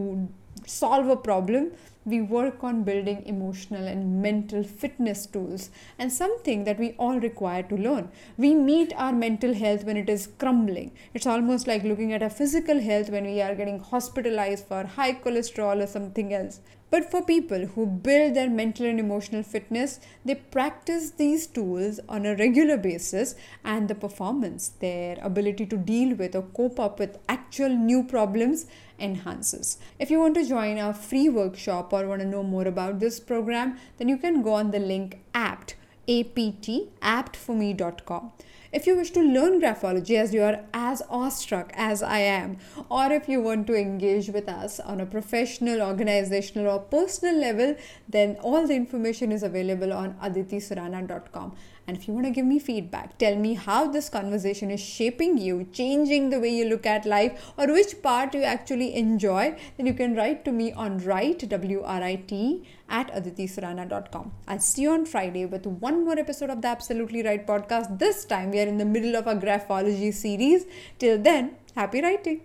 solve 0.66 1.09
a 1.09 1.16
problem 1.16 1.73
we 2.05 2.20
work 2.20 2.64
on 2.64 2.83
building 2.83 3.23
emotional 3.27 3.87
and 3.87 4.20
mental 4.20 4.64
fitness 4.64 5.25
tools 5.27 5.70
and 5.99 6.12
something 6.12 6.64
that 6.64 6.79
we 6.79 6.95
all 6.99 7.20
require 7.20 7.62
to 7.62 7.77
learn. 7.77 8.11
We 8.37 8.55
meet 8.55 8.93
our 8.97 9.12
mental 9.12 9.55
health 9.55 9.85
when 9.85 9.97
it 9.97 10.09
is 10.09 10.29
crumbling. 10.39 10.93
It's 11.14 11.27
almost 11.27 11.66
like 11.68 11.85
looking 11.85 12.12
at 12.12 12.23
our 12.23 12.31
physical 12.31 12.81
health 12.81 13.11
when 13.11 13.25
we 13.25 13.41
are 13.41 13.55
getting 13.55 13.79
hospitalized 13.79 14.66
for 14.66 14.85
high 14.85 15.14
cholesterol 15.14 15.83
or 15.83 15.87
something 15.87 16.35
else. 16.35 16.61
But 16.93 17.11
for 17.11 17.22
people 17.22 17.68
who 17.68 17.86
build 17.86 18.34
their 18.34 18.51
mental 18.51 18.84
and 18.84 19.01
emotional 19.01 19.43
fitness, 19.43 19.99
they 20.26 20.34
practice 20.34 21.12
these 21.12 21.47
tools 21.47 22.01
on 22.07 22.26
a 22.26 22.36
regular 22.36 22.76
basis 22.76 23.34
and 23.64 23.88
the 23.88 23.95
performance, 23.95 24.68
their 24.78 25.16
ability 25.22 25.64
to 25.66 25.78
deal 25.78 26.14
with 26.14 26.36
or 26.36 26.43
cope 26.43 26.78
up 26.78 26.99
with 26.99 27.16
actual 27.30 27.70
new 27.70 28.05
problems 28.05 28.66
enhances. 28.99 29.78
If 29.99 30.11
you 30.11 30.20
want 30.20 30.34
to 30.34 30.47
join 30.47 30.78
our 30.78 30.93
free 30.93 31.30
workshop 31.30 31.95
or 31.95 32.07
want 32.07 32.20
to 32.20 32.28
know 32.28 32.43
more 32.43 32.68
about 32.68 33.01
this 33.01 33.18
program, 33.20 33.78
then 33.97 34.11
you 34.11 34.18
can 34.18 34.43
go 34.43 34.53
on 34.53 34.70
the 34.70 34.78
link 34.78 35.18
apt, 35.34 35.76
apt, 36.07 36.36
aptforme.com. 36.36 38.32
If 38.73 38.87
you 38.87 38.97
wish 38.97 39.11
to 39.11 39.20
learn 39.20 39.61
graphology 39.61 40.16
as 40.16 40.33
you 40.33 40.43
are 40.43 40.64
as 40.73 41.03
awestruck 41.11 41.73
as 41.75 42.03
I 42.03 42.20
am, 42.20 42.57
or 42.89 43.12
if 43.12 43.29
you 43.29 43.43
want 43.43 43.66
to 43.66 43.75
engage 43.75 44.31
with 44.31 44.49
us 44.49 44.81
on 44.81 44.99
a 44.99 45.05
professional, 45.05 45.83
organizational, 45.83 46.68
or 46.68 46.79
personal 46.81 47.39
level, 47.39 47.77
then 48.09 48.37
all 48.37 48.66
the 48.66 48.75
information 48.75 49.31
is 49.31 49.43
available 49.43 49.93
on 49.93 50.14
aditisurana.com. 50.14 51.55
And 51.87 51.97
if 51.97 52.07
you 52.07 52.14
want 52.14 52.26
to 52.26 52.30
give 52.30 52.47
me 52.47 52.59
feedback, 52.59 53.18
tell 53.18 53.35
me 53.37 53.55
how 53.55 53.89
this 53.89 54.09
conversation 54.09 54.70
is 54.70 54.80
shaping 54.80 55.37
you, 55.37 55.66
changing 55.72 56.30
the 56.30 56.39
way 56.39 56.49
you 56.49 56.66
look 56.66 56.87
at 56.87 57.05
life, 57.05 57.53
or 57.57 57.66
which 57.66 58.01
part 58.03 58.35
you 58.35 58.43
actually 58.43 58.95
enjoy, 58.95 59.57
then 59.76 59.87
you 59.87 59.95
can 59.95 60.14
write 60.14 60.45
to 60.45 60.53
me 60.53 60.72
on 60.72 60.99
write, 60.99 61.49
W 61.49 61.83
R 61.83 62.03
I 62.03 62.14
T, 62.16 62.62
at 62.89 63.12
aditisurana.com. 63.12 64.33
I'll 64.47 64.61
see 64.61 64.83
you 64.83 64.93
on 64.93 65.07
Friday 65.07 65.45
with 65.47 65.66
one 65.66 66.05
more 66.05 66.18
episode 66.18 66.51
of 66.51 66.62
the 66.62 66.68
Absolutely 66.68 67.22
Write 67.22 67.47
podcast. 67.47 67.99
This 67.99 68.24
time 68.24 68.53
we 68.53 68.61
are 68.61 68.66
in 68.66 68.78
the 68.78 68.85
middle 68.85 69.16
of 69.16 69.26
a 69.26 69.35
graphology 69.35 70.14
series. 70.14 70.66
Till 70.99 71.18
then, 71.18 71.57
happy 71.74 72.01
writing. 72.01 72.43